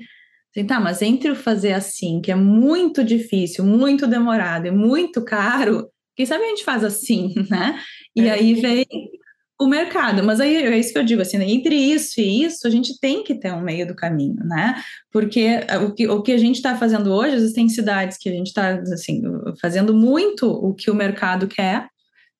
Assim, 0.56 0.68
tá, 0.68 0.80
mas 0.80 1.02
entre 1.02 1.32
o 1.32 1.36
fazer 1.36 1.74
assim, 1.74 2.22
que 2.22 2.32
é 2.32 2.36
muito 2.36 3.04
difícil, 3.04 3.66
muito 3.66 4.06
demorado 4.06 4.68
e 4.68 4.72
muito 4.72 5.26
caro, 5.26 5.90
quem 6.16 6.26
sabe 6.26 6.46
a 6.46 6.50
gente 6.50 6.64
faz 6.64 6.84
assim, 6.84 7.34
né? 7.50 7.80
E 8.16 8.28
é. 8.28 8.32
aí 8.32 8.54
vem 8.54 8.86
o 9.60 9.68
mercado. 9.68 10.24
Mas 10.24 10.40
aí 10.40 10.56
é 10.56 10.78
isso 10.78 10.92
que 10.92 11.00
eu 11.00 11.04
digo, 11.04 11.22
assim, 11.22 11.38
né? 11.38 11.50
entre 11.50 11.76
isso 11.76 12.20
e 12.20 12.44
isso, 12.44 12.68
a 12.68 12.70
gente 12.70 13.00
tem 13.00 13.24
que 13.24 13.36
ter 13.36 13.54
um 13.54 13.62
meio 13.62 13.88
do 13.88 13.96
caminho, 13.96 14.44
né? 14.44 14.76
Porque 15.12 15.64
eh, 15.68 15.78
o 15.78 15.94
que, 15.94 16.08
o 16.08 16.22
que 16.22 16.32
a 16.32 16.38
gente 16.38 16.56
está 16.56 16.76
fazendo 16.76 17.12
hoje, 17.12 17.36
existem 17.36 17.70
cidades 17.70 18.18
que 18.18 18.30
a 18.30 18.32
gente 18.32 18.48
está, 18.48 18.74
assim, 18.74 19.22
fazendo 19.62 19.94
muito 19.94 20.50
o 20.50 20.74
que 20.74 20.92
o 20.92 20.96
mercado 20.96 21.48
quer, 21.48 21.88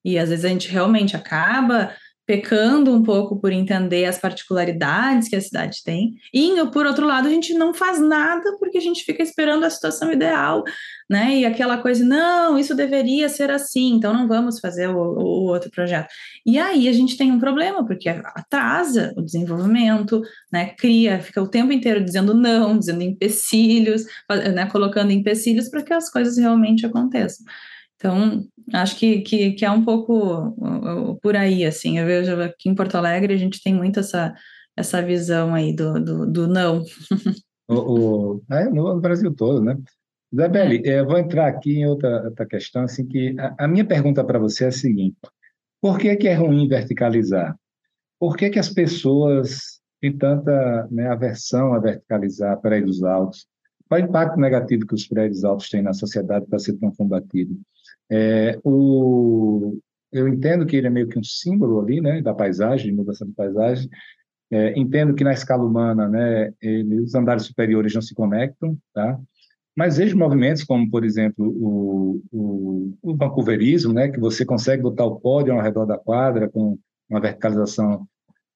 e 0.04 0.18
às 0.18 0.28
vezes 0.28 0.44
a 0.44 0.48
gente 0.48 0.68
realmente 0.68 1.16
acaba 1.16 1.92
pecando 2.26 2.92
um 2.92 3.02
pouco 3.02 3.40
por 3.40 3.52
entender 3.52 4.04
as 4.04 4.18
particularidades 4.18 5.28
que 5.28 5.36
a 5.36 5.40
cidade 5.40 5.82
tem, 5.84 6.14
e 6.34 6.52
por 6.72 6.84
outro 6.84 7.06
lado 7.06 7.28
a 7.28 7.30
gente 7.30 7.54
não 7.54 7.72
faz 7.72 8.00
nada 8.00 8.56
porque 8.58 8.78
a 8.78 8.80
gente 8.80 9.04
fica 9.04 9.22
esperando 9.22 9.64
a 9.64 9.70
situação 9.70 10.12
ideal, 10.12 10.64
né? 11.08 11.36
E 11.36 11.46
aquela 11.46 11.78
coisa, 11.78 12.04
não, 12.04 12.58
isso 12.58 12.74
deveria 12.74 13.28
ser 13.28 13.50
assim, 13.50 13.92
então 13.92 14.12
não 14.12 14.26
vamos 14.26 14.58
fazer 14.58 14.88
o, 14.88 14.98
o 14.98 15.46
outro 15.46 15.70
projeto. 15.70 16.08
E 16.44 16.58
aí 16.58 16.88
a 16.88 16.92
gente 16.92 17.16
tem 17.16 17.30
um 17.30 17.38
problema, 17.38 17.86
porque 17.86 18.08
atrasa 18.08 19.12
o 19.16 19.22
desenvolvimento, 19.22 20.20
né? 20.52 20.74
Cria, 20.76 21.20
fica 21.20 21.40
o 21.40 21.48
tempo 21.48 21.72
inteiro 21.72 22.04
dizendo 22.04 22.34
não, 22.34 22.76
dizendo 22.76 23.02
empecilhos, 23.02 24.04
né? 24.28 24.66
colocando 24.66 25.12
empecilhos 25.12 25.68
para 25.68 25.82
que 25.82 25.92
as 25.92 26.10
coisas 26.10 26.36
realmente 26.36 26.84
aconteçam. 26.84 27.46
Então, 27.96 28.44
acho 28.72 28.98
que, 28.98 29.20
que, 29.22 29.52
que, 29.52 29.64
é 29.64 29.70
um 29.70 29.84
pouco 29.84 30.54
por 31.22 31.34
aí, 31.34 31.64
assim. 31.64 31.98
Eu 31.98 32.06
vejo 32.06 32.40
aqui 32.40 32.68
em 32.68 32.74
Porto 32.74 32.94
Alegre 32.96 33.34
a 33.34 33.38
gente 33.38 33.62
tem 33.62 33.74
muito 33.74 34.00
essa, 34.00 34.34
essa 34.76 35.02
visão 35.02 35.54
aí 35.54 35.74
do, 35.74 36.02
do, 36.02 36.26
do 36.26 36.46
não. 36.46 36.82
O, 37.68 37.74
o, 37.74 38.42
é, 38.48 38.70
no 38.70 39.00
Brasil 39.00 39.34
todo, 39.34 39.60
né? 39.60 39.76
Isabelle, 40.32 40.82
é. 40.84 41.00
eu 41.00 41.04
vou 41.04 41.18
entrar 41.18 41.48
aqui 41.48 41.78
em 41.78 41.86
outra, 41.86 42.22
outra 42.24 42.46
questão, 42.46 42.82
assim, 42.82 43.04
que 43.04 43.34
a, 43.40 43.64
a 43.64 43.66
minha 43.66 43.84
pergunta 43.84 44.24
para 44.24 44.38
você 44.38 44.66
é 44.66 44.68
a 44.68 44.70
seguinte, 44.70 45.16
por 45.80 45.98
que, 45.98 46.14
que 46.14 46.28
é 46.28 46.34
ruim 46.34 46.68
verticalizar? 46.68 47.56
Por 48.20 48.36
que, 48.36 48.50
que 48.50 48.58
as 48.58 48.68
pessoas 48.68 49.80
têm 50.00 50.16
tanta 50.16 50.86
né, 50.90 51.08
aversão 51.08 51.74
a 51.74 51.80
verticalizar 51.80 52.60
prédios 52.60 53.02
altos? 53.02 53.46
Qual 53.88 54.00
é 54.00 54.04
o 54.04 54.06
impacto 54.06 54.38
negativo 54.38 54.86
que 54.86 54.94
os 54.94 55.06
prédios 55.06 55.44
altos 55.44 55.68
têm 55.68 55.82
na 55.82 55.92
sociedade 55.92 56.46
para 56.46 56.58
ser 56.58 56.74
tão 56.74 56.90
combatido? 56.92 57.58
É, 58.10 58.58
o, 58.64 59.78
eu 60.12 60.28
entendo 60.28 60.66
que 60.66 60.76
ele 60.76 60.86
é 60.86 60.90
meio 60.90 61.08
que 61.08 61.18
um 61.18 61.24
símbolo 61.24 61.80
ali, 61.80 62.00
né, 62.00 62.22
da 62.22 62.34
paisagem, 62.34 62.94
mudança 62.94 63.24
de 63.24 63.32
paisagem. 63.32 63.88
É, 64.50 64.78
entendo 64.78 65.14
que 65.14 65.24
na 65.24 65.32
escala 65.32 65.64
humana, 65.64 66.08
né, 66.08 66.52
ele, 66.60 67.00
os 67.00 67.14
andares 67.14 67.44
superiores 67.44 67.94
não 67.94 68.02
se 68.02 68.14
conectam, 68.14 68.78
tá? 68.94 69.18
Mas 69.76 69.98
vejo 69.98 70.16
movimentos 70.16 70.64
como, 70.64 70.90
por 70.90 71.04
exemplo, 71.04 71.46
o, 71.46 72.22
o, 72.32 72.98
o 73.02 73.16
vancouverismo, 73.16 73.92
né, 73.92 74.08
que 74.08 74.18
você 74.18 74.44
consegue 74.44 74.82
botar 74.82 75.04
o 75.04 75.20
pódio 75.20 75.52
ao 75.52 75.60
redor 75.60 75.84
da 75.84 75.98
quadra 75.98 76.48
com 76.48 76.78
uma 77.10 77.20
verticalização 77.20 78.06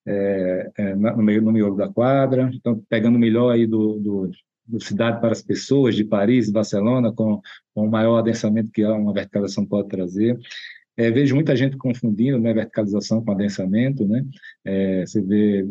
é, 0.07 0.71
é, 0.79 0.95
no 0.95 1.23
meio 1.23 1.43
no 1.43 1.53
miolo 1.53 1.77
da 1.77 1.89
quadra, 1.89 2.51
então 2.55 2.83
pegando 2.89 3.17
o 3.17 3.19
melhor 3.19 3.53
aí 3.53 3.67
do, 3.67 3.99
do 3.99 4.31
cidade 4.79 5.21
para 5.21 5.33
as 5.33 5.43
pessoas 5.43 5.95
de 5.95 6.05
Paris 6.05 6.51
Barcelona 6.51 7.13
com, 7.13 7.41
com 7.75 7.87
o 7.87 7.91
maior 7.91 8.19
adensamento 8.19 8.71
que 8.71 8.85
uma 8.85 9.13
verticalização 9.13 9.67
pode 9.67 9.89
trazer. 9.89 10.39
É, 10.97 11.11
vejo 11.11 11.35
muita 11.35 11.57
gente 11.57 11.77
confundindo 11.77 12.39
né, 12.39 12.53
verticalização 12.53 13.25
com 13.25 13.33
adensamento, 13.33 14.07
né? 14.07 14.25
É, 14.65 15.07
você 15.07 15.23
vê 15.23 15.67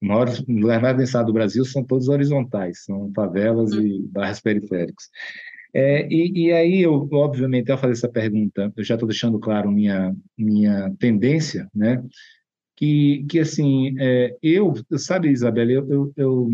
maiores, 0.00 0.44
mais 0.46 0.84
adensados 0.84 1.26
do 1.26 1.32
Brasil 1.32 1.64
são 1.64 1.84
todos 1.84 2.08
horizontais, 2.08 2.84
são 2.84 3.12
favelas 3.14 3.72
e 3.72 3.78
uhum. 3.78 4.08
bairros 4.10 4.40
periféricos. 4.40 5.08
É, 5.72 6.08
e, 6.12 6.46
e, 6.46 6.52
aí, 6.52 6.82
eu, 6.82 7.08
obviamente, 7.12 7.70
ao 7.70 7.78
fazer 7.78 7.92
essa 7.92 8.08
pergunta, 8.08 8.72
eu 8.76 8.82
já 8.82 8.94
estou 8.94 9.08
deixando 9.08 9.38
claro 9.38 9.70
minha, 9.70 10.14
minha 10.36 10.92
tendência, 10.98 11.68
né? 11.74 12.02
Que, 12.76 13.24
que 13.28 13.38
assim, 13.38 13.94
é, 14.00 14.36
eu, 14.42 14.74
sabe, 14.96 15.30
Isabela, 15.30 15.70
eu, 15.70 15.88
eu, 15.88 16.12
eu, 16.16 16.50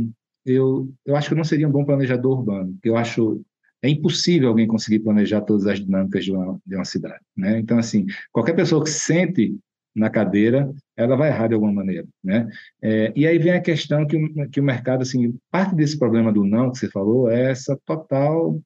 eu, 0.47 0.89
eu 1.05 1.17
acho 1.17 1.29
que 1.29 1.35
eu 1.35 1.37
não 1.37 1.45
seria 1.45 1.69
um 1.69 1.73
bom 1.73 1.85
planejador 1.85 2.39
urbano, 2.39 2.73
porque 2.75 2.89
eu 2.89 2.97
acho 2.97 3.45
é 3.83 3.89
impossível 3.91 4.49
alguém 4.49 4.67
conseguir 4.67 5.01
planejar 5.01 5.43
todas 5.43 5.67
as 5.67 5.79
dinâmicas 5.79 6.25
de 6.25 6.33
uma, 6.33 6.59
de 6.67 6.75
uma 6.75 6.85
cidade, 6.85 7.21
né? 7.37 7.59
Então, 7.59 7.79
assim, 7.79 8.07
qualquer 8.33 8.55
pessoa 8.55 8.83
que 8.83 8.91
sente 8.91 9.57
na 9.95 10.11
cadeira, 10.11 10.71
ela 10.97 11.17
vai 11.17 11.29
errar 11.29 11.49
de 11.49 11.55
alguma 11.55 11.73
maneira, 11.73 12.07
né? 12.23 12.49
É, 12.83 13.13
e 13.15 13.27
aí 13.27 13.39
vem 13.39 13.53
a 13.53 13.61
questão 13.61 14.07
que, 14.07 14.19
que 14.49 14.61
o 14.61 14.65
mercado, 14.65 15.03
assim, 15.03 15.35
parte 15.51 15.75
desse 15.75 15.99
problema 15.99 16.33
do 16.33 16.45
não 16.45 16.71
que 16.71 16.79
você 16.79 16.89
falou 16.89 17.31
é 17.31 17.51
essa 17.51 17.79
total, 17.85 18.61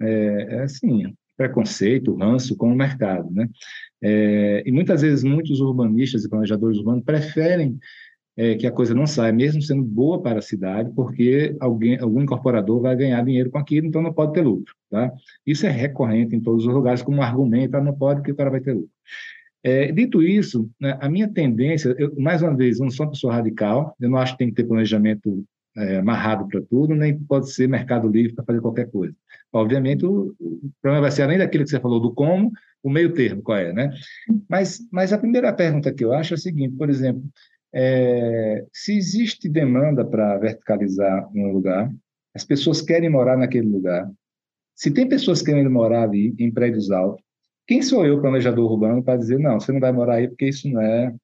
é, 0.00 0.56
é 0.56 0.62
assim, 0.62 1.14
preconceito, 1.36 2.14
ranço 2.14 2.56
com 2.56 2.72
o 2.72 2.76
mercado, 2.76 3.30
né? 3.30 3.48
É, 4.02 4.62
e 4.66 4.72
muitas 4.72 5.02
vezes 5.02 5.24
muitos 5.24 5.60
urbanistas 5.60 6.24
e 6.24 6.28
planejadores 6.28 6.78
urbanos 6.78 7.04
preferem 7.04 7.78
é, 8.36 8.54
que 8.54 8.66
a 8.66 8.72
coisa 8.72 8.94
não 8.94 9.06
saia, 9.06 9.32
mesmo 9.32 9.60
sendo 9.60 9.82
boa 9.82 10.20
para 10.20 10.38
a 10.38 10.42
cidade, 10.42 10.90
porque 10.94 11.54
alguém, 11.60 11.98
algum 11.98 12.22
incorporador 12.22 12.80
vai 12.80 12.96
ganhar 12.96 13.24
dinheiro 13.24 13.50
com 13.50 13.58
aquilo, 13.58 13.86
então 13.86 14.02
não 14.02 14.12
pode 14.12 14.32
ter 14.32 14.42
lucro, 14.42 14.74
tá? 14.90 15.12
Isso 15.46 15.66
é 15.66 15.70
recorrente 15.70 16.34
em 16.34 16.40
todos 16.40 16.66
os 16.66 16.72
lugares 16.72 17.02
como 17.02 17.18
um 17.18 17.22
argumento, 17.22 17.76
ah, 17.76 17.80
não 17.80 17.94
pode 17.94 18.20
porque 18.20 18.32
o 18.32 18.36
cara 18.36 18.50
vai 18.50 18.60
ter 18.60 18.72
lucro. 18.72 18.90
É, 19.64 19.92
dito 19.92 20.22
isso, 20.22 20.68
né, 20.80 20.98
a 21.00 21.08
minha 21.08 21.28
tendência, 21.28 21.94
eu, 21.98 22.12
mais 22.18 22.42
uma 22.42 22.56
vez, 22.56 22.78
eu 22.78 22.84
não 22.84 22.90
sou 22.90 23.06
uma 23.06 23.12
pessoa 23.12 23.34
radical, 23.34 23.94
eu 24.00 24.10
não 24.10 24.18
acho 24.18 24.32
que 24.32 24.38
tem 24.38 24.48
que 24.48 24.54
ter 24.54 24.64
planejamento 24.64 25.44
é, 25.76 25.98
amarrado 25.98 26.48
para 26.48 26.60
tudo, 26.62 26.94
nem 26.94 27.16
pode 27.16 27.52
ser 27.52 27.68
mercado 27.68 28.08
livre 28.08 28.34
para 28.34 28.44
fazer 28.44 28.60
qualquer 28.60 28.90
coisa. 28.90 29.14
Obviamente, 29.52 30.04
o, 30.04 30.34
o, 30.38 30.70
problema 30.80 31.02
vai 31.02 31.10
ser, 31.10 31.22
além 31.22 31.38
daquilo 31.38 31.64
que 31.64 31.70
você 31.70 31.80
falou 31.80 32.00
do 32.00 32.12
como, 32.12 32.50
o 32.82 32.90
meio 32.90 33.14
termo, 33.14 33.42
qual 33.42 33.58
é, 33.58 33.72
né? 33.72 33.90
Mas, 34.48 34.80
mas 34.90 35.12
a 35.12 35.18
primeira 35.18 35.52
pergunta 35.52 35.92
que 35.92 36.04
eu 36.04 36.12
acho 36.12 36.34
é 36.34 36.36
a 36.36 36.38
seguinte, 36.38 36.74
por 36.76 36.90
exemplo, 36.90 37.22
é, 37.74 38.66
se 38.72 38.96
existe 38.96 39.48
demanda 39.48 40.04
para 40.04 40.36
verticalizar 40.38 41.28
um 41.34 41.52
lugar, 41.52 41.90
as 42.34 42.44
pessoas 42.44 42.82
querem 42.82 43.08
morar 43.08 43.36
naquele 43.36 43.68
lugar, 43.68 44.10
se 44.74 44.90
tem 44.90 45.08
pessoas 45.08 45.42
querendo 45.42 45.70
morar 45.70 46.04
ali, 46.04 46.34
em 46.38 46.50
prédios 46.50 46.90
altos, 46.90 47.22
quem 47.66 47.80
sou 47.82 48.04
eu, 48.04 48.20
planejador 48.20 48.70
urbano, 48.70 49.02
para 49.02 49.16
dizer, 49.16 49.38
não, 49.38 49.60
você 49.60 49.72
não 49.72 49.80
vai 49.80 49.92
morar 49.92 50.16
aí 50.16 50.28
porque 50.28 50.48
isso 50.48 50.68
não 50.68 50.80
é 50.80 51.14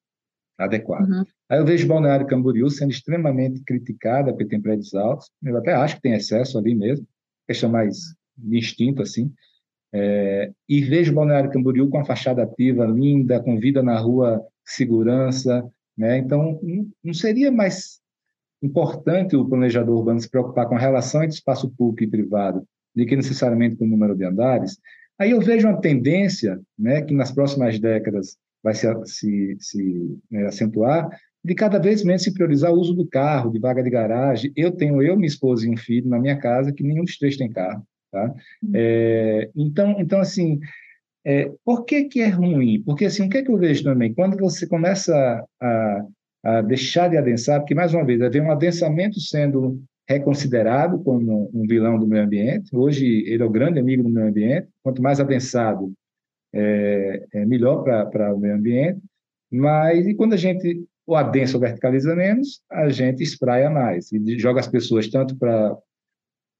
adequado. 0.57 1.07
Uhum. 1.07 1.23
Aí 1.49 1.59
eu 1.59 1.65
vejo 1.65 1.87
Balneário 1.87 2.27
Camboriú 2.27 2.69
sendo 2.69 2.91
extremamente 2.91 3.61
criticada 3.63 4.31
porque 4.31 4.45
tem 4.45 4.61
prédios 4.61 4.93
altos, 4.93 5.29
eu 5.43 5.57
até 5.57 5.73
acho 5.73 5.95
que 5.95 6.01
tem 6.01 6.13
excesso 6.13 6.57
ali 6.57 6.75
mesmo, 6.75 7.05
questão 7.47 7.69
mais 7.69 7.97
de 8.37 8.57
instinto, 8.57 9.01
assim, 9.01 9.31
é, 9.93 10.51
e 10.67 10.81
vejo 10.81 11.13
Balneário 11.13 11.51
Camboriú 11.51 11.89
com 11.89 11.99
a 11.99 12.05
fachada 12.05 12.43
ativa, 12.43 12.85
linda, 12.85 13.41
com 13.41 13.59
vida 13.59 13.81
na 13.81 13.99
rua, 13.99 14.41
segurança, 14.63 15.67
né? 15.99 16.17
Então, 16.17 16.57
não 17.03 17.13
seria 17.13 17.51
mais 17.51 17.99
importante 18.63 19.35
o 19.35 19.47
planejador 19.47 19.97
urbano 19.97 20.19
se 20.21 20.29
preocupar 20.29 20.65
com 20.65 20.75
a 20.75 20.79
relação 20.79 21.21
entre 21.21 21.35
espaço 21.35 21.69
público 21.77 22.05
e 22.05 22.07
privado 22.07 22.63
do 22.95 23.05
que 23.05 23.17
necessariamente 23.17 23.75
com 23.75 23.83
o 23.83 23.87
número 23.87 24.15
de 24.15 24.23
andares? 24.23 24.77
Aí 25.19 25.31
eu 25.31 25.41
vejo 25.41 25.67
uma 25.67 25.81
tendência, 25.81 26.57
né, 26.77 27.01
que 27.01 27.13
nas 27.13 27.33
próximas 27.33 27.77
décadas 27.77 28.37
vai 28.63 28.73
se, 28.73 28.87
se, 29.05 29.57
se 29.59 30.17
né, 30.31 30.47
acentuar, 30.47 31.09
de 31.43 31.53
cada 31.53 31.77
vez 31.79 32.01
menos 32.03 32.23
se 32.23 32.33
priorizar 32.33 32.71
o 32.71 32.79
uso 32.79 32.93
do 32.93 33.05
carro, 33.05 33.51
de 33.51 33.59
vaga 33.59 33.83
de 33.83 33.89
garagem. 33.89 34.53
Eu 34.55 34.71
tenho 34.71 35.01
eu, 35.01 35.17
minha 35.17 35.27
esposa 35.27 35.65
e 35.65 35.69
um 35.69 35.77
filho 35.77 36.09
na 36.09 36.19
minha 36.19 36.37
casa 36.37 36.71
que 36.71 36.83
nenhum 36.83 37.03
dos 37.03 37.17
três 37.17 37.35
tem 37.35 37.51
carro. 37.51 37.83
Tá? 38.09 38.33
Uhum. 38.63 38.71
É, 38.73 39.49
então, 39.53 39.95
então, 39.99 40.19
assim, 40.21 40.59
é, 41.25 41.51
por 41.63 41.85
que, 41.85 42.05
que 42.05 42.21
é 42.21 42.27
ruim? 42.27 42.81
Porque, 42.83 43.05
assim, 43.05 43.25
o 43.25 43.29
que, 43.29 43.37
é 43.37 43.43
que 43.43 43.51
eu 43.51 43.57
vejo 43.57 43.83
também? 43.83 44.13
Quando 44.13 44.37
você 44.37 44.67
começa 44.67 45.45
a, 45.61 46.05
a 46.43 46.61
deixar 46.61 47.09
de 47.09 47.17
adensar, 47.17 47.59
porque, 47.59 47.75
mais 47.75 47.93
uma 47.93 48.05
vez, 48.05 48.21
havia 48.21 48.43
um 48.43 48.51
adensamento 48.51 49.19
sendo 49.19 49.81
reconsiderado 50.07 50.99
como 51.03 51.51
um 51.53 51.67
vilão 51.67 51.99
do 51.99 52.07
meio 52.07 52.23
ambiente. 52.23 52.75
Hoje, 52.75 53.05
ele 53.27 53.43
é 53.43 53.45
o 53.45 53.49
grande 53.49 53.79
amigo 53.79 54.03
do 54.03 54.09
meio 54.09 54.27
ambiente. 54.27 54.67
Quanto 54.81 55.01
mais 55.01 55.19
adensado, 55.19 55.93
é, 56.53 57.25
é 57.33 57.45
melhor 57.45 57.83
para 57.83 58.33
o 58.33 58.39
meio 58.39 58.55
ambiente. 58.55 58.99
Mas, 59.51 60.07
e 60.07 60.15
quando 60.15 60.33
a 60.33 60.37
gente 60.37 60.83
o 61.09 61.15
adensa 61.15 61.57
ou 61.57 61.61
verticaliza 61.61 62.15
menos, 62.15 62.61
a 62.69 62.87
gente 62.89 63.23
espraia 63.23 63.67
mais 63.67 64.11
e 64.11 64.37
joga 64.37 64.59
as 64.59 64.67
pessoas 64.67 65.07
tanto 65.07 65.35
para 65.35 65.75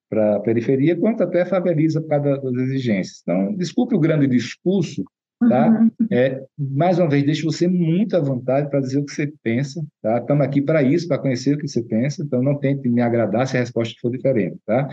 para 0.10 0.38
a 0.38 0.39
periferia, 0.39 0.95
quanto 0.95 1.24
até 1.24 1.45
faveliza 1.45 2.01
por 2.01 2.10
causa 2.10 2.38
das 2.38 2.53
exigências. 2.64 3.20
Então, 3.22 3.55
desculpe 3.55 3.95
o 3.95 3.99
grande 3.99 4.28
discurso, 4.28 5.03
tá? 5.39 5.70
Uhum. 5.70 6.07
É, 6.12 6.43
mais 6.57 6.97
uma 6.97 7.07
vez, 7.07 7.24
deixo 7.24 7.45
você 7.45 7.68
muito 7.68 8.18
à 8.18 8.20
vontade 8.20 8.70
para 8.70 8.82
dizer 8.82 8.99
o 8.99 9.05
que 9.05 9.12
você 9.12 9.32
pensa, 9.43 9.86
tá? 10.01 10.18
Estamos 10.18 10.45
aqui 10.45 10.62
para 10.62 10.82
isso, 10.82 11.07
para 11.07 11.20
conhecer 11.20 11.55
o 11.55 11.57
que 11.57 11.68
você 11.68 11.84
pensa, 11.84 12.24
então 12.24 12.41
não 12.41 12.57
tente 12.57 12.89
me 12.89 13.01
agradar 13.01 13.47
se 13.47 13.55
a 13.55 13.60
resposta 13.60 13.95
for 14.01 14.12
diferente, 14.12 14.57
tá? 14.66 14.89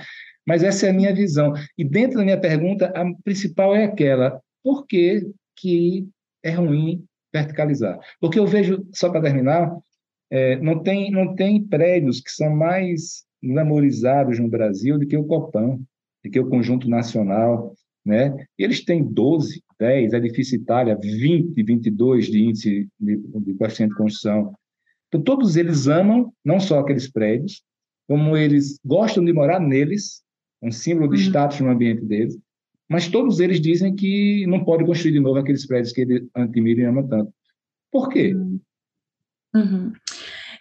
Mas 0.47 0.62
essa 0.62 0.87
é 0.87 0.91
a 0.91 0.93
minha 0.93 1.14
visão. 1.14 1.53
E 1.77 1.85
dentro 1.85 2.19
da 2.19 2.25
minha 2.25 2.41
pergunta, 2.41 2.87
a 2.95 3.05
principal 3.25 3.75
é 3.75 3.85
aquela, 3.85 4.41
por 4.62 4.87
que 4.87 5.27
que 5.57 6.07
é 6.43 6.51
ruim 6.51 7.05
verticalizar? 7.33 7.99
Porque 8.21 8.39
eu 8.39 8.47
vejo, 8.47 8.87
só 8.93 9.09
para 9.11 9.23
terminar, 9.23 9.75
é, 10.31 10.57
não, 10.57 10.83
tem, 10.83 11.11
não 11.11 11.35
tem 11.35 11.62
prédios 11.64 12.21
que 12.21 12.31
são 12.31 12.55
mais 12.55 13.26
glamorizados 13.43 14.39
no 14.39 14.49
Brasil 14.49 14.99
do 14.99 15.07
que 15.07 15.16
o 15.16 15.24
Copan, 15.24 15.78
do 16.24 16.30
que 16.30 16.41
o 16.41 16.49
Conjunto 16.49 16.89
Nacional, 16.89 17.74
né? 18.05 18.47
Eles 18.57 18.84
têm 18.84 19.05
12, 19.05 19.62
10, 19.78 20.12
é 20.12 20.20
difícil 20.20 20.61
Itália, 20.61 20.97
20, 20.97 21.62
22 21.62 22.26
de 22.26 22.43
índice 22.43 22.89
de, 22.99 23.16
de 23.16 23.55
coeficiente 23.55 23.91
de 23.91 23.97
construção. 23.97 24.55
Então, 25.09 25.22
todos 25.22 25.57
eles 25.57 25.89
amam 25.89 26.32
não 26.45 26.61
só 26.61 26.78
aqueles 26.78 27.11
prédios, 27.11 27.62
como 28.09 28.37
eles 28.37 28.78
gostam 28.84 29.24
de 29.24 29.32
morar 29.32 29.61
neles, 29.61 30.22
um 30.62 30.70
símbolo 30.70 31.11
de 31.11 31.16
uhum. 31.16 31.28
status 31.28 31.61
no 31.61 31.70
ambiente 31.70 32.05
deles, 32.05 32.39
mas 32.89 33.09
todos 33.09 33.41
eles 33.41 33.61
dizem 33.61 33.95
que 33.95 34.47
não 34.47 34.64
pode 34.64 34.84
construir 34.84 35.12
de 35.12 35.20
novo 35.20 35.39
aqueles 35.39 35.66
prédios 35.66 35.93
que 35.93 36.03
ele 36.03 36.28
admira 36.32 36.82
e 36.82 36.84
ama 36.84 37.07
tanto. 37.07 37.32
Por 37.91 38.09
quê? 38.09 38.34
Uhum. 38.34 39.93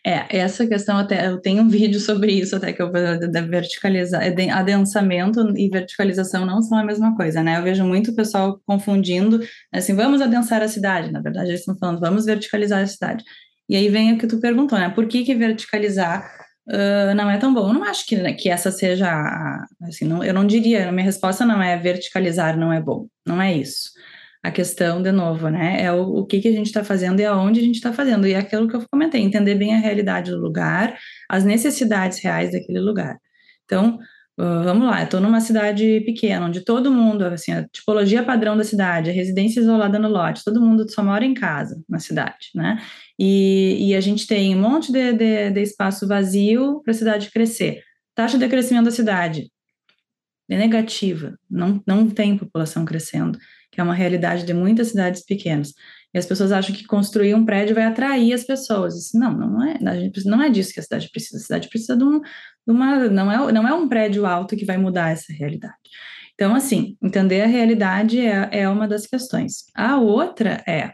É, 0.08 0.38
essa 0.38 0.68
questão 0.68 0.98
até, 0.98 1.28
eu 1.28 1.42
tenho 1.42 1.64
um 1.64 1.68
vídeo 1.70 2.00
sobre 2.00 2.32
isso 2.32 2.56
até 2.56 2.72
que 2.72 2.82
eu 2.82 2.92
da 2.92 3.42
verticalizar, 3.42 4.22
é 4.22 4.50
adensamento 4.52 5.40
e 5.58 5.68
verticalização 5.68 6.46
não 6.46 6.62
são 6.62 6.78
a 6.78 6.84
mesma 6.84 7.16
coisa, 7.16 7.42
né? 7.42 7.58
Eu 7.58 7.64
vejo 7.64 7.84
muito 7.84 8.12
o 8.12 8.16
pessoal 8.16 8.62
confundindo, 8.68 9.40
assim, 9.74 9.96
vamos 9.96 10.22
adensar 10.22 10.62
a 10.62 10.68
cidade, 10.68 11.12
na 11.12 11.22
verdade 11.22 11.50
eles 11.50 11.62
estão 11.62 11.76
falando, 11.78 12.00
vamos 12.00 12.26
verticalizar 12.26 12.84
a 12.84 12.88
cidade. 12.88 13.24
E 13.68 13.76
aí 13.76 13.90
vem 13.90 14.14
o 14.14 14.18
que 14.20 14.28
tu 14.28 14.40
perguntou, 14.40 14.78
né? 14.78 14.90
Por 14.90 15.08
que 15.08 15.24
que 15.24 15.34
verticalizar 15.34 16.24
uh, 16.70 17.16
não 17.16 17.28
é 17.30 17.38
tão 17.40 17.52
bom? 17.52 17.70
Eu 17.70 17.74
não 17.74 17.84
acho 17.84 18.06
que, 18.06 18.16
né, 18.16 18.34
que 18.34 18.48
essa 18.48 18.72
seja, 18.72 19.10
a, 19.10 19.66
assim, 19.88 20.06
não, 20.06 20.24
eu 20.24 20.36
não 20.36 20.46
diria, 20.46 20.92
minha 20.92 21.06
resposta 21.06 21.44
não 21.46 21.64
é 21.64 21.76
verticalizar 21.78 22.56
não 22.56 22.72
é 22.72 22.80
bom, 22.80 23.08
não 23.26 23.42
é 23.42 23.58
isso 23.58 23.95
a 24.46 24.52
questão, 24.52 25.02
de 25.02 25.12
novo, 25.12 25.50
né? 25.50 25.82
É 25.82 25.92
o, 25.92 26.20
o 26.20 26.26
que, 26.26 26.40
que 26.40 26.48
a 26.48 26.52
gente 26.52 26.68
está 26.68 26.84
fazendo 26.84 27.20
e 27.20 27.26
aonde 27.26 27.60
a 27.60 27.64
gente 27.64 27.76
está 27.76 27.92
fazendo. 27.92 28.28
E 28.28 28.34
é 28.34 28.38
aquilo 28.38 28.68
que 28.68 28.76
eu 28.76 28.86
comentei, 28.92 29.22
entender 29.22 29.56
bem 29.56 29.74
a 29.74 29.80
realidade 29.80 30.30
do 30.30 30.40
lugar, 30.40 30.96
as 31.28 31.44
necessidades 31.44 32.20
reais 32.20 32.52
daquele 32.52 32.80
lugar. 32.80 33.18
Então, 33.66 33.98
uh, 34.40 34.64
vamos 34.64 34.86
lá, 34.86 35.00
eu 35.00 35.06
estou 35.06 35.20
numa 35.20 35.42
cidade 35.42 36.02
pequena, 36.06 36.46
onde 36.46 36.64
todo 36.64 36.92
mundo, 36.92 37.24
assim, 37.26 37.54
a 37.54 37.68
tipologia 37.68 38.22
padrão 38.22 38.56
da 38.56 38.64
cidade, 38.64 39.10
a 39.10 39.14
residência 39.14 39.60
isolada 39.62 39.98
no 39.98 40.10
lote, 40.10 40.44
todo 40.44 40.62
mundo 40.62 40.88
só 40.92 41.04
mora 41.04 41.26
em 41.26 41.34
casa 41.34 41.82
na 41.90 41.98
cidade, 41.98 42.52
né? 42.54 42.80
E, 43.18 43.90
e 43.90 43.96
a 43.96 44.02
gente 44.02 44.28
tem 44.28 44.56
um 44.56 44.62
monte 44.62 44.92
de, 44.92 45.12
de, 45.14 45.50
de 45.50 45.62
espaço 45.62 46.08
vazio 46.08 46.82
para 46.84 46.92
a 46.92 46.96
cidade 46.96 47.32
crescer. 47.32 47.82
Taxa 48.14 48.38
de 48.38 48.48
crescimento 48.48 48.86
da 48.86 48.92
cidade 48.92 49.50
é 50.48 50.56
negativa, 50.56 51.36
não, 51.50 51.82
não 51.88 52.08
tem 52.08 52.38
população 52.38 52.86
crescendo 52.86 53.40
que 53.76 53.82
é 53.82 53.84
uma 53.84 53.94
realidade 53.94 54.46
de 54.46 54.54
muitas 54.54 54.88
cidades 54.88 55.24
pequenas. 55.24 55.74
E 56.14 56.18
as 56.18 56.26
pessoas 56.26 56.54
acham 56.54 56.74
que 56.74 56.86
construir 56.86 57.36
um 57.36 57.46
prédio 57.46 57.76
vai 57.76 57.84
atrair 57.84 58.32
as 58.34 58.46
pessoas. 58.46 59.12
Não, 59.14 59.38
não 59.38 59.62
é, 59.62 59.78
não 60.26 60.42
é 60.42 60.50
disso 60.50 60.74
que 60.74 60.80
a 60.80 60.84
cidade 60.84 61.10
precisa. 61.12 61.38
A 61.38 61.42
cidade 61.42 61.68
precisa 61.68 61.98
de, 61.98 62.06
um, 62.06 62.22
de 62.22 62.26
uma. 62.70 63.10
Não 63.10 63.30
é, 63.30 63.52
não 63.52 63.68
é 63.68 63.74
um 63.74 63.90
prédio 63.90 64.26
alto 64.26 64.56
que 64.56 64.64
vai 64.64 64.78
mudar 64.78 65.12
essa 65.12 65.34
realidade. 65.34 65.76
Então, 66.34 66.56
assim, 66.56 66.98
entender 67.04 67.42
a 67.42 67.48
realidade 67.48 68.18
é, 68.18 68.48
é 68.50 68.70
uma 68.70 68.88
das 68.88 69.06
questões. 69.06 69.66
A 69.76 69.98
outra 69.98 70.64
é 70.66 70.94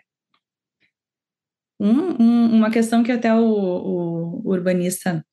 um, 1.79 2.23
um, 2.23 2.55
uma 2.55 2.71
questão 2.71 3.03
que 3.03 3.11
até 3.11 3.31
o, 3.33 3.43
o, 3.43 4.41
urbanista 4.43 5.23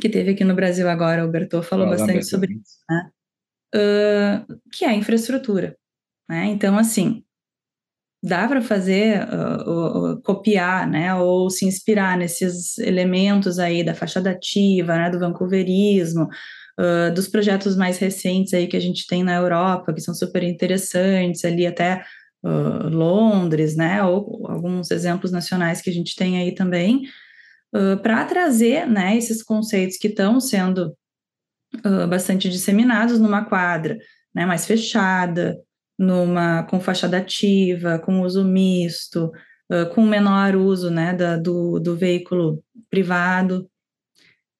que 0.00 0.08
teve 0.08 0.30
aqui 0.30 0.44
no 0.44 0.54
Brasil 0.54 0.88
agora, 0.88 1.24
o 1.24 1.30
Bertô, 1.30 1.62
falou 1.62 1.86
bastante 1.88 2.24
sobre 2.24 2.54
isso, 2.54 2.78
né? 2.88 3.10
Uh, 3.74 4.60
que 4.72 4.86
é 4.86 4.88
a 4.88 4.94
infraestrutura. 4.94 5.76
Né? 6.28 6.46
Então, 6.46 6.78
assim, 6.78 7.24
dá 8.22 8.48
para 8.48 8.60
fazer, 8.60 9.26
uh, 9.28 10.12
uh, 10.14 10.22
copiar, 10.22 10.88
né, 10.88 11.14
ou 11.14 11.48
se 11.50 11.64
inspirar 11.64 12.16
nesses 12.18 12.76
elementos 12.78 13.58
aí 13.58 13.84
da 13.84 13.94
fachada 13.94 14.30
ativa, 14.30 14.96
né, 14.96 15.10
do 15.10 15.20
vancouverismo, 15.20 16.24
uh, 16.24 17.14
dos 17.14 17.28
projetos 17.28 17.76
mais 17.76 17.98
recentes 17.98 18.52
aí 18.54 18.66
que 18.66 18.76
a 18.76 18.80
gente 18.80 19.06
tem 19.06 19.22
na 19.22 19.36
Europa, 19.36 19.92
que 19.94 20.00
são 20.00 20.14
super 20.14 20.42
interessantes, 20.42 21.44
ali 21.44 21.66
até 21.66 22.04
Londres, 22.40 23.74
né, 23.76 24.02
ou 24.04 24.46
alguns 24.48 24.92
exemplos 24.92 25.32
nacionais 25.32 25.80
que 25.80 25.90
a 25.90 25.92
gente 25.92 26.14
tem 26.14 26.38
aí 26.38 26.54
também, 26.54 27.02
para 28.00 28.24
trazer, 28.24 28.86
né, 28.86 29.16
esses 29.16 29.42
conceitos 29.42 29.98
que 29.98 30.06
estão 30.06 30.38
sendo 30.40 30.96
bastante 32.08 32.48
disseminados 32.48 33.18
numa 33.18 33.44
quadra, 33.44 33.98
né, 34.32 34.46
mais 34.46 34.66
fechada, 34.66 35.58
numa 35.98 36.62
com 36.64 36.80
fachada 36.80 37.18
ativa, 37.18 37.98
com 37.98 38.20
uso 38.22 38.44
misto, 38.44 39.32
uh, 39.72 39.92
com 39.94 40.02
menor 40.02 40.54
uso 40.54 40.90
né, 40.90 41.12
da, 41.12 41.36
do, 41.36 41.80
do 41.80 41.96
veículo 41.96 42.62
privado. 42.88 43.68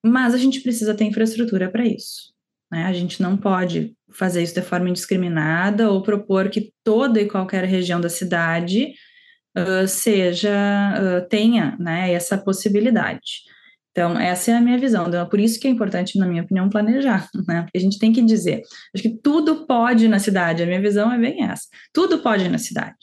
Mas 0.05 0.35
a 0.35 0.39
gente 0.39 0.61
precisa 0.61 0.95
ter 0.95 1.05
infraestrutura 1.05 1.71
para 1.71 1.87
isso. 1.87 2.33
Né? 2.71 2.85
A 2.85 2.93
gente 2.93 3.23
não 3.23 3.37
pode 3.37 3.95
fazer 4.11 4.43
isso 4.43 4.55
de 4.55 4.63
forma 4.63 4.89
indiscriminada 4.89 5.91
ou 5.91 6.03
propor 6.03 6.49
que 6.49 6.73
toda 6.83 7.21
e 7.21 7.29
qualquer 7.29 7.65
região 7.65 8.01
da 8.01 8.09
cidade 8.09 8.95
uh, 9.57 9.87
seja 9.87 10.51
uh, 10.51 11.29
tenha 11.29 11.77
né, 11.79 12.13
essa 12.13 12.37
possibilidade. 12.37 13.48
Então, 13.99 14.17
essa 14.17 14.53
é 14.53 14.55
a 14.55 14.61
minha 14.61 14.79
visão. 14.79 15.09
Então, 15.09 15.21
é 15.21 15.25
por 15.25 15.41
isso 15.41 15.59
que 15.59 15.67
é 15.67 15.71
importante, 15.73 16.17
na 16.21 16.25
minha 16.25 16.45
opinião, 16.45 16.71
planejar, 16.71 17.29
né? 17.49 17.63
Porque 17.63 17.79
a 17.79 17.81
gente 17.81 17.99
tem 17.99 18.13
que 18.13 18.23
dizer. 18.23 18.63
Acho 18.95 19.03
que 19.03 19.19
tudo 19.21 19.67
pode 19.67 20.07
na 20.07 20.21
cidade. 20.21 20.63
A 20.63 20.67
minha 20.67 20.81
visão 20.81 21.11
é 21.11 21.19
bem 21.19 21.43
essa. 21.43 21.65
Tudo 21.93 22.19
pode 22.19 22.49
na 22.49 22.59
cidade. 22.59 22.95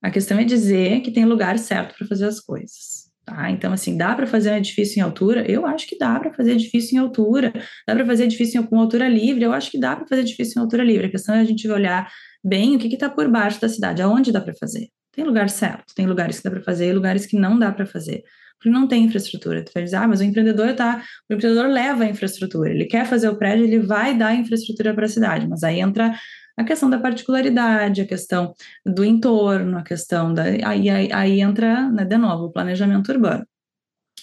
A 0.00 0.10
questão 0.10 0.38
é 0.38 0.44
dizer 0.44 1.02
que 1.02 1.10
tem 1.10 1.26
lugar 1.26 1.58
certo 1.58 1.94
para 1.94 2.06
fazer 2.06 2.24
as 2.24 2.40
coisas. 2.40 3.10
Tá? 3.22 3.50
Então, 3.50 3.70
assim, 3.70 3.98
dá 3.98 4.14
para 4.14 4.26
fazer 4.26 4.50
um 4.50 4.56
edifício 4.56 4.98
em 4.98 5.02
altura? 5.02 5.44
Eu 5.46 5.66
acho 5.66 5.86
que 5.86 5.98
dá 5.98 6.18
para 6.18 6.32
fazer 6.32 6.52
edifício 6.52 6.96
em 6.96 6.98
altura. 6.98 7.52
Dá 7.86 7.94
para 7.94 8.06
fazer 8.06 8.24
edifício 8.24 8.66
com 8.66 8.80
altura 8.80 9.10
livre? 9.10 9.44
Eu 9.44 9.52
acho 9.52 9.70
que 9.70 9.78
dá 9.78 9.94
para 9.94 10.06
fazer 10.06 10.22
edifício 10.22 10.58
em 10.58 10.62
altura 10.62 10.82
livre. 10.82 11.08
A 11.08 11.10
questão 11.10 11.34
é 11.34 11.40
a 11.40 11.44
gente 11.44 11.68
olhar 11.68 12.10
bem 12.42 12.74
o 12.76 12.78
que 12.78 12.86
está 12.86 13.10
por 13.10 13.28
baixo 13.30 13.60
da 13.60 13.68
cidade, 13.68 14.00
aonde 14.00 14.32
dá 14.32 14.40
para 14.40 14.54
fazer. 14.54 14.88
Tem 15.12 15.22
lugar 15.22 15.50
certo, 15.50 15.94
tem 15.94 16.06
lugares 16.06 16.38
que 16.38 16.44
dá 16.44 16.50
para 16.50 16.62
fazer 16.62 16.88
e 16.88 16.92
lugares 16.94 17.26
que 17.26 17.36
não 17.36 17.58
dá 17.58 17.70
para 17.70 17.84
fazer. 17.84 18.22
Porque 18.60 18.68
não 18.68 18.86
tem 18.86 19.04
infraestrutura. 19.04 19.64
Tu 19.64 19.72
vai 19.74 19.84
dizer, 19.84 19.96
ah, 19.96 20.06
mas 20.06 20.20
o 20.20 20.24
empreendedor 20.24 20.74
tá. 20.74 21.02
O 21.28 21.34
empreendedor 21.34 21.66
leva 21.66 22.04
a 22.04 22.08
infraestrutura, 22.08 22.70
ele 22.70 22.84
quer 22.84 23.06
fazer 23.06 23.28
o 23.30 23.36
prédio, 23.36 23.64
ele 23.64 23.78
vai 23.78 24.16
dar 24.16 24.28
a 24.28 24.34
infraestrutura 24.34 24.92
para 24.92 25.06
a 25.06 25.08
cidade, 25.08 25.48
mas 25.48 25.62
aí 25.64 25.80
entra 25.80 26.14
a 26.56 26.64
questão 26.64 26.90
da 26.90 26.98
particularidade, 26.98 28.02
a 28.02 28.06
questão 28.06 28.54
do 28.84 29.02
entorno, 29.02 29.78
a 29.78 29.82
questão 29.82 30.34
da. 30.34 30.42
Aí, 30.44 30.90
aí, 30.90 31.08
aí 31.10 31.40
entra, 31.40 31.90
né, 31.90 32.04
de 32.04 32.18
novo, 32.18 32.44
o 32.44 32.52
planejamento 32.52 33.10
urbano. 33.10 33.46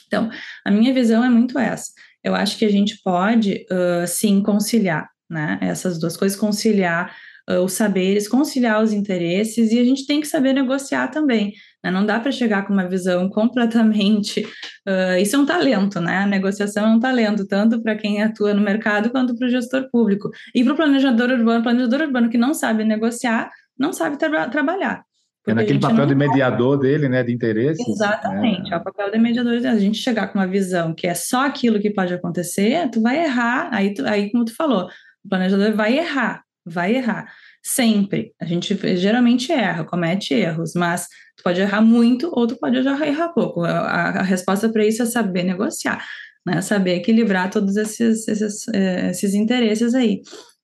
Então, 0.05 0.29
a 0.63 0.71
minha 0.71 0.93
visão 0.93 1.23
é 1.23 1.29
muito 1.29 1.57
essa. 1.57 1.91
Eu 2.23 2.35
acho 2.35 2.57
que 2.57 2.65
a 2.65 2.69
gente 2.69 2.99
pode, 3.03 3.65
uh, 3.71 4.07
sim, 4.07 4.41
conciliar, 4.43 5.09
né, 5.29 5.57
essas 5.61 5.99
duas 5.99 6.15
coisas, 6.15 6.37
conciliar 6.37 7.15
uh, 7.49 7.61
os 7.61 7.73
saberes, 7.73 8.27
conciliar 8.27 8.81
os 8.81 8.93
interesses, 8.93 9.71
e 9.71 9.79
a 9.79 9.83
gente 9.83 10.05
tem 10.05 10.21
que 10.21 10.27
saber 10.27 10.53
negociar 10.53 11.07
também. 11.09 11.53
Né? 11.83 11.91
Não 11.91 12.05
dá 12.05 12.19
para 12.19 12.31
chegar 12.31 12.65
com 12.65 12.73
uma 12.73 12.87
visão 12.87 13.29
completamente. 13.31 14.41
Uh, 14.87 15.17
isso 15.21 15.35
é 15.35 15.39
um 15.39 15.45
talento, 15.45 15.99
né? 15.99 16.17
A 16.19 16.27
negociação 16.27 16.85
é 16.85 16.89
um 16.89 16.99
talento, 16.99 17.47
tanto 17.47 17.81
para 17.81 17.95
quem 17.95 18.21
atua 18.21 18.53
no 18.53 18.61
mercado 18.61 19.09
quanto 19.09 19.35
para 19.35 19.47
o 19.47 19.49
gestor 19.49 19.89
público. 19.91 20.29
E 20.53 20.63
para 20.63 20.73
o 20.73 20.75
planejador 20.75 21.29
urbano, 21.29 21.63
planejador 21.63 22.01
urbano 22.01 22.29
que 22.29 22.37
não 22.37 22.53
sabe 22.53 22.83
negociar, 22.83 23.49
não 23.77 23.93
sabe 23.93 24.17
tra 24.17 24.49
trabalhar. 24.49 25.03
É 25.47 25.53
naquele 25.53 25.79
papel 25.79 26.05
de 26.05 26.13
mediador 26.13 26.77
dele, 26.77 27.07
né, 27.07 27.23
de 27.23 27.31
interesse. 27.31 27.81
Exatamente, 27.89 28.69
é. 28.69 28.75
é 28.75 28.77
o 28.77 28.83
papel 28.83 29.09
de 29.09 29.17
mediador. 29.17 29.53
A 29.65 29.79
gente 29.79 29.97
chegar 29.97 30.27
com 30.27 30.37
uma 30.37 30.47
visão 30.47 30.93
que 30.93 31.07
é 31.07 31.13
só 31.13 31.45
aquilo 31.45 31.79
que 31.79 31.89
pode 31.89 32.13
acontecer, 32.13 32.89
tu 32.91 33.01
vai 33.01 33.23
errar, 33.23 33.69
aí, 33.71 33.93
tu, 33.93 34.05
aí 34.05 34.29
como 34.29 34.43
tu 34.43 34.53
falou, 34.53 34.89
o 35.23 35.29
planejador 35.29 35.73
vai 35.73 35.97
errar, 35.97 36.43
vai 36.67 36.95
errar. 36.95 37.31
Sempre. 37.63 38.33
A 38.39 38.45
gente 38.45 38.77
geralmente 38.97 39.51
erra, 39.51 39.83
comete 39.83 40.33
erros, 40.33 40.73
mas 40.75 41.07
tu 41.35 41.43
pode 41.43 41.59
errar 41.61 41.81
muito 41.81 42.29
ou 42.33 42.47
tu 42.47 42.57
pode 42.57 42.77
errar 42.77 43.29
pouco. 43.29 43.63
A, 43.63 44.19
a 44.19 44.21
resposta 44.21 44.69
para 44.69 44.85
isso 44.85 45.03
é 45.03 45.05
saber 45.05 45.43
negociar, 45.43 46.05
né? 46.45 46.61
Saber 46.61 46.95
equilibrar 46.95 47.49
todos 47.49 47.75
esses, 47.75 48.27
esses, 48.27 48.67
eh, 48.69 49.09
esses 49.11 49.33
interesses 49.33 49.93
aí. 49.93 50.21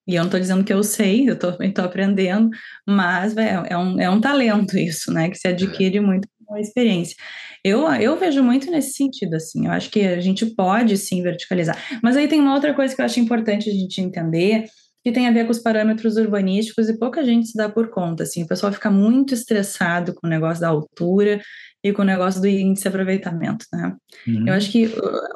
E 0.08 0.16
eu 0.16 0.20
não 0.20 0.28
estou 0.28 0.40
dizendo 0.40 0.64
que 0.64 0.74
eu 0.74 0.84
sei, 0.84 1.30
eu 1.30 1.34
estou 1.34 1.86
aprendendo, 1.86 2.50
mas 2.86 3.34
véio, 3.34 3.64
é, 3.66 3.78
um, 3.78 4.00
é 4.00 4.10
um 4.10 4.20
talento 4.20 4.78
isso, 4.78 5.12
né? 5.14 5.30
Que 5.30 5.38
se 5.38 5.48
adquire 5.48 6.00
muito 6.00 6.28
com 6.46 6.56
a 6.56 6.60
experiência. 6.60 7.16
Eu, 7.64 7.88
eu 7.94 8.18
vejo 8.18 8.44
muito 8.44 8.70
nesse 8.70 8.94
sentido, 8.94 9.36
assim. 9.36 9.66
Eu 9.66 9.72
acho 9.72 9.90
que 9.90 10.02
a 10.02 10.20
gente 10.20 10.46
pode 10.48 10.98
sim 10.98 11.22
verticalizar. 11.22 11.78
Mas 12.04 12.18
aí 12.18 12.28
tem 12.28 12.42
uma 12.42 12.54
outra 12.54 12.74
coisa 12.74 12.94
que 12.94 13.02
eu 13.02 13.06
acho 13.06 13.20
importante 13.20 13.70
a 13.70 13.74
gente 13.74 14.02
entender, 14.02 14.66
que 15.04 15.12
tem 15.12 15.28
a 15.28 15.32
ver 15.32 15.46
com 15.46 15.52
os 15.52 15.60
parâmetros 15.60 16.16
urbanísticos 16.16 16.88
e 16.88 16.98
pouca 16.98 17.24
gente 17.24 17.48
se 17.50 17.58
dá 17.58 17.68
por 17.68 17.90
conta, 17.90 18.24
assim, 18.24 18.44
o 18.44 18.48
pessoal 18.48 18.72
fica 18.72 18.90
muito 18.90 19.34
estressado 19.34 20.14
com 20.14 20.26
o 20.26 20.30
negócio 20.30 20.62
da 20.62 20.70
altura 20.70 21.42
e 21.84 21.92
com 21.92 22.02
o 22.02 22.06
negócio 22.06 22.40
do 22.40 22.48
índice 22.48 22.84
de 22.84 22.88
aproveitamento, 22.88 23.66
né? 23.74 23.94
Uhum. 24.26 24.48
Eu 24.48 24.54
acho 24.54 24.72
que 24.72 24.90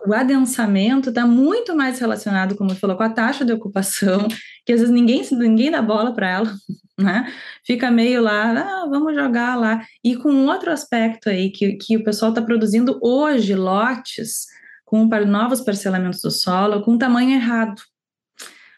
o 0.05 0.13
adensamento 0.13 1.09
está 1.09 1.27
muito 1.27 1.75
mais 1.75 1.99
relacionado, 1.99 2.55
como 2.55 2.69
você 2.69 2.79
falou, 2.79 2.95
com 2.95 3.03
a 3.03 3.09
taxa 3.09 3.43
de 3.43 3.51
ocupação, 3.51 4.25
que 4.65 4.71
às 4.71 4.79
vezes 4.79 4.93
ninguém, 4.93 5.21
ninguém 5.31 5.69
dá 5.69 5.81
bola 5.81 6.13
para 6.13 6.29
ela, 6.29 6.53
né? 6.97 7.29
Fica 7.65 7.91
meio 7.91 8.21
lá, 8.21 8.51
ah, 8.51 8.87
vamos 8.89 9.13
jogar 9.13 9.55
lá. 9.55 9.85
E 10.01 10.15
com 10.15 10.45
outro 10.45 10.71
aspecto 10.71 11.29
aí, 11.29 11.51
que, 11.51 11.73
que 11.73 11.97
o 11.97 12.03
pessoal 12.03 12.31
está 12.31 12.41
produzindo 12.41 12.97
hoje 13.01 13.53
lotes 13.53 14.45
com 14.85 15.05
novos 15.05 15.59
parcelamentos 15.59 16.21
do 16.21 16.31
solo 16.31 16.81
com 16.81 16.97
tamanho 16.97 17.31
errado, 17.31 17.81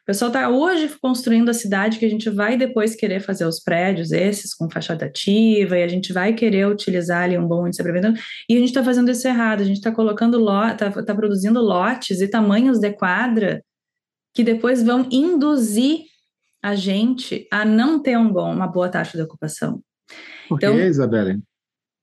pessoal 0.10 0.30
está 0.30 0.49
hoje 0.49 0.89
construindo 0.99 1.49
a 1.49 1.53
cidade 1.53 1.99
que 1.99 2.05
a 2.05 2.10
gente 2.10 2.32
vai 2.32 2.57
depois 2.57 2.95
querer 2.95 3.20
fazer 3.20 3.45
os 3.45 3.60
prédios, 3.60 4.12
esses 4.12 4.55
com 4.55 4.68
fachada 4.68 5.05
ativa, 5.05 5.78
e 5.78 5.84
a 5.84 5.88
gente 5.88 6.12
vai 6.12 6.34
querer 6.34 6.68
utilizar 6.68 7.26
ali 7.26 7.38
um 7.38 7.47
bom 7.47 7.68
índice 7.68 7.84
de 7.84 7.89
e 8.49 8.55
a 8.55 8.57
gente 8.57 8.70
está 8.70 8.84
fazendo 8.84 9.12
isso 9.12 9.28
errado, 9.28 9.62
a 9.62 9.64
gente 9.64 9.78
está 9.78 9.91
colocando 9.91 10.39
está 10.72 10.89
tá 10.89 11.14
produzindo 11.14 11.62
lotes 11.62 12.22
e 12.22 12.28
tamanhos 12.28 12.80
de 12.80 12.91
quadra 12.91 13.64
que 14.34 14.43
depois 14.43 14.82
vão 14.82 15.07
induzir 15.12 15.99
a 16.60 16.74
gente 16.74 17.47
a 17.51 17.64
não 17.64 18.01
ter 18.01 18.18
um 18.18 18.34
bom, 18.34 18.51
uma 18.51 18.66
boa 18.66 18.89
taxa 18.89 19.16
de 19.16 19.24
ocupação. 19.24 19.80
Por 20.47 20.57
então, 20.57 20.76
que, 20.76 20.86
Isabelle? 20.86 21.39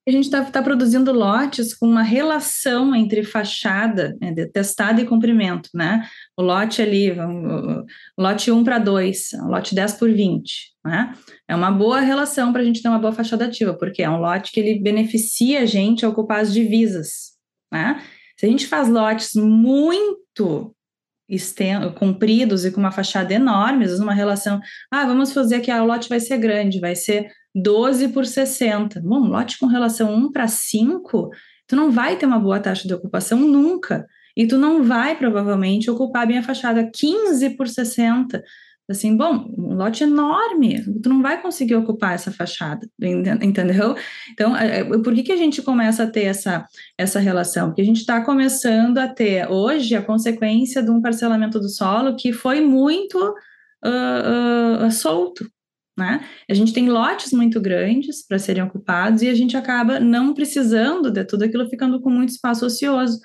A 0.08 0.12
gente 0.12 0.26
está 0.26 0.44
tá 0.44 0.62
produzindo 0.62 1.12
lotes 1.12 1.74
com 1.74 1.86
uma 1.86 2.02
relação 2.02 2.94
entre 2.94 3.24
fachada, 3.24 4.16
né, 4.20 4.32
testada 4.46 5.00
e 5.00 5.04
comprimento, 5.04 5.68
né? 5.74 6.08
O 6.36 6.42
lote 6.42 6.80
ali, 6.80 7.12
lote 8.16 8.52
1 8.52 8.62
para 8.62 8.78
2, 8.78 9.30
lote 9.48 9.74
10 9.74 9.94
por 9.94 10.12
20, 10.12 10.74
né? 10.84 11.12
É 11.48 11.56
uma 11.56 11.72
boa 11.72 11.98
relação 12.00 12.52
para 12.52 12.62
a 12.62 12.64
gente 12.64 12.80
ter 12.80 12.88
uma 12.88 13.00
boa 13.00 13.12
fachada 13.12 13.46
ativa, 13.46 13.74
porque 13.74 14.02
é 14.02 14.08
um 14.08 14.20
lote 14.20 14.52
que 14.52 14.60
ele 14.60 14.78
beneficia 14.78 15.62
a 15.62 15.66
gente 15.66 16.06
a 16.06 16.08
ocupar 16.08 16.40
as 16.40 16.52
divisas, 16.52 17.32
né? 17.72 18.00
Se 18.38 18.46
a 18.46 18.48
gente 18.48 18.66
faz 18.68 18.88
lotes 18.88 19.34
muito 19.34 20.75
compridos 21.94 22.64
e 22.64 22.70
com 22.70 22.80
uma 22.80 22.92
fachada 22.92 23.34
enorme, 23.34 23.86
uma 23.98 24.14
relação, 24.14 24.60
ah, 24.90 25.04
vamos 25.04 25.32
fazer 25.32 25.60
que 25.60 25.72
o 25.72 25.84
lote 25.84 26.08
vai 26.08 26.20
ser 26.20 26.38
grande, 26.38 26.80
vai 26.80 26.94
ser 26.94 27.30
12 27.54 28.08
por 28.08 28.26
60. 28.26 29.00
Bom, 29.00 29.20
lote 29.20 29.58
com 29.58 29.66
relação 29.66 30.14
1 30.14 30.30
para 30.30 30.46
5, 30.46 31.30
tu 31.66 31.74
não 31.74 31.90
vai 31.90 32.16
ter 32.16 32.26
uma 32.26 32.38
boa 32.38 32.60
taxa 32.60 32.86
de 32.86 32.94
ocupação 32.94 33.38
nunca. 33.38 34.06
E 34.36 34.46
tu 34.46 34.58
não 34.58 34.82
vai, 34.82 35.16
provavelmente, 35.16 35.90
ocupar 35.90 36.26
bem 36.26 36.38
a 36.38 36.42
fachada 36.42 36.90
15 36.92 37.56
por 37.56 37.66
60. 37.66 38.42
Assim, 38.88 39.16
bom, 39.16 39.52
um 39.58 39.74
lote 39.74 40.04
enorme, 40.04 40.80
tu 41.02 41.08
não 41.08 41.20
vai 41.20 41.42
conseguir 41.42 41.74
ocupar 41.74 42.14
essa 42.14 42.30
fachada, 42.30 42.88
entendeu? 43.42 43.96
Então, 44.30 44.56
é, 44.56 44.78
é, 44.78 44.84
por 44.84 45.12
que, 45.12 45.24
que 45.24 45.32
a 45.32 45.36
gente 45.36 45.60
começa 45.60 46.04
a 46.04 46.06
ter 46.06 46.22
essa, 46.22 46.64
essa 46.96 47.18
relação? 47.18 47.68
Porque 47.68 47.82
a 47.82 47.84
gente 47.84 47.98
está 47.98 48.24
começando 48.24 48.98
a 48.98 49.08
ter, 49.08 49.50
hoje, 49.50 49.96
a 49.96 50.02
consequência 50.02 50.84
de 50.84 50.90
um 50.90 51.02
parcelamento 51.02 51.58
do 51.58 51.68
solo 51.68 52.14
que 52.14 52.32
foi 52.32 52.60
muito 52.60 53.18
uh, 53.84 54.86
uh, 54.86 54.92
solto, 54.92 55.50
né? 55.98 56.24
A 56.48 56.54
gente 56.54 56.72
tem 56.72 56.88
lotes 56.88 57.32
muito 57.32 57.60
grandes 57.60 58.24
para 58.24 58.38
serem 58.38 58.62
ocupados 58.62 59.22
e 59.22 59.28
a 59.28 59.34
gente 59.34 59.56
acaba 59.56 59.98
não 59.98 60.32
precisando 60.32 61.10
de 61.10 61.24
tudo 61.24 61.44
aquilo, 61.44 61.68
ficando 61.68 62.00
com 62.00 62.10
muito 62.10 62.28
espaço 62.28 62.64
ocioso. 62.66 63.18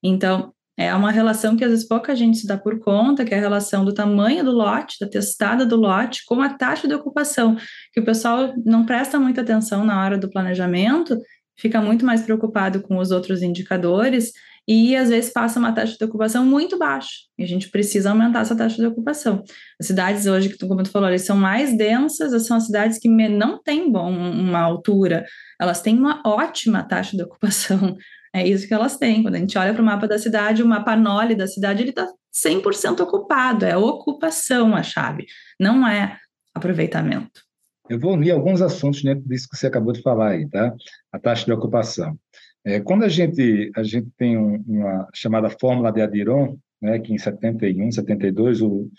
Então, 0.00 0.52
é 0.78 0.94
uma 0.94 1.10
relação 1.10 1.56
que 1.56 1.64
às 1.64 1.70
vezes 1.70 1.88
pouca 1.88 2.14
gente 2.14 2.38
se 2.38 2.46
dá 2.46 2.56
por 2.56 2.78
conta, 2.78 3.24
que 3.24 3.34
é 3.34 3.36
a 3.36 3.40
relação 3.40 3.84
do 3.84 3.92
tamanho 3.92 4.44
do 4.44 4.52
lote, 4.52 4.96
da 5.00 5.08
testada 5.08 5.66
do 5.66 5.74
lote, 5.74 6.24
com 6.24 6.40
a 6.40 6.50
taxa 6.50 6.86
de 6.86 6.94
ocupação, 6.94 7.56
que 7.92 7.98
o 7.98 8.04
pessoal 8.04 8.54
não 8.64 8.86
presta 8.86 9.18
muita 9.18 9.40
atenção 9.40 9.84
na 9.84 10.00
hora 10.00 10.16
do 10.16 10.30
planejamento, 10.30 11.18
fica 11.58 11.80
muito 11.82 12.06
mais 12.06 12.22
preocupado 12.22 12.80
com 12.80 12.98
os 12.98 13.10
outros 13.10 13.42
indicadores 13.42 14.32
e 14.68 14.94
às 14.94 15.08
vezes 15.08 15.32
passa 15.32 15.58
uma 15.58 15.72
taxa 15.72 15.96
de 15.98 16.04
ocupação 16.04 16.44
muito 16.44 16.78
baixa. 16.78 17.10
E 17.36 17.42
a 17.42 17.46
gente 17.46 17.70
precisa 17.70 18.10
aumentar 18.10 18.42
essa 18.42 18.54
taxa 18.54 18.76
de 18.76 18.86
ocupação. 18.86 19.42
As 19.80 19.86
cidades 19.86 20.26
hoje, 20.26 20.56
como 20.58 20.82
tu 20.84 20.90
falou, 20.90 21.08
elas 21.08 21.22
são 21.22 21.36
mais 21.36 21.76
densas, 21.76 22.46
são 22.46 22.56
as 22.56 22.66
cidades 22.66 22.98
que 22.98 23.08
não 23.08 23.60
têm 23.60 23.90
bom, 23.90 24.12
uma 24.12 24.60
altura, 24.60 25.24
elas 25.60 25.80
têm 25.82 25.98
uma 25.98 26.22
ótima 26.24 26.84
taxa 26.84 27.16
de 27.16 27.22
ocupação. 27.24 27.96
É 28.34 28.46
isso 28.46 28.66
que 28.66 28.74
elas 28.74 28.96
têm. 28.96 29.22
Quando 29.22 29.36
a 29.36 29.38
gente 29.38 29.56
olha 29.56 29.72
para 29.72 29.82
o 29.82 29.84
mapa 29.84 30.06
da 30.06 30.18
cidade, 30.18 30.62
o 30.62 30.66
mapa 30.66 30.96
Nole 30.96 31.34
da 31.34 31.46
cidade, 31.46 31.82
ele 31.82 31.90
está 31.90 32.06
100% 32.32 33.00
ocupado. 33.00 33.64
É 33.64 33.76
ocupação 33.76 34.74
a 34.74 34.82
chave, 34.82 35.26
não 35.58 35.86
é 35.86 36.18
aproveitamento. 36.54 37.42
Eu 37.88 37.98
vou 37.98 38.12
unir 38.12 38.32
alguns 38.32 38.60
assuntos 38.60 39.02
dentro 39.02 39.26
disso 39.26 39.48
que 39.48 39.56
você 39.56 39.66
acabou 39.66 39.92
de 39.92 40.02
falar 40.02 40.32
aí, 40.32 40.48
tá? 40.48 40.74
A 41.10 41.18
taxa 41.18 41.46
de 41.46 41.52
ocupação. 41.52 42.18
É, 42.64 42.80
quando 42.80 43.04
a 43.04 43.08
gente, 43.08 43.70
a 43.74 43.82
gente 43.82 44.08
tem 44.18 44.36
um, 44.36 44.62
uma 44.66 45.08
chamada 45.14 45.48
fórmula 45.48 45.90
de 45.90 46.02
Adiron, 46.02 46.58
né, 46.82 46.98
que 46.98 47.14
em 47.14 47.18
71, 47.18 47.90
72, 47.92 48.60
o, 48.60 48.90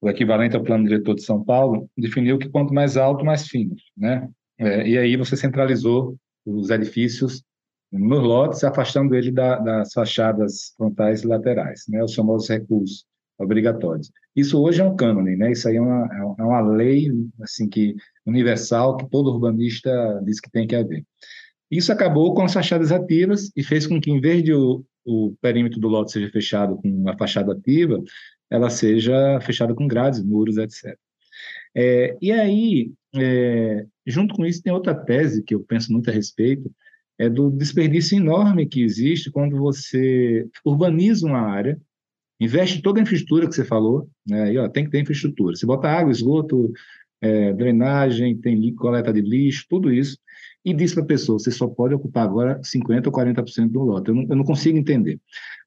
o 0.00 0.08
equivalente 0.08 0.54
ao 0.54 0.62
plano 0.62 0.84
diretor 0.84 1.14
de 1.14 1.24
São 1.24 1.42
Paulo, 1.42 1.90
definiu 1.98 2.38
que 2.38 2.48
quanto 2.48 2.72
mais 2.72 2.96
alto, 2.96 3.24
mais 3.24 3.48
fino. 3.48 3.74
Né? 3.96 4.28
É, 4.58 4.86
e 4.86 4.96
aí 4.96 5.16
você 5.16 5.36
centralizou 5.36 6.16
os 6.46 6.70
edifícios 6.70 7.42
nos 7.98 8.22
lotes, 8.22 8.64
afastando 8.64 9.14
ele 9.14 9.30
da, 9.30 9.58
das 9.58 9.92
fachadas 9.92 10.74
frontais 10.76 11.22
e 11.22 11.26
laterais, 11.26 11.84
né, 11.88 12.02
os 12.02 12.14
famosos 12.14 12.48
recursos 12.48 13.04
obrigatórios. 13.38 14.10
Isso 14.34 14.60
hoje 14.60 14.80
é 14.80 14.84
um 14.84 14.96
cânone, 14.96 15.36
né? 15.36 15.52
Isso 15.52 15.68
aí 15.68 15.76
é 15.76 15.80
uma, 15.80 16.36
é 16.38 16.42
uma 16.42 16.60
lei 16.60 17.10
assim 17.40 17.68
que 17.68 17.96
universal 18.26 18.96
que 18.96 19.08
todo 19.08 19.30
urbanista 19.30 20.20
diz 20.24 20.40
que 20.40 20.50
tem 20.50 20.66
que 20.66 20.76
haver. 20.76 21.04
Isso 21.70 21.92
acabou 21.92 22.34
com 22.34 22.42
as 22.42 22.52
fachadas 22.52 22.92
ativas 22.92 23.50
e 23.56 23.62
fez 23.62 23.86
com 23.86 24.00
que, 24.00 24.10
em 24.10 24.20
vez 24.20 24.42
de 24.42 24.52
o, 24.52 24.84
o 25.04 25.34
perímetro 25.40 25.80
do 25.80 25.88
lote 25.88 26.12
seja 26.12 26.30
fechado 26.30 26.76
com 26.76 26.88
uma 26.88 27.16
fachada 27.16 27.52
ativa, 27.52 28.02
ela 28.50 28.70
seja 28.70 29.40
fechada 29.40 29.74
com 29.74 29.86
grades, 29.88 30.22
muros, 30.22 30.56
etc. 30.56 30.96
É, 31.74 32.16
e 32.20 32.30
aí, 32.30 32.92
é, 33.16 33.84
junto 34.06 34.34
com 34.34 34.46
isso, 34.46 34.62
tem 34.62 34.72
outra 34.72 34.94
tese 34.94 35.42
que 35.42 35.54
eu 35.54 35.60
penso 35.60 35.92
muito 35.92 36.08
a 36.08 36.12
respeito, 36.12 36.70
é 37.18 37.28
do 37.28 37.50
desperdício 37.50 38.16
enorme 38.16 38.66
que 38.66 38.82
existe 38.82 39.30
quando 39.30 39.56
você 39.56 40.46
urbaniza 40.64 41.26
uma 41.26 41.40
área, 41.40 41.80
investe 42.40 42.82
toda 42.82 42.98
a 43.00 43.02
infraestrutura 43.02 43.46
que 43.46 43.54
você 43.54 43.64
falou, 43.64 44.08
né? 44.26 44.44
Aí, 44.44 44.58
ó, 44.58 44.68
tem 44.68 44.84
que 44.84 44.90
ter 44.90 45.00
infraestrutura. 45.00 45.54
Você 45.54 45.64
bota 45.66 45.88
água, 45.88 46.10
esgoto, 46.10 46.72
é, 47.20 47.52
drenagem, 47.52 48.36
tem 48.36 48.74
coleta 48.74 49.12
de 49.12 49.20
lixo, 49.20 49.66
tudo 49.68 49.92
isso, 49.92 50.18
e 50.64 50.74
diz 50.74 50.94
para 50.94 51.02
a 51.02 51.06
pessoa, 51.06 51.38
você 51.38 51.50
só 51.50 51.66
pode 51.68 51.94
ocupar 51.94 52.24
agora 52.24 52.60
50% 52.60 53.06
ou 53.06 53.12
40% 53.12 53.68
do 53.70 53.82
lote. 53.82 54.08
Eu 54.08 54.14
não, 54.14 54.22
eu 54.28 54.36
não, 54.36 54.44
consigo 54.44 54.78
entender. 54.78 55.20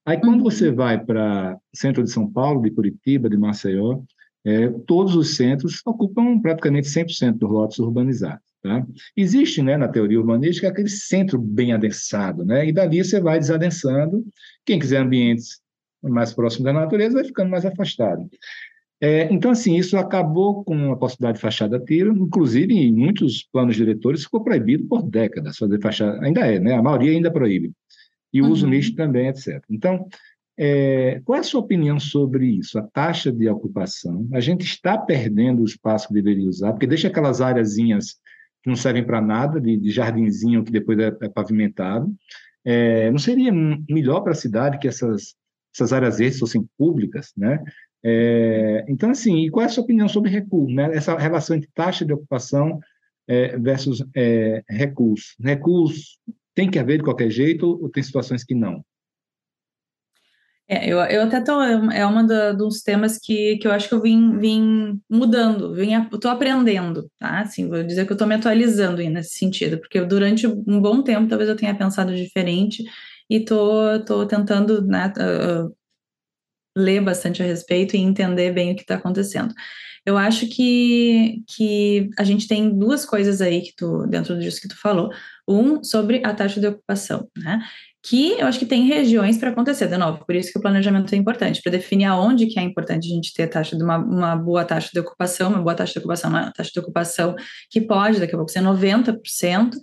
Aí, 0.04 0.18
quando 0.18 0.42
você 0.42 0.70
vai 0.70 1.02
para 1.02 1.56
centro 1.74 2.02
de 2.02 2.10
São 2.10 2.30
Paulo, 2.30 2.62
de 2.62 2.70
Curitiba, 2.70 3.30
de 3.30 3.36
Maceió, 3.36 4.00
é, 4.44 4.68
todos 4.86 5.14
os 5.14 5.36
centros 5.36 5.80
ocupam 5.84 6.40
praticamente 6.40 6.88
100% 6.88 7.38
dos 7.38 7.50
lotes 7.50 7.78
urbanizados. 7.78 8.47
Tá? 8.62 8.84
Existe, 9.16 9.62
né, 9.62 9.76
na 9.76 9.86
teoria 9.86 10.18
urbanística, 10.18 10.68
aquele 10.68 10.88
centro 10.88 11.38
bem 11.38 11.72
adensado, 11.72 12.44
né? 12.44 12.66
e 12.66 12.72
dali 12.72 13.04
você 13.04 13.20
vai 13.20 13.38
desadensando. 13.38 14.26
Quem 14.64 14.78
quiser 14.78 15.00
ambientes 15.00 15.60
mais 16.02 16.32
próximos 16.32 16.64
da 16.64 16.72
natureza 16.72 17.14
vai 17.14 17.24
ficando 17.24 17.50
mais 17.50 17.64
afastado. 17.64 18.28
É, 19.00 19.32
então, 19.32 19.52
assim, 19.52 19.76
isso 19.76 19.96
acabou 19.96 20.64
com 20.64 20.90
a 20.90 20.96
possibilidade 20.96 21.36
de 21.36 21.42
fachada 21.42 21.76
a 21.76 21.80
tiro, 21.80 22.16
inclusive 22.16 22.74
em 22.74 22.92
muitos 22.92 23.44
planos 23.44 23.76
diretores 23.76 24.24
ficou 24.24 24.42
proibido 24.42 24.86
por 24.88 25.02
décadas 25.02 25.56
fazer 25.56 25.80
fachada, 25.80 26.20
ainda 26.24 26.40
é, 26.40 26.58
né? 26.58 26.74
A 26.74 26.82
maioria 26.82 27.12
ainda 27.12 27.30
proíbe. 27.30 27.72
E 28.32 28.42
o 28.42 28.46
uhum. 28.46 28.50
uso 28.50 28.66
misto 28.66 28.96
também, 28.96 29.28
etc. 29.28 29.62
Então, 29.70 30.08
é, 30.58 31.20
qual 31.24 31.36
é 31.36 31.40
a 31.40 31.44
sua 31.44 31.60
opinião 31.60 32.00
sobre 32.00 32.46
isso? 32.46 32.76
A 32.76 32.82
taxa 32.82 33.30
de 33.30 33.48
ocupação? 33.48 34.28
A 34.32 34.40
gente 34.40 34.64
está 34.64 34.98
perdendo 34.98 35.62
o 35.62 35.64
espaço 35.64 36.08
que 36.08 36.14
deveria 36.14 36.48
usar, 36.48 36.72
porque 36.72 36.86
deixa 36.86 37.06
aquelas 37.06 37.40
áreazinhas 37.40 38.16
que 38.62 38.68
não 38.68 38.76
servem 38.76 39.04
para 39.04 39.20
nada, 39.20 39.60
de, 39.60 39.76
de, 39.76 39.90
jardinzinho 39.90 40.64
que 40.64 40.72
depois 40.72 40.98
é, 40.98 41.16
é 41.22 41.28
pavimentado. 41.28 42.14
É, 42.64 43.10
não 43.10 43.18
seria 43.18 43.52
melhor 43.52 44.20
para 44.20 44.32
a 44.32 44.36
cidade 44.36 44.78
que 44.78 44.88
essas, 44.88 45.34
essas 45.74 45.92
áreas 45.92 46.18
verdes 46.18 46.38
fossem 46.38 46.68
públicas, 46.76 47.32
né? 47.36 47.62
É, 48.04 48.84
então, 48.88 49.10
assim, 49.10 49.44
e 49.44 49.50
qual 49.50 49.64
é 49.64 49.66
a 49.66 49.68
sua 49.68 49.84
opinião 49.84 50.08
sobre 50.08 50.30
recuo, 50.30 50.70
né? 50.72 50.90
Essa 50.94 51.16
relação 51.16 51.56
entre 51.56 51.68
taxa 51.74 52.04
de 52.04 52.12
ocupação 52.12 52.78
é, 53.26 53.58
versus 53.58 54.04
é, 54.14 54.62
recursos. 54.68 55.34
Recursos 55.40 56.18
tem 56.54 56.70
que 56.70 56.78
haver 56.78 56.98
de 56.98 57.04
qualquer 57.04 57.30
jeito 57.30 57.66
ou 57.66 57.88
tem 57.88 58.02
situações 58.02 58.44
que 58.44 58.54
não? 58.54 58.84
É, 60.70 60.86
eu, 60.86 60.98
eu 60.98 61.22
até 61.22 61.40
tô, 61.40 61.62
é 61.62 62.04
uma 62.04 62.22
da, 62.26 62.52
dos 62.52 62.82
temas 62.82 63.18
que, 63.18 63.56
que 63.56 63.66
eu 63.66 63.72
acho 63.72 63.88
que 63.88 63.94
eu 63.94 64.02
vim, 64.02 64.38
vim 64.38 65.00
mudando, 65.08 65.74
vim, 65.74 65.92
tô 66.20 66.28
aprendendo, 66.28 67.10
tá? 67.18 67.40
Assim, 67.40 67.68
vou 67.68 67.82
dizer 67.82 68.06
que 68.06 68.12
eu 68.12 68.16
tô 68.18 68.26
me 68.26 68.34
atualizando 68.34 69.00
aí 69.00 69.08
nesse 69.08 69.38
sentido, 69.38 69.78
porque 69.78 69.98
durante 70.04 70.46
um 70.46 70.78
bom 70.80 71.02
tempo 71.02 71.26
talvez 71.26 71.48
eu 71.48 71.56
tenha 71.56 71.74
pensado 71.74 72.14
diferente 72.14 72.84
e 73.30 73.40
tô, 73.40 73.98
tô 74.04 74.26
tentando, 74.26 74.82
né, 74.86 75.10
uh, 75.16 75.74
ler 76.76 77.00
bastante 77.00 77.42
a 77.42 77.46
respeito 77.46 77.96
e 77.96 78.00
entender 78.00 78.52
bem 78.52 78.72
o 78.72 78.76
que 78.76 78.82
está 78.82 78.96
acontecendo. 78.96 79.54
Eu 80.04 80.16
acho 80.16 80.48
que, 80.48 81.42
que 81.46 82.08
a 82.18 82.24
gente 82.24 82.46
tem 82.48 82.78
duas 82.78 83.04
coisas 83.04 83.40
aí 83.40 83.62
que 83.62 83.74
tu, 83.76 84.06
dentro 84.06 84.38
disso 84.38 84.60
que 84.60 84.68
tu 84.68 84.80
falou. 84.80 85.10
Um, 85.46 85.82
sobre 85.82 86.22
a 86.24 86.34
taxa 86.34 86.60
de 86.60 86.66
ocupação, 86.66 87.28
né? 87.36 87.60
Que 88.08 88.38
eu 88.38 88.46
acho 88.46 88.58
que 88.58 88.66
tem 88.66 88.86
regiões 88.86 89.36
para 89.36 89.50
acontecer, 89.50 89.88
de 89.88 89.96
novo, 89.98 90.24
por 90.24 90.34
isso 90.34 90.52
que 90.52 90.58
o 90.58 90.62
planejamento 90.62 91.12
é 91.12 91.16
importante, 91.18 91.60
para 91.60 91.72
definir 91.72 92.04
aonde 92.04 92.46
que 92.46 92.58
é 92.58 92.62
importante 92.62 93.10
a 93.10 93.14
gente 93.14 93.34
ter 93.34 93.48
taxa 93.48 93.76
de 93.76 93.82
uma, 93.82 93.98
uma 93.98 94.36
boa 94.36 94.64
taxa 94.64 94.90
de 94.92 95.00
ocupação, 95.00 95.50
uma 95.50 95.62
boa 95.62 95.74
taxa 95.74 95.94
de 95.94 95.98
ocupação, 95.98 96.30
uma 96.30 96.52
taxa 96.52 96.70
de 96.72 96.80
ocupação 96.80 97.34
que 97.70 97.80
pode 97.80 98.20
daqui 98.20 98.34
a 98.34 98.36
pouco 98.36 98.50
ser 98.50 98.62
90%, 98.62 99.74
uh, 99.74 99.78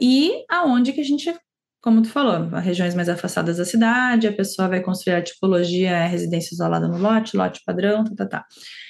e 0.00 0.44
aonde 0.48 0.92
que 0.92 1.00
a 1.00 1.04
gente 1.04 1.34
como 1.82 2.02
tu 2.02 2.08
falou, 2.08 2.46
regiões 2.58 2.94
mais 2.94 3.08
afastadas 3.08 3.56
da 3.56 3.64
cidade, 3.64 4.26
a 4.26 4.32
pessoa 4.32 4.68
vai 4.68 4.80
construir 4.82 5.14
a 5.14 5.22
tipologia, 5.22 5.90
é 5.90 6.06
residência 6.06 6.54
isolada 6.54 6.86
no 6.86 6.98
lote, 6.98 7.36
lote 7.36 7.62
padrão, 7.64 8.04
tá, 8.04 8.14
tá, 8.14 8.26
tá. 8.26 8.44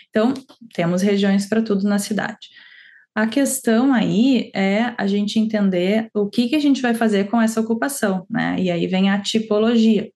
Então, 0.09 0.35
temos 0.75 1.01
regiões 1.01 1.49
para 1.49 1.63
tudo 1.63 1.89
na 1.89 2.01
cidade. 2.01 2.49
A 3.15 3.27
questão 3.27 3.93
aí 3.93 4.51
é 4.55 4.95
a 4.97 5.07
gente 5.07 5.39
entender 5.39 6.09
o 6.15 6.29
que, 6.29 6.49
que 6.49 6.57
a 6.57 6.61
gente 6.61 6.81
vai 6.81 6.95
fazer 6.95 7.29
com 7.29 7.41
essa 7.41 7.61
ocupação, 7.61 8.25
né? 8.31 8.57
E 8.59 8.71
aí 8.71 8.87
vem 8.87 9.11
a 9.11 9.21
tipologia. 9.21 10.11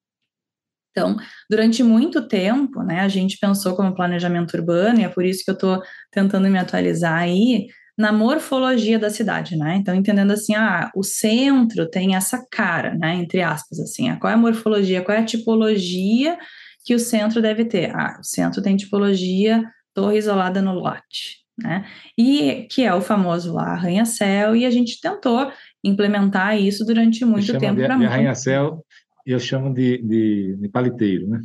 Então, 0.90 1.16
durante 1.50 1.82
muito 1.82 2.26
tempo, 2.28 2.82
né, 2.84 3.00
a 3.00 3.08
gente 3.08 3.36
pensou 3.38 3.74
como 3.74 3.96
planejamento 3.96 4.54
urbano, 4.54 5.00
e 5.00 5.04
é 5.04 5.08
por 5.08 5.24
isso 5.24 5.44
que 5.44 5.50
eu 5.50 5.54
estou 5.54 5.82
tentando 6.12 6.48
me 6.48 6.56
atualizar 6.56 7.18
aí, 7.18 7.66
na 7.96 8.12
morfologia 8.12 8.98
da 8.98 9.10
cidade, 9.10 9.56
né? 9.56 9.76
Então, 9.76 9.94
entendendo 9.94 10.32
assim, 10.32 10.54
ah, 10.54 10.90
o 10.94 11.02
centro 11.02 11.88
tem 11.88 12.16
essa 12.16 12.44
cara, 12.50 12.94
né? 12.94 13.14
Entre 13.16 13.40
aspas, 13.42 13.78
assim, 13.80 14.08
ah, 14.08 14.16
qual 14.18 14.30
é 14.30 14.34
a 14.34 14.38
morfologia, 14.38 15.02
qual 15.02 15.16
é 15.16 15.20
a 15.20 15.24
tipologia 15.24 16.38
que 16.84 16.94
o 16.94 16.98
centro 16.98 17.40
deve 17.40 17.64
ter? 17.64 17.94
Ah, 17.94 18.18
o 18.20 18.24
centro 18.24 18.62
tem 18.62 18.76
tipologia 18.76 19.64
torre 19.94 20.18
isolada 20.18 20.60
no 20.60 20.74
lote, 20.74 21.43
né? 21.58 21.84
E 22.18 22.66
que 22.70 22.82
é 22.82 22.94
o 22.94 23.00
famoso 23.00 23.54
lá 23.54 23.72
arranha-céu, 23.72 24.56
e 24.56 24.64
a 24.66 24.70
gente 24.70 25.00
tentou 25.00 25.50
implementar 25.82 26.58
isso 26.58 26.84
durante 26.84 27.24
muito 27.24 27.58
tempo. 27.58 27.80
De, 27.80 27.86
de 27.86 28.04
arranha-céu, 28.06 28.84
eu 29.26 29.38
chamo 29.38 29.72
de, 29.72 29.98
de, 29.98 30.56
de 30.56 30.68
paliteiro, 30.68 31.28
né? 31.28 31.40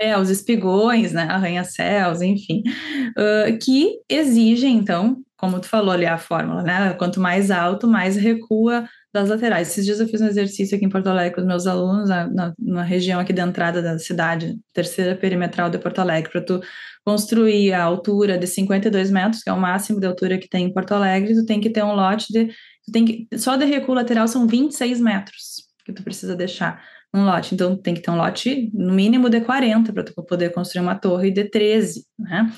É, 0.00 0.18
os 0.18 0.30
espigões, 0.30 1.12
né, 1.12 1.22
arranha-céus, 1.22 2.22
enfim, 2.22 2.62
uh, 3.10 3.56
que 3.58 4.00
exigem, 4.08 4.76
então, 4.76 5.18
como 5.36 5.60
tu 5.60 5.68
falou 5.68 5.92
ali 5.92 6.06
a 6.06 6.18
fórmula, 6.18 6.62
né? 6.62 6.92
Quanto 6.94 7.20
mais 7.20 7.52
alto, 7.52 7.86
mais 7.86 8.16
recua 8.16 8.84
das 9.12 9.28
laterais. 9.28 9.68
Esses 9.68 9.84
dias 9.84 10.00
eu 10.00 10.08
fiz 10.08 10.20
um 10.20 10.26
exercício 10.26 10.76
aqui 10.76 10.86
em 10.86 10.88
Porto 10.88 11.08
Alegre 11.08 11.34
com 11.34 11.40
os 11.42 11.46
meus 11.46 11.66
alunos, 11.66 12.08
na, 12.08 12.54
na 12.58 12.82
região 12.82 13.20
aqui 13.20 13.32
da 13.32 13.42
entrada 13.42 13.82
da 13.82 13.98
cidade, 13.98 14.58
terceira 14.72 15.14
perimetral 15.14 15.68
de 15.68 15.78
Porto 15.78 15.98
Alegre, 15.98 16.30
para 16.30 16.40
tu 16.40 16.60
construir 17.04 17.72
a 17.72 17.82
altura 17.82 18.38
de 18.38 18.46
52 18.46 19.10
metros, 19.10 19.42
que 19.42 19.50
é 19.50 19.52
o 19.52 19.60
máximo 19.60 20.00
de 20.00 20.06
altura 20.06 20.38
que 20.38 20.48
tem 20.48 20.66
em 20.66 20.72
Porto 20.72 20.92
Alegre, 20.92 21.34
tu 21.34 21.44
tem 21.44 21.60
que 21.60 21.70
ter 21.70 21.82
um 21.82 21.94
lote 21.94 22.32
de. 22.32 22.46
Tu 22.46 22.92
tem 22.92 23.04
que, 23.04 23.28
só 23.36 23.56
de 23.56 23.64
recuo 23.64 23.94
lateral 23.94 24.26
são 24.26 24.46
26 24.46 25.00
metros 25.00 25.62
que 25.84 25.92
tu 25.92 26.02
precisa 26.02 26.34
deixar 26.34 26.82
um 27.14 27.24
lote. 27.24 27.54
Então, 27.54 27.76
tem 27.76 27.94
que 27.94 28.00
ter 28.00 28.10
um 28.10 28.16
lote 28.16 28.70
no 28.72 28.92
mínimo 28.92 29.28
de 29.28 29.40
40 29.40 29.92
para 29.92 30.04
tu 30.04 30.14
poder 30.24 30.50
construir 30.52 30.82
uma 30.82 30.94
torre 30.94 31.30
de 31.30 31.44
13, 31.44 32.06
né? 32.18 32.50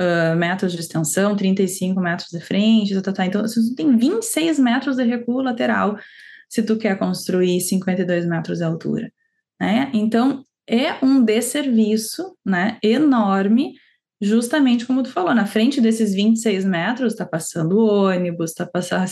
Uh, 0.00 0.36
metros 0.36 0.72
de 0.72 0.80
extensão, 0.80 1.36
35 1.36 2.00
metros 2.00 2.30
de 2.30 2.40
frente, 2.40 2.94
tá, 2.94 3.02
tá, 3.02 3.12
tá. 3.12 3.26
então 3.26 3.42
você 3.42 3.60
tem 3.74 3.96
26 3.96 4.58
metros 4.58 4.96
de 4.96 5.04
recuo 5.04 5.42
lateral 5.42 5.98
se 6.48 6.62
tu 6.62 6.76
quer 6.76 6.98
construir 6.98 7.60
52 7.60 8.26
metros 8.26 8.58
de 8.58 8.64
altura, 8.64 9.12
né? 9.60 9.90
Então, 9.94 10.44
é 10.68 11.04
um 11.04 11.22
desserviço, 11.22 12.36
né, 12.44 12.78
enorme, 12.82 13.74
justamente 14.20 14.84
como 14.84 15.02
tu 15.02 15.10
falou, 15.10 15.34
na 15.34 15.46
frente 15.46 15.80
desses 15.80 16.12
26 16.14 16.64
metros 16.64 17.12
está 17.12 17.24
passando 17.24 17.78
ônibus, 17.78 18.50
está 18.50 18.66
passando, 18.66 19.06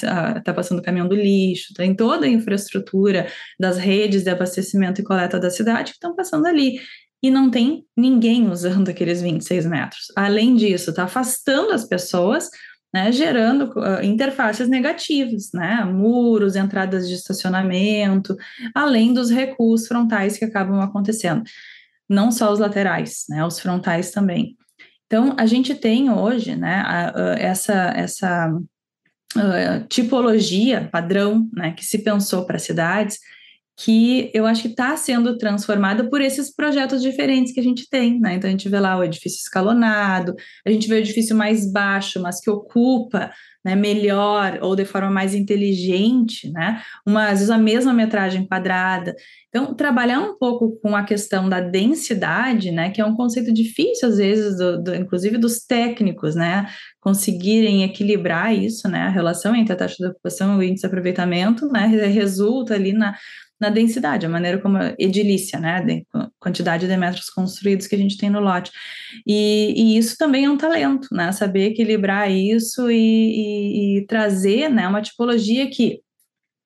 tá 0.44 0.52
passando 0.52 0.82
caminhão 0.82 1.08
do 1.08 1.14
lixo, 1.14 1.72
tem 1.74 1.94
toda 1.94 2.26
a 2.26 2.28
infraestrutura 2.28 3.26
das 3.58 3.78
redes 3.78 4.22
de 4.22 4.30
abastecimento 4.30 5.00
e 5.00 5.04
coleta 5.04 5.38
da 5.38 5.50
cidade 5.50 5.92
que 5.92 5.96
estão 5.96 6.14
passando 6.14 6.46
ali 6.46 6.78
e 7.22 7.30
não 7.30 7.50
tem 7.50 7.84
ninguém 7.96 8.48
usando 8.48 8.88
aqueles 8.88 9.20
26 9.20 9.66
metros. 9.66 10.06
Além 10.16 10.54
disso, 10.54 10.90
está 10.90 11.04
afastando 11.04 11.72
as 11.72 11.84
pessoas, 11.84 12.48
né, 12.94 13.10
gerando 13.12 13.72
uh, 13.78 14.02
interfaces 14.02 14.68
negativas, 14.68 15.50
né, 15.52 15.84
muros, 15.84 16.56
entradas 16.56 17.08
de 17.08 17.14
estacionamento, 17.14 18.36
além 18.74 19.12
dos 19.12 19.30
recuos 19.30 19.86
frontais 19.86 20.38
que 20.38 20.44
acabam 20.44 20.80
acontecendo. 20.80 21.42
Não 22.08 22.30
só 22.30 22.52
os 22.52 22.58
laterais, 22.58 23.24
né, 23.28 23.44
os 23.44 23.58
frontais 23.58 24.10
também. 24.10 24.56
Então, 25.06 25.34
a 25.38 25.46
gente 25.46 25.74
tem 25.74 26.10
hoje, 26.10 26.54
né, 26.54 26.82
a, 26.86 27.08
a, 27.08 27.34
essa, 27.34 27.92
essa 27.96 28.48
uh, 28.48 29.86
tipologia 29.88 30.88
padrão, 30.90 31.48
né, 31.52 31.72
que 31.72 31.84
se 31.84 31.98
pensou 31.98 32.46
para 32.46 32.58
cidades, 32.58 33.18
que 33.78 34.28
eu 34.34 34.44
acho 34.44 34.62
que 34.62 34.68
está 34.68 34.96
sendo 34.96 35.38
transformada 35.38 36.10
por 36.10 36.20
esses 36.20 36.52
projetos 36.52 37.00
diferentes 37.00 37.52
que 37.52 37.60
a 37.60 37.62
gente 37.62 37.88
tem, 37.88 38.18
né? 38.18 38.34
Então 38.34 38.48
a 38.48 38.50
gente 38.50 38.68
vê 38.68 38.80
lá 38.80 38.98
o 38.98 39.04
edifício 39.04 39.38
escalonado, 39.38 40.34
a 40.66 40.70
gente 40.70 40.88
vê 40.88 40.96
o 40.96 40.98
edifício 40.98 41.36
mais 41.36 41.70
baixo, 41.70 42.20
mas 42.20 42.40
que 42.40 42.50
ocupa 42.50 43.30
né, 43.64 43.76
melhor 43.76 44.58
ou 44.62 44.74
de 44.74 44.84
forma 44.84 45.10
mais 45.10 45.32
inteligente, 45.32 46.50
né? 46.50 46.82
Uma, 47.06 47.26
às 47.26 47.38
vezes 47.38 47.50
a 47.50 47.58
mesma 47.58 47.92
metragem 47.92 48.46
quadrada. 48.46 49.14
Então, 49.48 49.74
trabalhar 49.74 50.20
um 50.20 50.36
pouco 50.36 50.78
com 50.80 50.96
a 50.96 51.04
questão 51.04 51.48
da 51.48 51.60
densidade, 51.60 52.70
né? 52.72 52.90
Que 52.90 53.00
é 53.00 53.04
um 53.04 53.14
conceito 53.14 53.52
difícil, 53.52 54.08
às 54.08 54.16
vezes, 54.16 54.56
do, 54.56 54.82
do, 54.82 54.94
inclusive 54.94 55.38
dos 55.38 55.60
técnicos, 55.64 56.34
né? 56.34 56.66
Conseguirem 57.00 57.84
equilibrar 57.84 58.54
isso, 58.54 58.88
né? 58.88 59.02
A 59.02 59.10
relação 59.10 59.54
entre 59.54 59.72
a 59.72 59.76
taxa 59.76 59.96
de 59.98 60.06
ocupação 60.06 60.54
e 60.54 60.58
o 60.58 60.62
índice 60.62 60.82
de 60.82 60.86
aproveitamento, 60.86 61.68
né? 61.68 61.86
Resulta 61.86 62.74
ali 62.74 62.92
na 62.92 63.14
na 63.60 63.70
densidade, 63.70 64.26
a 64.26 64.28
maneira 64.28 64.58
como 64.58 64.78
edilícia, 64.98 65.58
né, 65.58 65.82
de 65.82 66.06
quantidade 66.38 66.86
de 66.86 66.96
metros 66.96 67.28
construídos 67.28 67.86
que 67.86 67.94
a 67.94 67.98
gente 67.98 68.16
tem 68.16 68.30
no 68.30 68.40
lote. 68.40 68.70
E, 69.26 69.74
e 69.76 69.98
isso 69.98 70.16
também 70.16 70.44
é 70.44 70.50
um 70.50 70.56
talento, 70.56 71.08
né, 71.12 71.32
saber 71.32 71.66
equilibrar 71.66 72.30
isso 72.30 72.90
e, 72.90 72.94
e, 72.96 73.98
e 73.98 74.06
trazer, 74.06 74.68
né, 74.68 74.86
uma 74.86 75.02
tipologia 75.02 75.68
que 75.68 76.00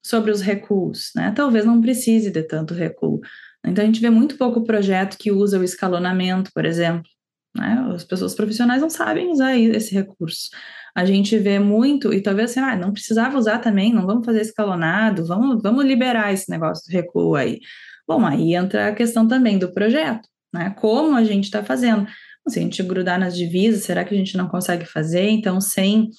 sobre 0.05 0.31
os 0.31 0.41
recuos, 0.41 1.13
né? 1.15 1.33
Talvez 1.35 1.65
não 1.65 1.81
precise 1.81 2.31
de 2.31 2.43
tanto 2.43 2.75
recuo. 2.75 3.21
Então 3.65 3.85
a 3.85 3.87
gente 3.87 4.01
vê 4.01 4.11
muito 4.11 4.37
pouco 4.37 4.65
projeto 4.65 5.17
que 5.17 5.31
usa 5.31 5.59
o 5.59 5.65
escalonamento, 5.65 6.51
por 6.53 6.65
exemplo. 6.65 7.09
Né? 7.55 7.87
As 7.95 8.03
pessoas 8.03 8.35
profissionais 8.35 8.83
não 8.83 8.91
sabem 8.91 9.31
usar 9.31 9.57
esse 9.57 9.95
recurso. 9.95 10.49
A 10.95 11.05
gente 11.05 11.39
vê 11.39 11.59
muito, 11.59 12.13
e 12.13 12.21
talvez 12.21 12.51
assim, 12.51 12.61
ah, 12.61 12.77
não 12.77 12.93
precisava 12.93 13.39
usar 13.39 13.59
também, 13.59 13.93
não 13.93 14.07
vamos 14.07 14.27
fazer 14.27 14.43
escalonado, 14.43 15.25
vamos, 15.27 15.63
vamos 15.63 15.85
liberar 15.85 16.33
esse 16.33 16.51
negócio 16.51 16.85
do 16.87 16.93
recuo 16.93 17.35
aí. 17.35 17.61
Bom, 18.07 18.27
aí 18.27 18.55
entra 18.55 18.89
a 18.89 18.95
questão 18.95 19.27
também 19.27 19.59
do 19.59 19.73
projeto, 19.73 20.29
né? 20.53 20.75
Como 20.79 21.17
a 21.17 21.25
gente 21.25 21.45
está 21.45 21.65
fazendo. 21.65 22.07
Se 22.49 22.59
a 22.59 22.63
gente 22.63 22.83
grudar 22.83 23.19
nas 23.19 23.37
divisas, 23.37 23.85
será 23.85 24.05
que 24.05 24.15
a 24.15 24.19
gente 24.19 24.37
não 24.37 24.49
consegue 24.49 24.85
fazer? 24.85 25.29
Então, 25.31 25.61
sem 25.61 26.11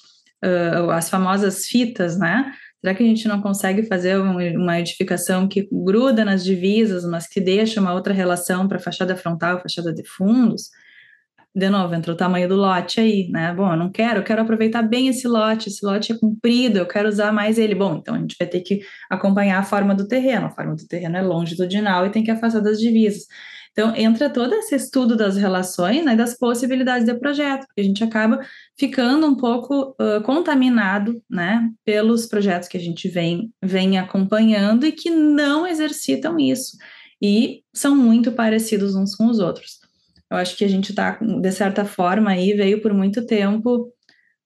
uh, 0.44 0.90
as 0.90 1.10
famosas 1.10 1.66
fitas, 1.66 2.18
né? 2.18 2.52
Será 2.80 2.94
que 2.94 3.02
a 3.02 3.06
gente 3.06 3.28
não 3.28 3.40
consegue 3.40 3.82
fazer 3.84 4.18
uma 4.18 4.78
edificação 4.78 5.48
que 5.48 5.66
gruda 5.72 6.22
nas 6.24 6.44
divisas, 6.44 7.04
mas 7.04 7.26
que 7.26 7.40
deixa 7.40 7.80
uma 7.80 7.94
outra 7.94 8.12
relação 8.12 8.68
para 8.68 8.78
fachada 8.78 9.16
frontal, 9.16 9.60
fachada 9.60 9.92
de 9.92 10.06
fundos? 10.06 10.68
De 11.56 11.70
novo, 11.70 11.94
entra 11.94 12.12
o 12.12 12.16
tamanho 12.16 12.48
do 12.48 12.56
lote 12.56 13.00
aí, 13.00 13.28
né? 13.30 13.54
Bom, 13.54 13.70
eu 13.70 13.76
não 13.76 13.88
quero, 13.88 14.18
eu 14.18 14.24
quero 14.24 14.42
aproveitar 14.42 14.82
bem 14.82 15.06
esse 15.06 15.28
lote, 15.28 15.68
esse 15.68 15.86
lote 15.86 16.10
é 16.12 16.18
comprido, 16.18 16.78
eu 16.78 16.86
quero 16.86 17.08
usar 17.08 17.32
mais 17.32 17.58
ele. 17.58 17.76
Bom, 17.76 17.96
então 17.96 18.16
a 18.16 18.18
gente 18.18 18.34
vai 18.36 18.48
ter 18.48 18.60
que 18.60 18.80
acompanhar 19.08 19.60
a 19.60 19.62
forma 19.62 19.94
do 19.94 20.08
terreno. 20.08 20.46
A 20.46 20.50
forma 20.50 20.74
do 20.74 20.84
terreno 20.88 21.16
é 21.16 21.22
longitudinal 21.22 22.06
e 22.06 22.10
tem 22.10 22.24
que 22.24 22.30
afastar 22.32 22.60
das 22.60 22.80
divisas. 22.80 23.26
Então, 23.70 23.94
entra 23.96 24.30
todo 24.30 24.54
esse 24.54 24.74
estudo 24.74 25.16
das 25.16 25.36
relações, 25.36 26.04
né, 26.04 26.14
das 26.14 26.38
possibilidades 26.38 27.04
de 27.04 27.14
projeto, 27.14 27.66
porque 27.66 27.80
a 27.80 27.84
gente 27.84 28.02
acaba 28.04 28.38
ficando 28.78 29.26
um 29.26 29.36
pouco 29.36 29.96
uh, 30.00 30.22
contaminado, 30.24 31.20
né, 31.28 31.68
pelos 31.84 32.24
projetos 32.26 32.68
que 32.68 32.76
a 32.76 32.80
gente 32.80 33.08
vem, 33.08 33.52
vem 33.62 33.98
acompanhando 33.98 34.86
e 34.86 34.92
que 34.92 35.10
não 35.10 35.66
exercitam 35.66 36.38
isso, 36.38 36.76
e 37.20 37.62
são 37.72 37.96
muito 37.96 38.30
parecidos 38.30 38.94
uns 38.94 39.16
com 39.16 39.26
os 39.26 39.40
outros. 39.40 39.83
Eu 40.34 40.38
acho 40.38 40.56
que 40.56 40.64
a 40.64 40.68
gente 40.68 40.90
está, 40.90 41.18
de 41.20 41.52
certa 41.52 41.84
forma, 41.84 42.30
aí, 42.30 42.52
veio 42.52 42.82
por 42.82 42.92
muito 42.92 43.24
tempo 43.26 43.92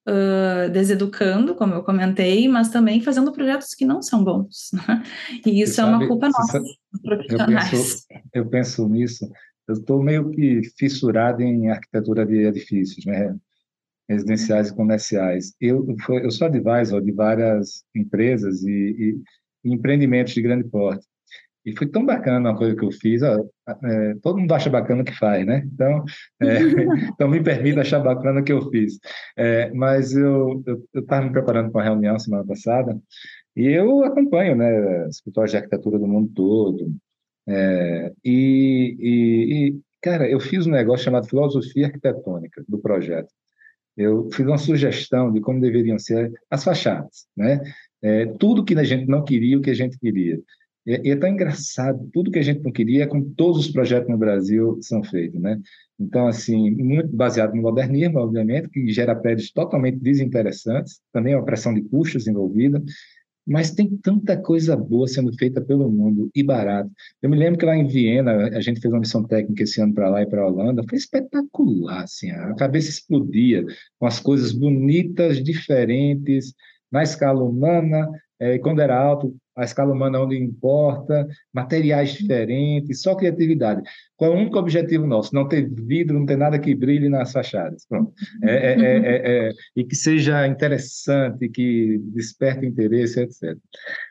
uh, 0.08 0.70
deseducando, 0.70 1.54
como 1.54 1.74
eu 1.74 1.82
comentei, 1.82 2.48
mas 2.48 2.70
também 2.70 3.00
fazendo 3.00 3.32
projetos 3.32 3.74
que 3.74 3.84
não 3.84 4.02
são 4.02 4.22
bons. 4.22 4.70
Né? 4.72 5.02
E 5.46 5.62
isso 5.62 5.80
é 5.80 5.84
uma 5.84 6.06
culpa 6.06 6.28
nossa, 6.28 6.58
eu 6.58 7.46
penso, 7.46 8.06
eu 8.32 8.48
penso 8.48 8.88
nisso, 8.88 9.30
eu 9.66 9.74
estou 9.74 10.02
meio 10.02 10.30
que 10.30 10.62
fissurado 10.76 11.42
em 11.42 11.70
arquitetura 11.70 12.24
de 12.24 12.46
edifícios, 12.46 13.04
né? 13.04 13.36
residenciais 14.08 14.68
e 14.68 14.74
comerciais. 14.74 15.54
Eu, 15.60 15.86
eu 16.22 16.30
sou 16.30 16.46
advisor 16.46 17.02
de 17.02 17.12
várias 17.12 17.84
empresas 17.94 18.62
e, 18.62 19.20
e 19.64 19.70
empreendimentos 19.70 20.32
de 20.32 20.40
grande 20.40 20.64
porte. 20.64 21.06
E 21.64 21.76
foi 21.76 21.86
tão 21.86 22.04
bacana 22.04 22.50
uma 22.50 22.56
coisa 22.56 22.74
que 22.74 22.84
eu 22.84 22.90
fiz. 22.90 23.22
Ó, 23.22 23.44
é, 23.84 24.14
todo 24.22 24.38
mundo 24.38 24.52
acha 24.54 24.70
bacana 24.70 25.02
o 25.02 25.04
que 25.04 25.16
faz, 25.16 25.44
né? 25.44 25.62
Então, 25.72 26.04
é, 26.40 26.58
então 27.12 27.28
me 27.28 27.42
permita 27.42 27.80
achar 27.80 28.00
bacana 28.00 28.40
o 28.40 28.44
que 28.44 28.52
eu 28.52 28.70
fiz. 28.70 28.98
É, 29.36 29.70
mas 29.72 30.14
eu 30.14 30.62
estava 30.94 31.26
me 31.26 31.32
preparando 31.32 31.70
para 31.70 31.80
uma 31.80 31.84
reunião 31.84 32.18
semana 32.18 32.46
passada 32.46 32.98
e 33.56 33.66
eu 33.66 34.04
acompanho, 34.04 34.54
né, 34.54 35.08
escritórios 35.08 35.50
de 35.50 35.56
arquitetura 35.56 35.98
do 35.98 36.06
mundo 36.06 36.30
todo. 36.34 36.92
É, 37.48 38.12
e, 38.24 38.96
e, 39.00 39.68
e, 39.68 39.80
cara, 40.00 40.30
eu 40.30 40.38
fiz 40.38 40.66
um 40.66 40.70
negócio 40.70 41.04
chamado 41.04 41.28
Filosofia 41.28 41.86
Arquitetônica 41.86 42.62
do 42.68 42.78
projeto. 42.78 43.28
Eu 43.96 44.30
fiz 44.30 44.46
uma 44.46 44.58
sugestão 44.58 45.32
de 45.32 45.40
como 45.40 45.60
deveriam 45.60 45.98
ser 45.98 46.32
as 46.48 46.62
fachadas, 46.62 47.26
né? 47.36 47.60
É, 48.00 48.26
tudo 48.26 48.64
que 48.64 48.74
a 48.78 48.84
gente 48.84 49.08
não 49.08 49.24
queria, 49.24 49.58
o 49.58 49.60
que 49.60 49.70
a 49.70 49.74
gente 49.74 49.98
queria. 49.98 50.38
E, 50.88 51.08
e 51.08 51.10
é 51.10 51.16
tão 51.16 51.28
engraçado, 51.28 52.08
tudo 52.14 52.30
que 52.30 52.38
a 52.38 52.42
gente 52.42 52.62
não 52.62 52.72
queria, 52.72 53.06
com 53.06 53.22
todos 53.22 53.58
os 53.58 53.70
projetos 53.70 54.08
no 54.08 54.16
Brasil 54.16 54.78
são 54.80 55.04
feitos, 55.04 55.38
né? 55.38 55.60
Então, 56.00 56.26
assim, 56.26 56.70
muito 56.76 57.14
baseado 57.14 57.54
no 57.54 57.60
modernismo, 57.60 58.18
obviamente, 58.18 58.70
que 58.70 58.90
gera 58.90 59.14
prédios 59.14 59.52
totalmente 59.52 59.98
desinteressantes, 59.98 61.00
também 61.12 61.34
é 61.34 61.36
uma 61.36 61.44
pressão 61.44 61.74
de 61.74 61.82
custos 61.82 62.26
envolvida, 62.26 62.82
mas 63.46 63.70
tem 63.70 63.96
tanta 64.02 64.36
coisa 64.36 64.76
boa 64.76 65.06
sendo 65.06 65.32
feita 65.36 65.60
pelo 65.60 65.90
mundo 65.90 66.30
e 66.34 66.42
barato. 66.42 66.90
Eu 67.20 67.28
me 67.28 67.36
lembro 67.36 67.58
que 67.58 67.66
lá 67.66 67.76
em 67.76 67.86
Viena, 67.86 68.48
a 68.48 68.60
gente 68.60 68.80
fez 68.80 68.92
uma 68.92 69.00
missão 69.00 69.24
técnica 69.24 69.64
esse 69.64 69.80
ano 69.82 69.92
para 69.92 70.08
lá 70.08 70.22
e 70.22 70.26
para 70.26 70.40
a 70.42 70.46
Holanda, 70.46 70.84
foi 70.88 70.96
espetacular, 70.96 72.04
assim, 72.04 72.30
a 72.30 72.54
cabeça 72.54 72.88
explodia 72.88 73.62
com 73.98 74.06
as 74.06 74.20
coisas 74.20 74.52
bonitas, 74.52 75.42
diferentes, 75.42 76.54
na 76.90 77.02
escala 77.02 77.42
humana, 77.42 78.08
é, 78.40 78.58
quando 78.58 78.80
era 78.80 78.98
alto, 78.98 79.36
a 79.58 79.64
escala 79.64 79.92
humana 79.92 80.20
onde 80.20 80.38
importa, 80.38 81.26
materiais 81.52 82.12
diferentes, 82.12 83.02
só 83.02 83.16
criatividade. 83.16 83.82
Qual 84.16 84.32
é 84.32 84.34
o 84.34 84.38
único 84.38 84.56
objetivo 84.56 85.04
nosso? 85.04 85.34
Não 85.34 85.48
ter 85.48 85.68
vidro, 85.68 86.18
não 86.18 86.24
ter 86.24 86.36
nada 86.36 86.58
que 86.58 86.74
brilhe 86.74 87.08
nas 87.08 87.32
fachadas. 87.32 87.84
Pronto. 87.86 88.12
É, 88.44 88.54
é, 88.54 89.48
é, 89.48 89.52
e 89.74 89.84
que 89.84 89.96
seja 89.96 90.46
interessante, 90.46 91.48
que 91.48 91.98
desperte 92.14 92.66
interesse, 92.66 93.20
etc. 93.20 93.56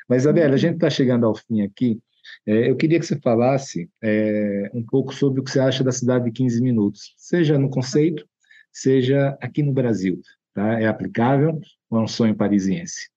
Mas, 0.10 0.24
Isabela, 0.24 0.56
a 0.56 0.58
gente 0.58 0.76
está 0.76 0.89
chegando 0.89 1.26
ao 1.26 1.36
fim 1.36 1.62
aqui. 1.62 1.98
eu 2.45 2.76
queria 2.76 3.00
que 3.00 3.06
você 3.06 3.18
falasse 3.20 3.89
um 4.74 4.84
pouco 4.84 5.14
sobre 5.14 5.39
o 5.39 5.43
que 5.43 5.52
você 5.52 5.62
acha 5.62 5.84
da 5.84 5.93
cidade 5.93 6.26
de 6.26 6.32
15 6.32 6.62
minutos, 6.62 7.14
seja 7.18 7.58
no 7.58 7.70
conceito, 7.70 8.28
seja 8.72 9.38
aqui 9.41 9.64
no 9.64 9.72
Brasil. 9.72 10.22
Tá? 10.54 10.80
É 10.80 10.88
aplicável 10.88 11.60
ou 11.89 12.00
é 12.00 12.04
um 12.04 12.08
sonho 12.08 12.36
parisiense? 12.36 13.10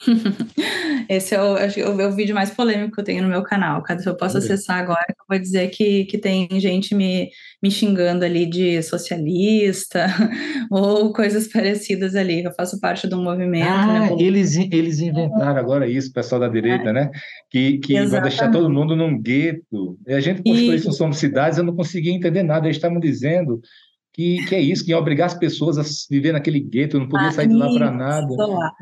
Esse 1.08 1.34
é 1.34 1.42
o, 1.42 1.56
é 1.56 2.06
o, 2.06 2.12
vídeo 2.12 2.34
mais 2.34 2.50
polêmico 2.50 2.94
que 2.94 3.00
eu 3.00 3.04
tenho 3.04 3.22
no 3.22 3.28
meu 3.28 3.42
canal. 3.42 3.82
Cada 3.82 4.02
eu 4.02 4.16
posso 4.16 4.38
acessar 4.38 4.78
agora, 4.78 5.04
eu 5.08 5.24
vou 5.28 5.38
dizer 5.38 5.68
que, 5.70 6.04
que 6.04 6.18
tem 6.18 6.48
gente 6.60 6.94
me, 6.94 7.30
me 7.62 7.70
xingando 7.70 8.24
ali 8.24 8.46
de 8.46 8.82
socialista 8.82 10.06
ou 10.70 11.12
coisas 11.12 11.48
parecidas 11.48 12.14
ali. 12.14 12.42
Eu 12.42 12.52
faço 12.52 12.80
parte 12.80 13.06
um 13.12 13.22
movimento. 13.22 13.64
Né, 13.64 13.70
ah, 13.70 14.10
né? 14.10 14.16
eles, 14.18 14.56
eles 14.56 15.00
inventaram 15.00 15.58
agora 15.58 15.86
isso, 15.86 16.10
o 16.10 16.12
pessoal 16.12 16.40
da 16.40 16.48
direita, 16.48 16.90
é. 16.90 16.92
né? 16.92 17.10
Que, 17.50 17.78
que 17.78 18.04
vai 18.06 18.22
deixar 18.22 18.50
todo 18.50 18.70
mundo 18.70 18.96
num 18.96 19.20
gueto. 19.20 19.98
E 20.06 20.14
a 20.14 20.20
gente 20.20 20.42
postou 20.42 20.72
e... 20.72 20.74
isso 20.74 20.88
no 20.88 20.92
Somos 20.92 21.18
Cidades, 21.18 21.58
eu 21.58 21.64
não 21.64 21.74
conseguia 21.74 22.12
entender 22.12 22.42
nada. 22.42 22.66
Eles 22.66 22.76
estavam 22.76 22.98
dizendo 22.98 23.60
que, 24.12 24.44
que 24.46 24.54
é 24.54 24.60
isso, 24.60 24.84
que 24.84 24.90
ia 24.90 24.98
obrigar 24.98 25.26
as 25.26 25.34
pessoas 25.34 25.78
a 25.78 25.82
viver 26.10 26.32
naquele 26.32 26.60
gueto, 26.60 26.98
não 26.98 27.08
podia 27.08 27.28
ah, 27.28 27.32
sair 27.32 27.48
de 27.48 27.54
lá 27.54 27.72
para 27.72 27.90
nada. 27.90 28.26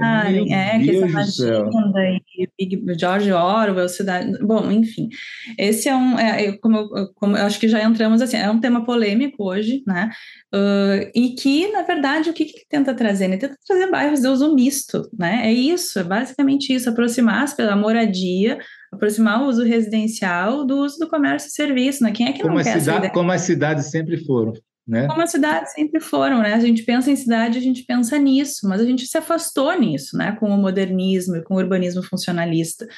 Ah, 0.00 0.24
é, 0.28 0.78
Deus 0.78 1.12
que 1.12 1.18
essa 1.18 1.18
agenda 1.18 2.20
e 2.58 2.98
George 2.98 3.32
Orwell, 3.32 3.88
cidade. 3.88 4.38
Bom, 4.42 4.70
enfim, 4.72 5.08
esse 5.56 5.88
é 5.88 5.94
um, 5.94 6.18
é, 6.18 6.46
é, 6.46 6.52
como, 6.58 6.78
eu, 6.78 7.12
como 7.14 7.36
eu 7.36 7.46
acho 7.46 7.60
que 7.60 7.68
já 7.68 7.82
entramos 7.82 8.20
assim, 8.20 8.36
é 8.36 8.50
um 8.50 8.60
tema 8.60 8.84
polêmico 8.84 9.44
hoje, 9.44 9.84
né? 9.86 10.10
Uh, 10.52 11.08
e 11.14 11.36
que, 11.38 11.70
na 11.70 11.82
verdade, 11.82 12.28
o 12.28 12.32
que, 12.32 12.46
que 12.46 12.66
tenta 12.68 12.92
trazer? 12.92 13.26
Ele 13.26 13.38
tenta 13.38 13.56
trazer 13.64 13.88
bairros 13.88 14.20
de 14.20 14.26
uso 14.26 14.52
misto, 14.52 15.08
né? 15.16 15.42
É 15.44 15.52
isso, 15.52 16.00
é 16.00 16.02
basicamente 16.02 16.74
isso, 16.74 16.90
aproximar 16.90 17.44
a 17.58 17.76
moradia 17.76 18.58
aproximar 18.92 19.40
o 19.40 19.46
uso 19.46 19.62
residencial 19.62 20.66
do 20.66 20.78
uso 20.78 20.98
do 20.98 21.08
comércio 21.08 21.46
e 21.46 21.52
serviço, 21.52 22.02
né? 22.02 22.10
Quem 22.10 22.26
é 22.26 22.32
que 22.32 22.42
como 22.42 22.56
não 22.56 22.62
quer 22.64 22.80
cidade, 22.80 23.12
Como 23.12 23.30
as 23.30 23.42
cidades 23.42 23.86
sempre 23.86 24.16
foram. 24.24 24.52
Né? 24.90 25.06
Como 25.06 25.22
as 25.22 25.30
cidades 25.30 25.72
sempre 25.72 26.00
foram, 26.00 26.42
né? 26.42 26.52
A 26.52 26.58
gente 26.58 26.82
pensa 26.82 27.12
em 27.12 27.14
cidade, 27.14 27.56
a 27.56 27.60
gente 27.60 27.84
pensa 27.84 28.18
nisso, 28.18 28.68
mas 28.68 28.80
a 28.80 28.84
gente 28.84 29.06
se 29.06 29.16
afastou 29.16 29.72
nisso, 29.78 30.16
né? 30.16 30.32
Com 30.32 30.50
o 30.50 30.58
modernismo 30.58 31.36
e 31.36 31.42
com 31.44 31.54
o 31.54 31.58
urbanismo 31.58 32.02
funcionalista. 32.02 32.88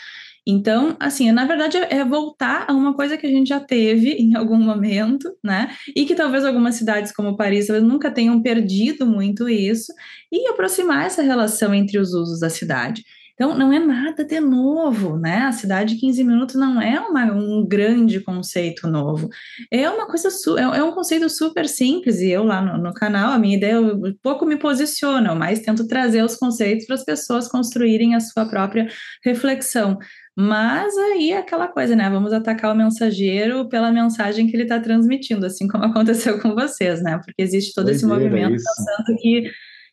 Então, 0.46 0.96
assim, 0.98 1.30
na 1.30 1.44
verdade 1.44 1.76
é 1.76 2.02
voltar 2.02 2.64
a 2.66 2.72
uma 2.72 2.94
coisa 2.94 3.18
que 3.18 3.26
a 3.26 3.30
gente 3.30 3.48
já 3.48 3.60
teve 3.60 4.10
em 4.18 4.34
algum 4.34 4.56
momento, 4.56 5.36
né? 5.44 5.76
E 5.94 6.06
que 6.06 6.14
talvez 6.14 6.46
algumas 6.46 6.76
cidades 6.76 7.12
como 7.12 7.36
Paris 7.36 7.68
nunca 7.82 8.10
tenham 8.10 8.40
perdido 8.40 9.04
muito 9.04 9.46
isso, 9.46 9.92
e 10.32 10.48
aproximar 10.48 11.04
essa 11.04 11.20
relação 11.20 11.74
entre 11.74 11.98
os 11.98 12.14
usos 12.14 12.40
da 12.40 12.48
cidade. 12.48 13.04
Então, 13.34 13.56
não 13.56 13.72
é 13.72 13.78
nada 13.78 14.24
de 14.24 14.40
novo, 14.40 15.16
né? 15.16 15.38
A 15.38 15.52
cidade 15.52 15.94
de 15.94 16.00
15 16.00 16.24
minutos 16.24 16.54
não 16.54 16.80
é 16.80 17.00
uma, 17.00 17.24
um 17.32 17.66
grande 17.66 18.20
conceito 18.20 18.86
novo. 18.86 19.28
É 19.70 19.88
uma 19.88 20.06
coisa, 20.06 20.28
é, 20.58 20.78
é 20.78 20.84
um 20.84 20.92
conceito 20.92 21.28
super 21.28 21.68
simples, 21.68 22.20
e 22.20 22.30
eu 22.30 22.44
lá 22.44 22.60
no, 22.60 22.82
no 22.82 22.94
canal, 22.94 23.32
a 23.32 23.38
minha 23.38 23.56
ideia, 23.56 23.74
eu 23.74 24.14
pouco 24.22 24.44
me 24.44 24.56
posiciono, 24.56 25.28
eu 25.28 25.34
mais 25.34 25.60
tento 25.60 25.86
trazer 25.86 26.22
os 26.22 26.36
conceitos 26.36 26.86
para 26.86 26.94
as 26.94 27.04
pessoas 27.04 27.48
construírem 27.48 28.14
a 28.14 28.20
sua 28.20 28.46
própria 28.46 28.88
reflexão. 29.24 29.98
Mas 30.36 30.96
aí 30.96 31.32
é 31.32 31.38
aquela 31.38 31.68
coisa, 31.68 31.94
né? 31.94 32.08
Vamos 32.08 32.32
atacar 32.32 32.72
o 32.72 32.76
mensageiro 32.76 33.68
pela 33.68 33.92
mensagem 33.92 34.46
que 34.46 34.56
ele 34.56 34.62
está 34.62 34.80
transmitindo, 34.80 35.44
assim 35.44 35.68
como 35.68 35.84
aconteceu 35.86 36.40
com 36.40 36.54
vocês, 36.54 37.02
né? 37.02 37.20
Porque 37.22 37.42
existe 37.42 37.74
todo 37.74 37.90
esse 37.90 38.06
movimento 38.06 38.56
pensando 38.56 39.18
que 39.20 39.50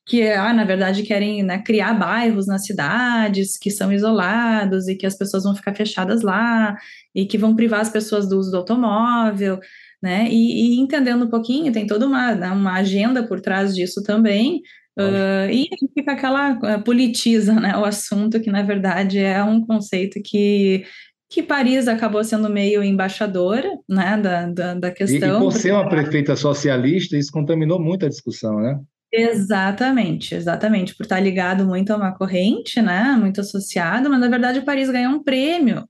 que 0.09 0.23
ah, 0.23 0.51
na 0.51 0.63
verdade 0.63 1.03
querem 1.03 1.43
né, 1.43 1.59
criar 1.59 1.93
bairros 1.93 2.47
nas 2.47 2.65
cidades 2.65 3.55
que 3.59 3.69
são 3.69 3.93
isolados 3.93 4.87
e 4.87 4.95
que 4.95 5.05
as 5.05 5.15
pessoas 5.15 5.43
vão 5.43 5.55
ficar 5.55 5.75
fechadas 5.75 6.23
lá 6.23 6.75
e 7.13 7.27
que 7.27 7.37
vão 7.37 7.55
privar 7.55 7.81
as 7.81 7.91
pessoas 7.91 8.27
do 8.27 8.39
uso 8.39 8.49
do 8.49 8.57
automóvel, 8.57 9.59
né? 10.01 10.27
E, 10.31 10.77
e 10.77 10.79
entendendo 10.79 11.25
um 11.25 11.29
pouquinho, 11.29 11.71
tem 11.71 11.85
toda 11.85 12.07
uma, 12.07 12.33
né, 12.33 12.49
uma 12.49 12.73
agenda 12.73 13.21
por 13.21 13.39
trás 13.39 13.75
disso 13.75 14.01
também, 14.01 14.61
Uh, 14.99 15.49
e 15.49 15.69
fica 15.93 16.11
aquela 16.11 16.51
uh, 16.51 16.83
politiza 16.83 17.53
né, 17.53 17.77
o 17.77 17.85
assunto, 17.85 18.41
que 18.41 18.51
na 18.51 18.61
verdade 18.63 19.17
é 19.17 19.41
um 19.41 19.65
conceito 19.65 20.19
que, 20.21 20.83
que 21.29 21.41
Paris 21.41 21.87
acabou 21.87 22.21
sendo 22.21 22.49
meio 22.49 22.83
embaixadora 22.83 23.69
né, 23.87 24.17
da, 24.21 24.47
da, 24.47 24.73
da 24.73 24.91
questão. 24.91 25.35
E, 25.35 25.37
e 25.37 25.39
por 25.39 25.53
ser 25.53 25.71
uma 25.71 25.87
prefeita 25.87 26.35
socialista, 26.35 27.15
isso 27.15 27.31
contaminou 27.31 27.81
muito 27.81 28.05
a 28.05 28.09
discussão, 28.09 28.59
né? 28.59 28.77
Exatamente, 29.11 30.35
exatamente, 30.35 30.95
por 30.95 31.03
estar 31.03 31.19
ligado 31.19 31.65
muito 31.65 31.91
a 31.91 31.97
uma 31.97 32.15
corrente, 32.15 32.81
né, 32.81 33.15
muito 33.19 33.41
associado, 33.41 34.09
mas 34.09 34.19
na 34.19 34.27
verdade 34.27 34.61
Paris 34.61 34.89
ganhou 34.89 35.13
um 35.13 35.23
prêmio 35.23 35.87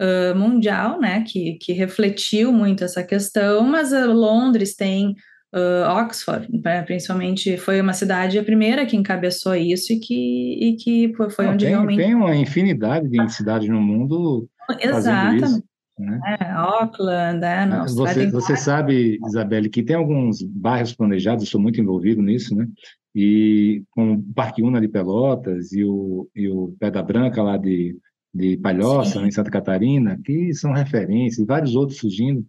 uh, 0.00 0.34
mundial, 0.34 0.98
né, 0.98 1.22
que, 1.26 1.58
que 1.60 1.72
refletiu 1.72 2.50
muito 2.50 2.82
essa 2.82 3.02
questão, 3.02 3.62
mas 3.64 3.92
Londres 3.92 4.74
tem 4.74 5.14
uh, 5.54 6.00
Oxford, 6.00 6.48
né, 6.64 6.80
principalmente, 6.82 7.58
foi 7.58 7.78
uma 7.80 7.92
cidade 7.92 8.38
a 8.38 8.44
primeira 8.44 8.86
que 8.86 8.96
encabeçou 8.96 9.54
isso 9.54 9.92
e 9.92 10.00
que, 10.00 10.58
e 10.60 10.76
que 10.76 11.12
foi, 11.14 11.28
foi 11.28 11.44
Não, 11.44 11.52
onde 11.52 11.66
tem, 11.66 11.74
realmente... 11.74 12.02
Tem 12.02 12.14
uma 12.14 12.34
infinidade 12.34 13.08
de 13.08 13.32
cidades 13.34 13.68
no 13.68 13.82
mundo 13.82 14.48
Exatamente. 14.80 15.62
Né? 15.98 16.20
É, 16.40 16.50
Auckland, 16.52 17.44
é, 17.44 17.66
não, 17.66 17.86
você, 17.86 18.30
você 18.30 18.56
sabe, 18.56 19.18
Isabelle, 19.26 19.68
que 19.68 19.82
tem 19.82 19.96
alguns 19.96 20.42
bairros 20.42 20.94
planejados, 20.94 21.44
estou 21.44 21.60
muito 21.60 21.80
envolvido 21.80 22.22
nisso, 22.22 22.56
né? 22.56 22.66
E 23.14 23.82
com 23.90 24.14
o 24.14 24.22
Parque 24.34 24.62
Una 24.62 24.80
de 24.80 24.88
Pelotas 24.88 25.72
e 25.72 25.84
o, 25.84 26.28
e 26.34 26.48
o 26.48 26.74
Pedra 26.80 27.02
Branca 27.02 27.42
lá 27.42 27.58
de, 27.58 27.96
de 28.34 28.56
Palhoça, 28.56 29.20
em 29.20 29.30
Santa 29.30 29.50
Catarina, 29.50 30.18
que 30.24 30.54
são 30.54 30.72
referências, 30.72 31.38
e 31.38 31.44
vários 31.44 31.76
outros 31.76 31.98
surgindo. 31.98 32.44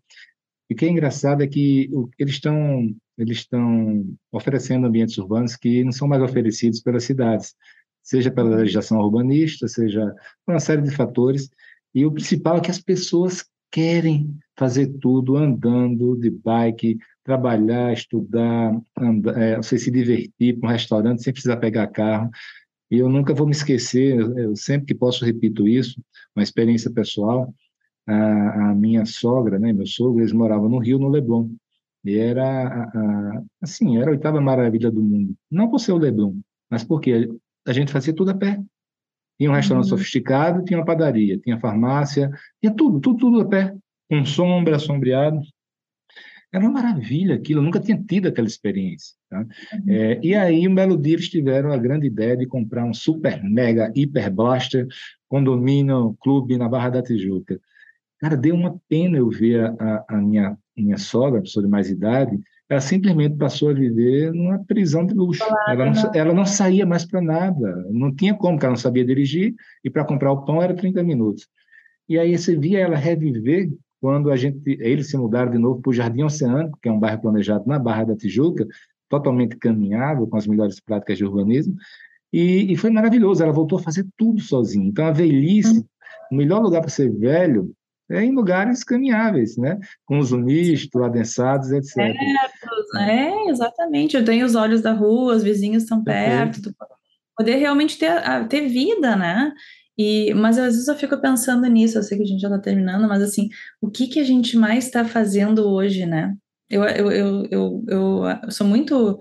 E 0.70 0.74
o 0.74 0.78
que 0.78 0.86
é 0.86 0.90
engraçado 0.90 1.44
é 1.44 1.48
que 1.48 1.90
eles 2.18 2.36
estão 2.36 2.96
eles 3.18 3.40
estão 3.40 4.06
oferecendo 4.32 4.88
ambientes 4.88 5.18
urbanos 5.18 5.56
que 5.56 5.84
não 5.84 5.92
são 5.92 6.08
mais 6.08 6.24
oferecidos 6.24 6.82
pelas 6.82 7.04
cidades, 7.04 7.54
seja 8.02 8.32
pela 8.32 8.50
uhum. 8.50 8.56
legislação 8.56 8.98
urbanista, 9.00 9.68
seja 9.68 10.14
por 10.46 10.54
uma 10.54 10.60
série 10.60 10.82
de 10.82 10.92
fatores. 10.92 11.50
E 11.94 12.06
o 12.06 12.12
principal 12.12 12.58
é 12.58 12.62
que 12.62 12.72
as 12.72 12.80
pessoas 12.80 13.46
querem 13.72 14.38
fazer 14.58 14.88
tudo 15.00 15.36
andando 15.36 16.16
de 16.16 16.30
bike, 16.30 16.98
trabalhar, 17.24 17.94
estudar, 17.94 18.80
andar, 18.98 19.38
é, 19.42 19.58
você 19.58 19.78
se 19.78 19.90
divertir 19.90 20.60
para 20.60 20.70
um 20.70 20.72
restaurante 20.72 21.24
sem 21.24 21.34
precisar 21.34 21.58
pegar 21.58 21.88
carro. 21.88 22.30
E 22.92 23.00
eu 23.00 23.10
nunca 23.10 23.34
vou 23.34 23.48
me 23.48 23.54
esquecer, 23.54 24.20
eu 24.20 24.56
sempre 24.56 24.88
que 24.88 24.96
posso 24.96 25.26
repito 25.26 25.68
isso, 25.68 26.00
uma 26.36 26.44
experiência 26.44 26.92
pessoal 26.92 27.54
a, 28.08 28.70
a, 28.72 28.76
minha 28.76 29.06
sogra, 29.06 29.58
né, 29.58 29.72
meu 29.74 29.86
sogro, 29.86 30.22
eles 30.22 30.34
moravam 30.34 30.70
no 30.70 30.80
Rio, 30.80 31.00
no 31.00 31.10
Leblon. 31.10 31.50
E 32.04 32.18
era, 32.18 32.44
a, 32.44 32.84
a, 32.84 33.44
assim, 33.62 33.98
era 33.98 34.10
a 34.10 34.12
oitava 34.12 34.42
maravilha 34.42 34.92
do 34.92 35.02
mundo. 35.02 35.36
Não 35.50 35.70
por 35.70 35.80
ser 35.80 35.94
o 35.94 35.98
Leblon, 35.98 36.36
mas 36.70 36.84
porque 36.84 37.30
a 37.66 37.74
gente 37.74 37.92
fazia 37.92 38.14
tudo 38.14 38.32
a 38.32 38.36
pé. 38.36 38.62
Tinha 39.44 39.52
um 39.52 39.56
restaurante 39.56 39.84
uhum. 39.84 39.90
sofisticado, 39.90 40.64
tinha 40.64 40.80
uma 40.80 40.86
padaria, 40.86 41.38
tinha 41.38 41.60
farmácia, 41.60 42.32
tinha 42.62 42.74
tudo, 42.74 43.02
tudo, 43.02 43.18
tudo 43.18 43.42
a 43.42 43.46
pé, 43.46 43.76
com 44.10 44.24
sombra, 44.24 44.80
sombreado. 44.80 45.42
Era 46.50 46.64
uma 46.64 46.72
maravilha 46.72 47.36
aquilo, 47.36 47.60
eu 47.60 47.64
nunca 47.66 47.82
tinha 47.82 48.02
tido 48.02 48.30
aquela 48.30 48.48
experiência. 48.48 49.18
Tá? 49.30 49.40
Uhum. 49.42 49.84
É, 49.90 50.20
e 50.24 50.34
aí, 50.34 50.66
um 50.66 50.74
belo 50.74 50.98
dia, 50.98 51.16
eles 51.16 51.28
tiveram 51.28 51.74
a 51.74 51.78
grande 51.78 52.08
ideia 52.08 52.38
de 52.38 52.46
comprar 52.46 52.86
um 52.86 52.94
super, 52.94 53.44
mega, 53.44 53.92
hiper 53.94 54.32
blaster 54.32 54.88
condomínio, 55.28 56.16
clube 56.22 56.58
na 56.58 56.70
Barra 56.70 56.92
da 56.92 57.04
Tijuca. 57.04 57.60
Cara, 58.22 58.38
deu 58.38 58.56
uma 58.56 58.80
pena 58.88 59.18
eu 59.18 59.30
ver 59.30 59.76
a, 59.78 60.06
a 60.08 60.18
minha, 60.22 60.58
minha 60.78 60.98
sogra, 60.98 61.42
pessoa 61.42 61.66
de 61.66 61.70
mais 61.70 61.90
idade, 61.90 62.40
ela 62.70 62.82
simplesmente 62.82 63.36
passou 63.36 63.70
a 63.70 63.74
viver 63.74 64.32
numa 64.34 64.64
prisão 64.64 65.06
de 65.06 65.14
luxo. 65.14 65.44
Ela, 65.68 65.86
não, 65.86 66.12
ela 66.14 66.34
não 66.34 66.46
saía 66.46 66.86
mais 66.86 67.06
para 67.06 67.22
nada, 67.22 67.86
não 67.92 68.14
tinha 68.14 68.34
como, 68.34 68.54
porque 68.54 68.66
ela 68.66 68.74
não 68.74 68.80
sabia 68.82 69.06
dirigir, 69.06 69.54
e 69.84 69.90
para 69.90 70.06
comprar 70.06 70.32
o 70.32 70.46
pão 70.46 70.62
era 70.62 70.74
30 70.74 71.04
minutos. 71.04 71.48
E 72.08 72.18
aí 72.18 72.38
você 72.38 72.56
via 72.56 72.80
ela 72.80 72.96
reviver 72.96 73.70
quando 74.02 74.32
a 74.32 74.36
gente, 74.36 74.60
eles 74.82 75.10
se 75.10 75.18
mudaram 75.18 75.52
de 75.52 75.58
novo 75.58 75.82
para 75.82 75.90
o 75.90 75.94
Jardim 75.94 76.24
Oceânico, 76.24 76.78
que 76.82 76.90
é 76.90 76.92
um 76.92 77.00
bairro 77.00 77.22
planejado 77.22 77.66
na 77.68 77.80
Barra 77.80 78.04
da 78.04 78.16
Tijuca, 78.16 78.68
totalmente 79.08 79.56
caminhado, 79.56 80.28
com 80.28 80.36
as 80.36 80.46
melhores 80.46 80.80
práticas 80.80 81.18
de 81.18 81.26
urbanismo, 81.26 81.76
e, 82.32 82.74
e 82.74 82.76
foi 82.76 82.90
maravilhoso, 82.90 83.44
ela 83.44 83.54
voltou 83.54 83.78
a 83.78 83.82
fazer 83.82 84.06
tudo 84.18 84.42
sozinha. 84.42 84.88
Então, 84.88 85.06
a 85.06 85.12
velhice, 85.12 85.80
hum. 85.80 85.86
o 86.32 86.36
melhor 86.36 86.62
lugar 86.62 86.82
para 86.82 86.90
ser 86.90 87.12
velho 87.12 87.72
é 88.14 88.24
em 88.24 88.34
lugares 88.34 88.84
caminháveis, 88.84 89.58
né? 89.58 89.80
Com 90.06 90.20
os 90.20 90.32
mistos, 90.32 91.02
adensados, 91.02 91.72
etc. 91.72 91.98
É, 91.98 93.12
é, 93.12 93.50
exatamente. 93.50 94.16
Eu 94.16 94.24
tenho 94.24 94.46
os 94.46 94.56
olhos 94.56 94.82
da 94.82 94.94
rua, 94.94 95.36
os 95.36 95.44
vizinhos 95.44 95.84
estão 95.84 96.04
perto, 96.04 96.74
poder 97.36 97.56
realmente 97.56 97.98
ter, 97.98 98.22
ter 98.48 98.68
vida, 98.68 99.16
né? 99.16 99.52
E, 99.98 100.34
mas 100.34 100.58
às 100.58 100.74
vezes 100.74 100.88
eu 100.88 100.96
fico 100.96 101.18
pensando 101.18 101.68
nisso, 101.68 101.98
eu 101.98 102.04
sei 102.04 102.18
que 102.18 102.24
a 102.24 102.28
gente 102.28 102.42
já 102.42 102.48
está 102.48 102.60
terminando, 102.60 103.08
mas 103.08 103.22
assim, 103.22 103.50
o 103.80 103.90
que, 103.90 104.08
que 104.08 104.20
a 104.20 104.24
gente 104.24 104.58
mais 104.58 104.86
está 104.86 105.06
fazendo 105.06 105.68
hoje, 105.68 106.06
né? 106.06 106.34
Eu, 106.70 106.84
eu, 106.84 107.12
eu, 107.12 107.48
eu, 107.52 107.84
eu 107.88 108.52
sou 108.52 108.66
muito 108.66 109.20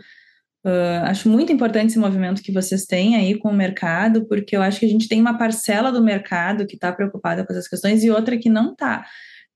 Uh, 0.64 1.02
acho 1.06 1.28
muito 1.28 1.52
importante 1.52 1.90
esse 1.90 1.98
movimento 1.98 2.40
que 2.40 2.52
vocês 2.52 2.84
têm 2.84 3.16
aí 3.16 3.36
com 3.36 3.48
o 3.48 3.54
mercado, 3.54 4.26
porque 4.26 4.56
eu 4.56 4.62
acho 4.62 4.78
que 4.78 4.86
a 4.86 4.88
gente 4.88 5.08
tem 5.08 5.20
uma 5.20 5.36
parcela 5.36 5.90
do 5.90 6.02
mercado 6.02 6.66
que 6.66 6.76
está 6.76 6.92
preocupada 6.92 7.44
com 7.44 7.52
essas 7.52 7.66
questões 7.66 8.04
e 8.04 8.10
outra 8.10 8.38
que 8.38 8.48
não 8.48 8.72
está. 8.72 9.04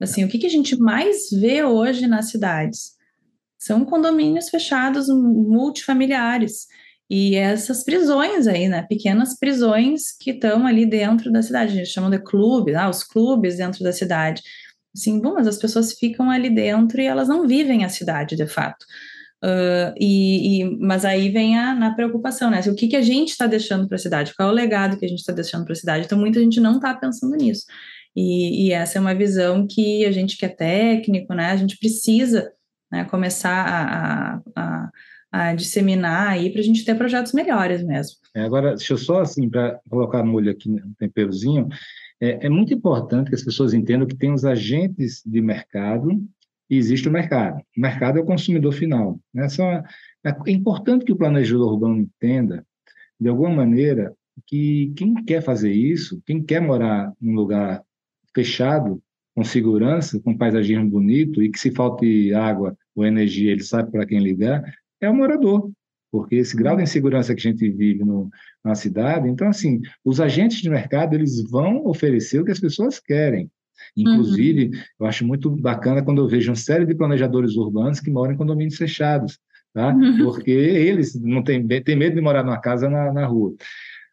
Assim, 0.00 0.24
o 0.24 0.28
que, 0.28 0.38
que 0.38 0.46
a 0.46 0.50
gente 0.50 0.76
mais 0.76 1.30
vê 1.30 1.62
hoje 1.62 2.06
nas 2.06 2.30
cidades? 2.30 2.96
São 3.58 3.84
condomínios 3.84 4.48
fechados 4.48 5.06
multifamiliares. 5.08 6.66
E 7.08 7.36
essas 7.36 7.84
prisões 7.84 8.48
aí, 8.48 8.68
né? 8.68 8.82
Pequenas 8.82 9.38
prisões 9.38 10.12
que 10.20 10.32
estão 10.32 10.66
ali 10.66 10.84
dentro 10.84 11.30
da 11.30 11.40
cidade. 11.40 11.72
A 11.72 11.76
gente 11.76 11.90
chama 11.90 12.10
de 12.10 12.18
clube, 12.18 12.74
ah, 12.74 12.90
os 12.90 13.04
clubes 13.04 13.56
dentro 13.56 13.84
da 13.84 13.92
cidade. 13.92 14.42
Assim, 14.94 15.20
bom, 15.20 15.34
mas 15.34 15.46
as 15.46 15.56
pessoas 15.56 15.92
ficam 15.92 16.30
ali 16.30 16.50
dentro 16.50 17.00
e 17.00 17.06
elas 17.06 17.28
não 17.28 17.46
vivem 17.46 17.84
a 17.84 17.88
cidade 17.88 18.34
de 18.34 18.46
fato. 18.46 18.84
Uh, 19.44 19.92
e, 20.00 20.62
e, 20.62 20.78
mas 20.78 21.04
aí 21.04 21.28
vem 21.28 21.58
a 21.58 21.74
na 21.74 21.94
preocupação, 21.94 22.50
né? 22.50 22.60
O 22.66 22.74
que, 22.74 22.88
que 22.88 22.96
a 22.96 23.02
gente 23.02 23.30
está 23.30 23.46
deixando 23.46 23.86
para 23.86 23.96
a 23.96 23.98
cidade? 23.98 24.34
Qual 24.34 24.48
é 24.48 24.52
o 24.52 24.54
legado 24.54 24.98
que 24.98 25.04
a 25.04 25.08
gente 25.08 25.18
está 25.18 25.32
deixando 25.32 25.64
para 25.64 25.72
a 25.72 25.76
cidade? 25.76 26.06
Então, 26.06 26.18
muita 26.18 26.40
gente 26.40 26.60
não 26.60 26.76
está 26.76 26.94
pensando 26.94 27.36
nisso. 27.36 27.64
E, 28.14 28.66
e, 28.66 28.72
essa 28.72 28.98
é 28.98 29.00
uma 29.00 29.14
visão 29.14 29.66
que 29.66 30.06
a 30.06 30.10
gente 30.10 30.38
que 30.38 30.46
é 30.46 30.48
técnico, 30.48 31.34
né? 31.34 31.50
A 31.50 31.56
gente 31.56 31.78
precisa 31.78 32.50
né, 32.90 33.04
começar 33.04 33.66
a, 33.66 34.36
a, 34.56 34.90
a, 35.32 35.48
a 35.50 35.54
disseminar 35.54 36.28
aí 36.28 36.50
para 36.50 36.60
a 36.60 36.64
gente 36.64 36.84
ter 36.84 36.94
projetos 36.94 37.32
melhores 37.32 37.82
mesmo. 37.82 38.16
É, 38.34 38.42
agora, 38.42 38.74
deixa 38.74 38.94
eu 38.94 38.98
só, 38.98 39.20
assim, 39.20 39.50
para 39.50 39.78
colocar 39.90 40.24
molho 40.24 40.50
aqui 40.50 40.70
no 40.70 40.94
temperozinho, 40.98 41.68
é, 42.20 42.46
é 42.46 42.48
muito 42.48 42.72
importante 42.72 43.28
que 43.28 43.34
as 43.34 43.44
pessoas 43.44 43.74
entendam 43.74 44.06
que 44.06 44.16
tem 44.16 44.32
os 44.32 44.46
agentes 44.46 45.22
de 45.26 45.42
mercado 45.42 46.08
e 46.68 46.76
existe 46.76 47.08
o 47.08 47.12
mercado. 47.12 47.60
O 47.76 47.80
mercado 47.80 48.18
é 48.18 48.22
o 48.22 48.26
consumidor 48.26 48.72
final. 48.72 49.20
Né? 49.32 49.48
Só, 49.48 49.82
é 50.24 50.50
importante 50.50 51.04
que 51.04 51.12
o 51.12 51.16
planejador 51.16 51.72
urbano 51.72 51.98
entenda, 51.98 52.66
de 53.18 53.28
alguma 53.28 53.50
maneira, 53.50 54.14
que 54.46 54.92
quem 54.96 55.14
quer 55.24 55.42
fazer 55.42 55.72
isso, 55.72 56.20
quem 56.26 56.42
quer 56.42 56.60
morar 56.60 57.12
num 57.20 57.34
lugar 57.34 57.82
fechado, 58.34 59.02
com 59.34 59.44
segurança, 59.44 60.18
com 60.20 60.36
paisagismo 60.36 60.88
bonito, 60.88 61.42
e 61.42 61.50
que 61.50 61.58
se 61.58 61.70
falte 61.70 62.32
água 62.32 62.76
ou 62.94 63.04
energia, 63.04 63.52
ele 63.52 63.62
sabe 63.62 63.90
para 63.90 64.06
quem 64.06 64.18
ligar, 64.18 64.62
é 65.00 65.08
o 65.08 65.14
morador. 65.14 65.70
Porque 66.10 66.36
esse 66.36 66.56
grau 66.56 66.76
de 66.76 66.82
insegurança 66.82 67.34
que 67.34 67.46
a 67.46 67.50
gente 67.50 67.68
vive 67.68 68.02
no, 68.04 68.30
na 68.64 68.74
cidade, 68.74 69.28
então, 69.28 69.48
assim, 69.48 69.80
os 70.04 70.20
agentes 70.20 70.58
de 70.58 70.70
mercado, 70.70 71.14
eles 71.14 71.42
vão 71.50 71.86
oferecer 71.86 72.40
o 72.40 72.44
que 72.44 72.52
as 72.52 72.60
pessoas 72.60 72.98
querem. 72.98 73.50
Inclusive, 73.96 74.66
uhum. 74.66 74.72
eu 75.00 75.06
acho 75.06 75.26
muito 75.26 75.50
bacana 75.50 76.02
quando 76.02 76.22
eu 76.22 76.28
vejo 76.28 76.50
uma 76.50 76.56
série 76.56 76.86
de 76.86 76.94
planejadores 76.94 77.56
urbanos 77.56 78.00
que 78.00 78.10
moram 78.10 78.32
em 78.32 78.36
condomínios 78.36 78.76
fechados, 78.76 79.38
tá? 79.74 79.94
Uhum. 79.94 80.24
Porque 80.24 80.50
eles 80.50 81.20
não 81.20 81.42
têm, 81.42 81.66
têm 81.66 81.96
medo 81.96 82.16
de 82.16 82.22
morar 82.22 82.42
numa 82.42 82.60
casa 82.60 82.88
na, 82.88 83.12
na 83.12 83.26
rua. 83.26 83.54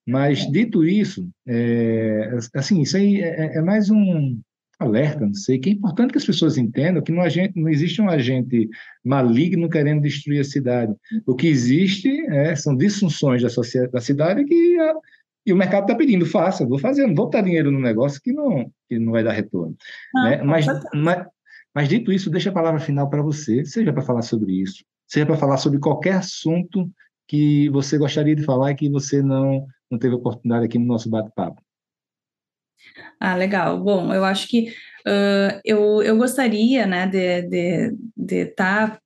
Mas, 0.05 0.45
dito 0.51 0.83
isso, 0.83 1.29
é, 1.47 2.37
assim, 2.53 2.81
isso 2.81 2.97
aí 2.97 3.21
é, 3.21 3.57
é, 3.57 3.61
mais 3.61 3.89
um 3.89 4.39
alerta, 4.77 5.25
não 5.25 5.33
sei, 5.33 5.57
que 5.57 5.69
é 5.69 5.73
importante 5.73 6.11
que 6.11 6.17
as 6.17 6.25
pessoas 6.25 6.57
entendam 6.57 7.01
que 7.01 7.11
não, 7.11 7.21
agente, 7.21 7.57
não 7.57 7.69
existe 7.69 8.01
um 8.01 8.09
agente 8.09 8.69
maligno 9.03 9.69
querendo 9.69 10.01
destruir 10.01 10.41
a 10.41 10.43
cidade. 10.43 10.93
O 11.25 11.35
que 11.35 11.47
existe 11.47 12.09
é, 12.29 12.53
são 12.55 12.75
disfunções 12.75 13.41
da, 13.41 13.49
sociedade, 13.49 13.93
da 13.93 14.01
cidade 14.01 14.43
que 14.43 14.79
a, 14.79 14.93
e 15.45 15.51
o 15.51 15.57
mercado 15.57 15.83
está 15.83 15.95
pedindo, 15.95 16.25
faça, 16.25 16.65
vou 16.65 16.79
fazer, 16.79 17.05
não 17.05 17.15
vou 17.15 17.25
botar 17.25 17.41
dinheiro 17.41 17.69
no 17.71 17.79
negócio 17.79 18.21
que 18.21 18.31
não, 18.31 18.71
que 18.87 18.97
não 18.97 19.11
vai 19.11 19.23
dar 19.23 19.33
retorno. 19.33 19.75
Ah, 20.15 20.29
né? 20.29 20.41
mas, 20.41 20.65
mas, 20.93 21.27
mas, 21.73 21.89
dito 21.89 22.11
isso, 22.11 22.29
deixa 22.29 22.49
a 22.49 22.53
palavra 22.53 22.79
final 22.79 23.09
para 23.09 23.21
você, 23.21 23.65
seja 23.65 23.91
para 23.91 24.01
falar 24.01 24.21
sobre 24.21 24.53
isso, 24.53 24.83
seja 25.07 25.25
para 25.25 25.37
falar 25.37 25.57
sobre 25.57 25.79
qualquer 25.79 26.13
assunto 26.13 26.89
que 27.27 27.69
você 27.69 27.97
gostaria 27.97 28.35
de 28.35 28.43
falar 28.43 28.71
e 28.71 28.75
que 28.75 28.89
você 28.89 29.21
não, 29.21 29.65
não 29.89 29.99
teve 29.99 30.15
oportunidade 30.15 30.65
aqui 30.65 30.79
no 30.79 30.85
nosso 30.85 31.09
bate-papo. 31.09 31.61
Ah, 33.19 33.35
legal. 33.35 33.81
Bom, 33.81 34.13
eu 34.13 34.23
acho 34.23 34.47
que 34.47 34.69
uh, 35.07 35.59
eu, 35.63 36.01
eu 36.03 36.17
gostaria 36.17 36.85
né, 36.85 37.07
de 37.07 37.17
estar 37.17 37.49
de, 37.49 37.97
de 38.15 38.45
tá 38.47 38.99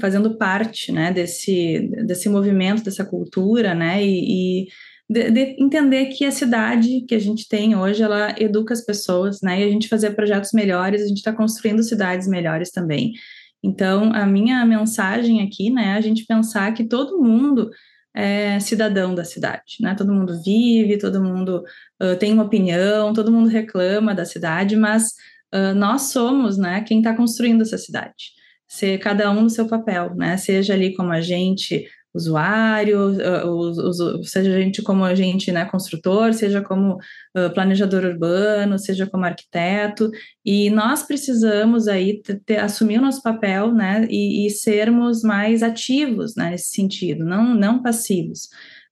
fazendo 0.00 0.36
parte, 0.36 0.90
né, 0.90 1.12
desse, 1.12 1.90
desse 2.06 2.28
movimento, 2.28 2.82
dessa 2.82 3.04
cultura, 3.04 3.74
né, 3.74 4.02
e, 4.02 4.64
e 4.64 4.68
de, 5.10 5.28
de, 5.28 5.56
entender 5.58 6.06
que 6.06 6.24
a 6.24 6.30
cidade 6.30 7.00
que 7.00 7.16
a 7.16 7.18
gente 7.18 7.48
tem 7.48 7.74
hoje, 7.74 8.00
ela 8.00 8.32
educa 8.38 8.72
as 8.72 8.80
pessoas, 8.80 9.40
né, 9.42 9.60
e 9.60 9.64
a 9.64 9.68
gente 9.68 9.88
fazer 9.88 10.12
projetos 10.12 10.52
melhores, 10.52 11.02
a 11.02 11.08
gente 11.08 11.16
está 11.16 11.32
construindo 11.32 11.82
cidades 11.82 12.28
melhores 12.28 12.70
também. 12.70 13.12
Então, 13.60 14.12
a 14.14 14.24
minha 14.24 14.64
mensagem 14.64 15.42
aqui, 15.42 15.68
né, 15.68 15.88
é 15.88 15.92
a 15.94 16.00
gente 16.00 16.24
pensar 16.24 16.72
que 16.72 16.84
todo 16.84 17.20
mundo 17.20 17.70
é 18.14 18.60
cidadão 18.60 19.12
da 19.12 19.24
cidade, 19.24 19.78
né, 19.80 19.96
todo 19.96 20.14
mundo 20.14 20.40
vive, 20.44 20.96
todo 20.96 21.22
mundo 21.22 21.64
uh, 22.00 22.16
tem 22.16 22.32
uma 22.32 22.44
opinião, 22.44 23.12
todo 23.12 23.32
mundo 23.32 23.48
reclama 23.48 24.14
da 24.14 24.24
cidade, 24.24 24.76
mas 24.76 25.08
uh, 25.52 25.74
nós 25.74 26.02
somos, 26.02 26.56
né, 26.56 26.82
quem 26.82 26.98
está 26.98 27.16
construindo 27.16 27.62
essa 27.62 27.78
cidade 27.78 28.40
ser 28.68 28.98
cada 28.98 29.28
um 29.32 29.42
no 29.42 29.50
seu 29.50 29.66
papel, 29.66 30.14
né? 30.14 30.36
Seja 30.36 30.74
ali 30.74 30.94
como 30.94 31.10
agente 31.10 31.88
usuário, 32.12 33.10
uh, 33.10 34.24
seja 34.24 34.54
a 34.54 34.60
gente 34.60 34.82
como 34.82 35.04
agente 35.04 35.52
né, 35.52 35.64
construtor, 35.64 36.34
seja 36.34 36.60
como 36.60 36.94
uh, 36.94 37.54
planejador 37.54 38.04
urbano, 38.04 38.78
seja 38.78 39.06
como 39.06 39.24
arquiteto, 39.24 40.10
e 40.44 40.70
nós 40.70 41.02
precisamos 41.02 41.86
aí 41.86 42.20
ter, 42.44 42.58
assumir 42.58 42.98
o 42.98 43.02
nosso 43.02 43.22
papel, 43.22 43.72
né, 43.72 44.06
e, 44.10 44.46
e 44.46 44.50
sermos 44.50 45.22
mais 45.22 45.62
ativos 45.62 46.34
né, 46.36 46.50
nesse 46.50 46.70
sentido, 46.70 47.24
não, 47.24 47.54
não 47.54 47.82
passivos, 47.82 48.48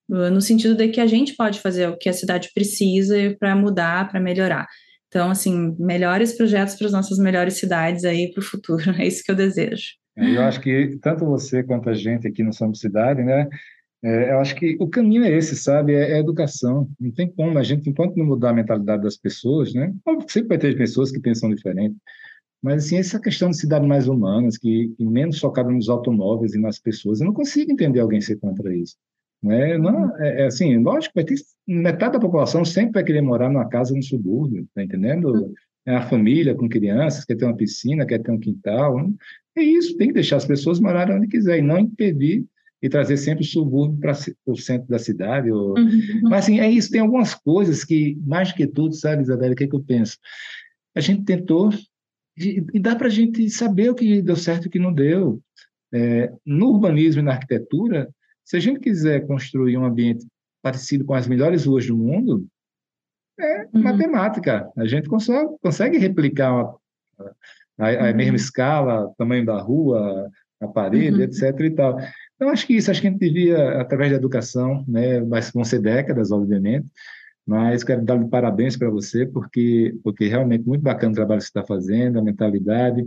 uh, 0.08 0.30
no 0.30 0.40
sentido 0.40 0.76
de 0.76 0.88
que 0.88 1.00
a 1.00 1.06
gente 1.06 1.34
pode 1.34 1.60
fazer 1.60 1.88
o 1.88 1.98
que 1.98 2.08
a 2.08 2.12
cidade 2.12 2.50
precisa 2.54 3.16
para 3.38 3.56
mudar, 3.56 4.08
para 4.08 4.20
melhorar. 4.20 4.66
Então, 5.08 5.30
assim, 5.30 5.74
melhores 5.78 6.36
projetos 6.36 6.74
para 6.76 6.86
as 6.86 6.92
nossas 6.92 7.18
melhores 7.18 7.54
cidades 7.54 8.04
aí 8.04 8.30
para 8.30 8.40
o 8.40 8.44
futuro, 8.44 8.90
é 9.00 9.06
isso 9.06 9.24
que 9.24 9.30
eu 9.30 9.36
desejo. 9.36 9.98
É, 10.18 10.36
eu 10.36 10.42
acho 10.42 10.60
que 10.60 10.98
tanto 11.00 11.24
você 11.24 11.62
quanto 11.62 11.88
a 11.88 11.94
gente 11.94 12.26
aqui 12.26 12.42
no 12.42 12.52
Somos 12.52 12.80
Cidade, 12.80 13.22
né, 13.22 13.48
é, 14.02 14.32
eu 14.32 14.38
acho 14.38 14.54
que 14.54 14.76
o 14.80 14.88
caminho 14.88 15.24
é 15.24 15.30
esse, 15.30 15.56
sabe, 15.56 15.94
é, 15.94 16.12
é 16.12 16.18
educação. 16.18 16.88
Não 17.00 17.10
tem 17.10 17.28
como, 17.28 17.58
a 17.58 17.62
gente, 17.62 17.88
enquanto 17.88 18.16
não 18.16 18.26
mudar 18.26 18.50
a 18.50 18.54
mentalidade 18.54 19.02
das 19.02 19.16
pessoas, 19.16 19.72
né, 19.74 19.92
sempre 20.28 20.48
vai 20.50 20.58
ter 20.58 20.76
pessoas 20.76 21.10
que 21.10 21.20
pensam 21.20 21.52
diferente, 21.54 21.96
mas, 22.62 22.86
assim, 22.86 22.96
essa 22.96 23.20
questão 23.20 23.50
de 23.50 23.56
cidades 23.56 23.86
mais 23.86 24.08
humanas, 24.08 24.58
que, 24.58 24.92
que 24.96 25.04
menos 25.04 25.38
focada 25.38 25.70
nos 25.70 25.88
automóveis 25.88 26.54
e 26.54 26.58
nas 26.58 26.78
pessoas, 26.78 27.20
eu 27.20 27.26
não 27.26 27.32
consigo 27.32 27.70
entender 27.70 28.00
alguém 28.00 28.20
ser 28.20 28.36
contra 28.36 28.74
isso. 28.74 28.96
Né? 29.40 29.78
Não, 29.78 30.16
é, 30.18 30.42
é, 30.42 30.46
assim, 30.46 30.76
lógico, 30.78 31.14
vai 31.14 31.24
ter, 31.24 31.36
metade 31.66 32.14
da 32.14 32.20
população 32.20 32.64
sempre 32.64 32.94
vai 32.94 33.04
querer 33.04 33.20
morar 33.20 33.48
numa 33.48 33.68
casa 33.68 33.94
no 33.94 34.02
subúrbio, 34.02 34.66
tá 34.74 34.82
entendendo? 34.82 35.52
É 35.86 35.94
a 35.94 36.02
família 36.02 36.54
com 36.54 36.68
crianças, 36.68 37.24
quer 37.24 37.36
ter 37.36 37.44
uma 37.44 37.56
piscina, 37.56 38.04
quer 38.04 38.20
ter 38.20 38.32
um 38.32 38.40
quintal. 38.40 39.08
É 39.58 39.62
isso, 39.62 39.96
tem 39.96 40.08
que 40.08 40.14
deixar 40.14 40.36
as 40.36 40.44
pessoas 40.44 40.78
morarem 40.78 41.16
onde 41.16 41.26
quiser 41.26 41.58
e 41.58 41.62
não 41.62 41.80
impedir 41.80 42.46
e 42.80 42.88
trazer 42.88 43.16
sempre 43.16 43.42
o 43.42 43.46
subúrbio 43.46 43.98
para 43.98 44.12
o 44.46 44.56
centro 44.56 44.86
da 44.86 45.00
cidade. 45.00 45.50
Ou... 45.50 45.76
Uhum. 45.76 46.20
Mas, 46.22 46.44
assim, 46.44 46.60
é 46.60 46.70
isso, 46.70 46.92
tem 46.92 47.00
algumas 47.00 47.34
coisas 47.34 47.82
que, 47.82 48.16
mais 48.24 48.52
que 48.52 48.66
tudo, 48.68 48.94
sabe, 48.94 49.22
Isabela, 49.22 49.52
o 49.52 49.56
que, 49.56 49.64
é 49.64 49.66
que 49.66 49.74
eu 49.74 49.82
penso? 49.82 50.16
A 50.94 51.00
gente 51.00 51.24
tentou 51.24 51.70
e, 52.38 52.64
e 52.72 52.78
dá 52.78 52.94
para 52.94 53.08
a 53.08 53.10
gente 53.10 53.50
saber 53.50 53.90
o 53.90 53.94
que 53.96 54.22
deu 54.22 54.36
certo 54.36 54.66
e 54.66 54.68
o 54.68 54.70
que 54.70 54.78
não 54.78 54.92
deu. 54.92 55.42
É, 55.92 56.32
no 56.46 56.68
urbanismo 56.68 57.20
e 57.20 57.24
na 57.24 57.32
arquitetura, 57.32 58.08
se 58.44 58.56
a 58.56 58.60
gente 58.60 58.78
quiser 58.78 59.26
construir 59.26 59.76
um 59.76 59.84
ambiente 59.84 60.24
parecido 60.62 61.04
com 61.04 61.14
as 61.14 61.26
melhores 61.26 61.64
ruas 61.64 61.86
do 61.86 61.96
mundo, 61.96 62.46
é 63.40 63.62
uhum. 63.72 63.82
matemática. 63.82 64.70
A 64.76 64.86
gente 64.86 65.08
consegue, 65.08 65.50
consegue 65.60 65.98
replicar 65.98 66.52
uma, 66.52 66.78
a, 67.78 67.88
a 67.88 68.10
uhum. 68.10 68.16
mesma 68.16 68.36
escala, 68.36 69.12
tamanho 69.16 69.44
da 69.44 69.60
rua, 69.60 70.28
a 70.60 70.66
parede, 70.66 71.16
uhum. 71.16 71.22
etc. 71.22 71.60
e 71.60 71.70
tal. 71.70 71.98
Então, 72.34 72.50
acho 72.50 72.66
que 72.66 72.74
isso, 72.74 72.90
acho 72.90 73.00
que 73.00 73.08
a 73.08 73.10
gente 73.10 73.20
devia, 73.20 73.80
através 73.80 74.10
da 74.10 74.16
educação, 74.16 74.84
né, 74.86 75.20
mas 75.20 75.50
vão 75.50 75.64
ser 75.64 75.80
décadas, 75.80 76.30
obviamente, 76.30 76.86
mas 77.46 77.82
quero 77.82 78.04
dar 78.04 78.22
parabéns 78.28 78.76
para 78.76 78.90
você, 78.90 79.26
porque, 79.26 79.96
porque 80.04 80.28
realmente 80.28 80.66
muito 80.66 80.82
bacana 80.82 81.12
o 81.12 81.14
trabalho 81.14 81.38
que 81.38 81.46
você 81.46 81.50
está 81.50 81.64
fazendo, 81.64 82.18
a 82.18 82.22
mentalidade, 82.22 83.06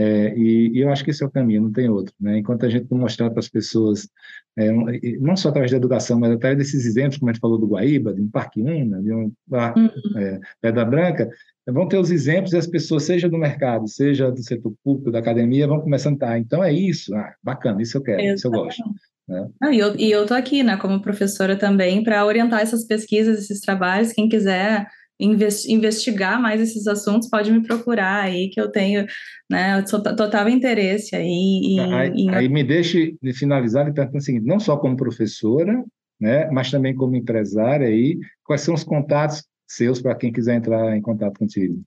é, 0.00 0.34
e, 0.34 0.70
e, 0.72 0.80
eu 0.80 0.88
acho 0.88 1.04
que 1.04 1.10
esse 1.10 1.22
é 1.22 1.26
o 1.26 1.30
caminho, 1.30 1.60
não 1.60 1.72
tem 1.72 1.90
outro. 1.90 2.14
Né? 2.18 2.38
Enquanto 2.38 2.64
a 2.64 2.70
gente 2.70 2.86
não 2.90 2.98
mostrar 2.98 3.28
para 3.28 3.40
as 3.40 3.48
pessoas, 3.48 4.08
é, 4.56 4.72
não 5.18 5.36
só 5.36 5.50
através 5.50 5.70
da 5.70 5.76
educação, 5.76 6.18
mas 6.18 6.32
através 6.32 6.56
desses 6.56 6.86
exemplos, 6.86 7.18
como 7.18 7.28
a 7.28 7.34
gente 7.34 7.40
falou 7.42 7.58
do 7.58 7.66
Guaíba, 7.66 8.14
de 8.14 8.22
um 8.22 8.30
Parque 8.30 8.62
Una, 8.62 9.02
de 9.02 9.12
um 9.12 9.30
uhum. 9.50 9.90
é, 10.16 10.40
Pedra 10.58 10.86
Branca, 10.86 11.30
vão 11.68 11.86
ter 11.86 11.98
os 11.98 12.10
exemplos 12.10 12.54
e 12.54 12.56
as 12.56 12.66
pessoas, 12.66 13.02
seja 13.02 13.28
do 13.28 13.36
mercado, 13.36 13.86
seja 13.86 14.30
do 14.30 14.42
setor 14.42 14.72
público, 14.82 15.10
da 15.10 15.18
academia, 15.18 15.68
vão 15.68 15.82
começando 15.82 16.22
a, 16.22 16.30
ah, 16.30 16.38
então 16.38 16.64
é 16.64 16.72
isso, 16.72 17.14
ah, 17.14 17.34
bacana, 17.42 17.82
isso 17.82 17.98
eu 17.98 18.02
quero, 18.02 18.22
isso 18.22 18.46
eu 18.46 18.52
gosto. 18.52 18.82
Né? 19.28 19.48
e 19.70 19.78
eu, 19.78 19.94
e 19.96 20.10
eu 20.10 20.24
tô 20.24 20.32
aqui, 20.32 20.62
né, 20.62 20.78
como 20.78 21.02
professora 21.02 21.56
também, 21.56 22.02
para 22.02 22.24
orientar 22.24 22.60
essas 22.60 22.84
pesquisas, 22.86 23.38
esses 23.38 23.60
trabalhos, 23.60 24.12
quem 24.12 24.28
quiser 24.28 24.86
investigar 25.20 26.40
mais 26.40 26.60
esses 26.60 26.86
assuntos, 26.86 27.28
pode 27.28 27.52
me 27.52 27.62
procurar 27.62 28.22
aí, 28.24 28.48
que 28.48 28.60
eu 28.60 28.70
tenho 28.70 29.06
né, 29.48 29.82
total 29.82 30.48
interesse 30.48 31.14
aí. 31.14 31.76
Em, 31.78 31.94
aí, 31.94 32.10
em... 32.10 32.34
aí 32.34 32.48
me 32.48 32.64
deixe 32.64 33.16
de 33.22 33.32
finalizar 33.32 33.88
e 33.88 33.92
perguntar 33.92 34.18
o 34.18 34.20
seguinte, 34.22 34.46
não 34.46 34.58
só 34.58 34.76
como 34.76 34.96
professora, 34.96 35.84
né, 36.20 36.50
mas 36.50 36.70
também 36.70 36.94
como 36.94 37.16
empresária 37.16 37.86
aí, 37.86 38.18
quais 38.44 38.60
são 38.60 38.74
os 38.74 38.84
contatos 38.84 39.44
seus 39.66 40.02
para 40.02 40.14
quem 40.14 40.32
quiser 40.32 40.56
entrar 40.56 40.96
em 40.96 41.00
contato 41.02 41.38
contigo? 41.38 41.80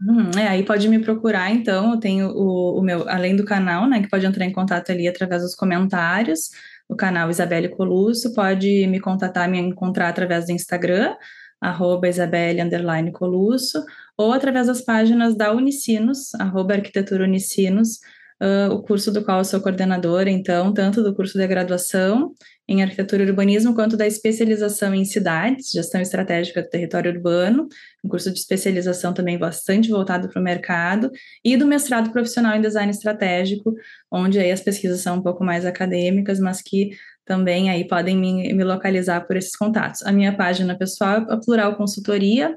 Uhum, 0.00 0.30
é, 0.36 0.48
aí 0.48 0.64
pode 0.64 0.88
me 0.88 0.98
procurar, 0.98 1.50
então, 1.52 1.92
eu 1.92 2.00
tenho 2.00 2.28
o, 2.28 2.80
o, 2.80 2.82
meu, 2.82 3.08
além 3.08 3.36
do 3.36 3.44
canal, 3.44 3.88
né, 3.88 4.02
que 4.02 4.08
pode 4.08 4.26
entrar 4.26 4.44
em 4.44 4.52
contato 4.52 4.90
ali 4.90 5.06
através 5.06 5.42
dos 5.42 5.54
comentários, 5.54 6.50
o 6.88 6.96
canal 6.96 7.30
Isabelle 7.30 7.68
Colusso, 7.68 8.34
pode 8.34 8.86
me 8.88 8.98
contatar, 8.98 9.48
me 9.48 9.58
encontrar 9.58 10.08
através 10.08 10.46
do 10.46 10.52
Instagram, 10.52 11.14
arroba 11.62 12.08
Isabelle 12.08 12.60
underline 12.60 13.12
Colusso, 13.12 13.82
ou 14.18 14.32
através 14.32 14.66
das 14.66 14.82
páginas 14.82 15.36
da 15.36 15.52
Unicinos, 15.52 16.34
arroba 16.34 16.74
Arquitetura 16.74 17.24
Unicinos, 17.24 18.00
uh, 18.42 18.72
o 18.72 18.82
curso 18.82 19.12
do 19.12 19.24
qual 19.24 19.38
eu 19.38 19.44
sou 19.44 19.60
coordenadora, 19.60 20.28
então, 20.28 20.74
tanto 20.74 21.02
do 21.02 21.14
curso 21.14 21.38
de 21.38 21.46
graduação 21.46 22.34
em 22.68 22.82
Arquitetura 22.82 23.22
e 23.22 23.26
Urbanismo, 23.26 23.74
quanto 23.74 23.96
da 23.96 24.06
especialização 24.06 24.94
em 24.94 25.04
cidades, 25.04 25.70
gestão 25.70 26.00
estratégica 26.00 26.62
do 26.62 26.68
território 26.68 27.12
urbano, 27.12 27.68
um 28.04 28.08
curso 28.08 28.32
de 28.32 28.38
especialização 28.38 29.12
também 29.12 29.38
bastante 29.38 29.90
voltado 29.90 30.28
para 30.28 30.40
o 30.40 30.44
mercado, 30.44 31.10
e 31.44 31.56
do 31.56 31.66
mestrado 31.66 32.10
profissional 32.10 32.56
em 32.56 32.60
design 32.60 32.90
estratégico, 32.90 33.74
onde 34.10 34.38
aí 34.38 34.50
as 34.50 34.60
pesquisas 34.60 35.00
são 35.00 35.18
um 35.18 35.22
pouco 35.22 35.44
mais 35.44 35.66
acadêmicas, 35.66 36.40
mas 36.40 36.62
que 36.62 36.90
também 37.24 37.70
aí 37.70 37.86
podem 37.86 38.16
me, 38.16 38.52
me 38.52 38.64
localizar 38.64 39.26
por 39.26 39.36
esses 39.36 39.56
contatos. 39.56 40.02
A 40.04 40.12
minha 40.12 40.36
página 40.36 40.76
pessoal 40.76 41.26
é 41.30 41.40
Plural 41.44 41.76
Consultoria, 41.76 42.56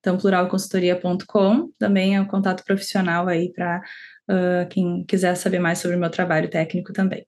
então 0.00 0.16
pluralconsultoria.com, 0.16 1.70
também 1.78 2.16
é 2.16 2.20
um 2.20 2.26
contato 2.26 2.64
profissional 2.64 3.28
aí 3.28 3.52
para 3.52 3.82
uh, 4.30 4.68
quem 4.68 5.04
quiser 5.04 5.34
saber 5.34 5.58
mais 5.58 5.78
sobre 5.78 5.96
o 5.96 6.00
meu 6.00 6.10
trabalho 6.10 6.48
técnico 6.48 6.92
também. 6.92 7.26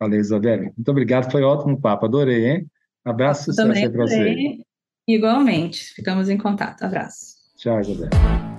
Valeu, 0.00 0.20
Isabelle. 0.20 0.72
Muito 0.76 0.90
obrigado, 0.90 1.30
foi 1.30 1.42
ótimo 1.42 1.80
papo, 1.80 2.06
adorei, 2.06 2.46
hein? 2.46 2.66
Abraço, 3.04 3.44
sucesso 3.46 3.70
aí 3.70 3.90
para 3.90 4.02
você. 4.02 4.58
Igualmente, 5.08 5.92
ficamos 5.94 6.28
em 6.28 6.38
contato. 6.38 6.82
Abraço. 6.82 7.36
Tchau, 7.56 7.80
Isabelle. 7.80 8.51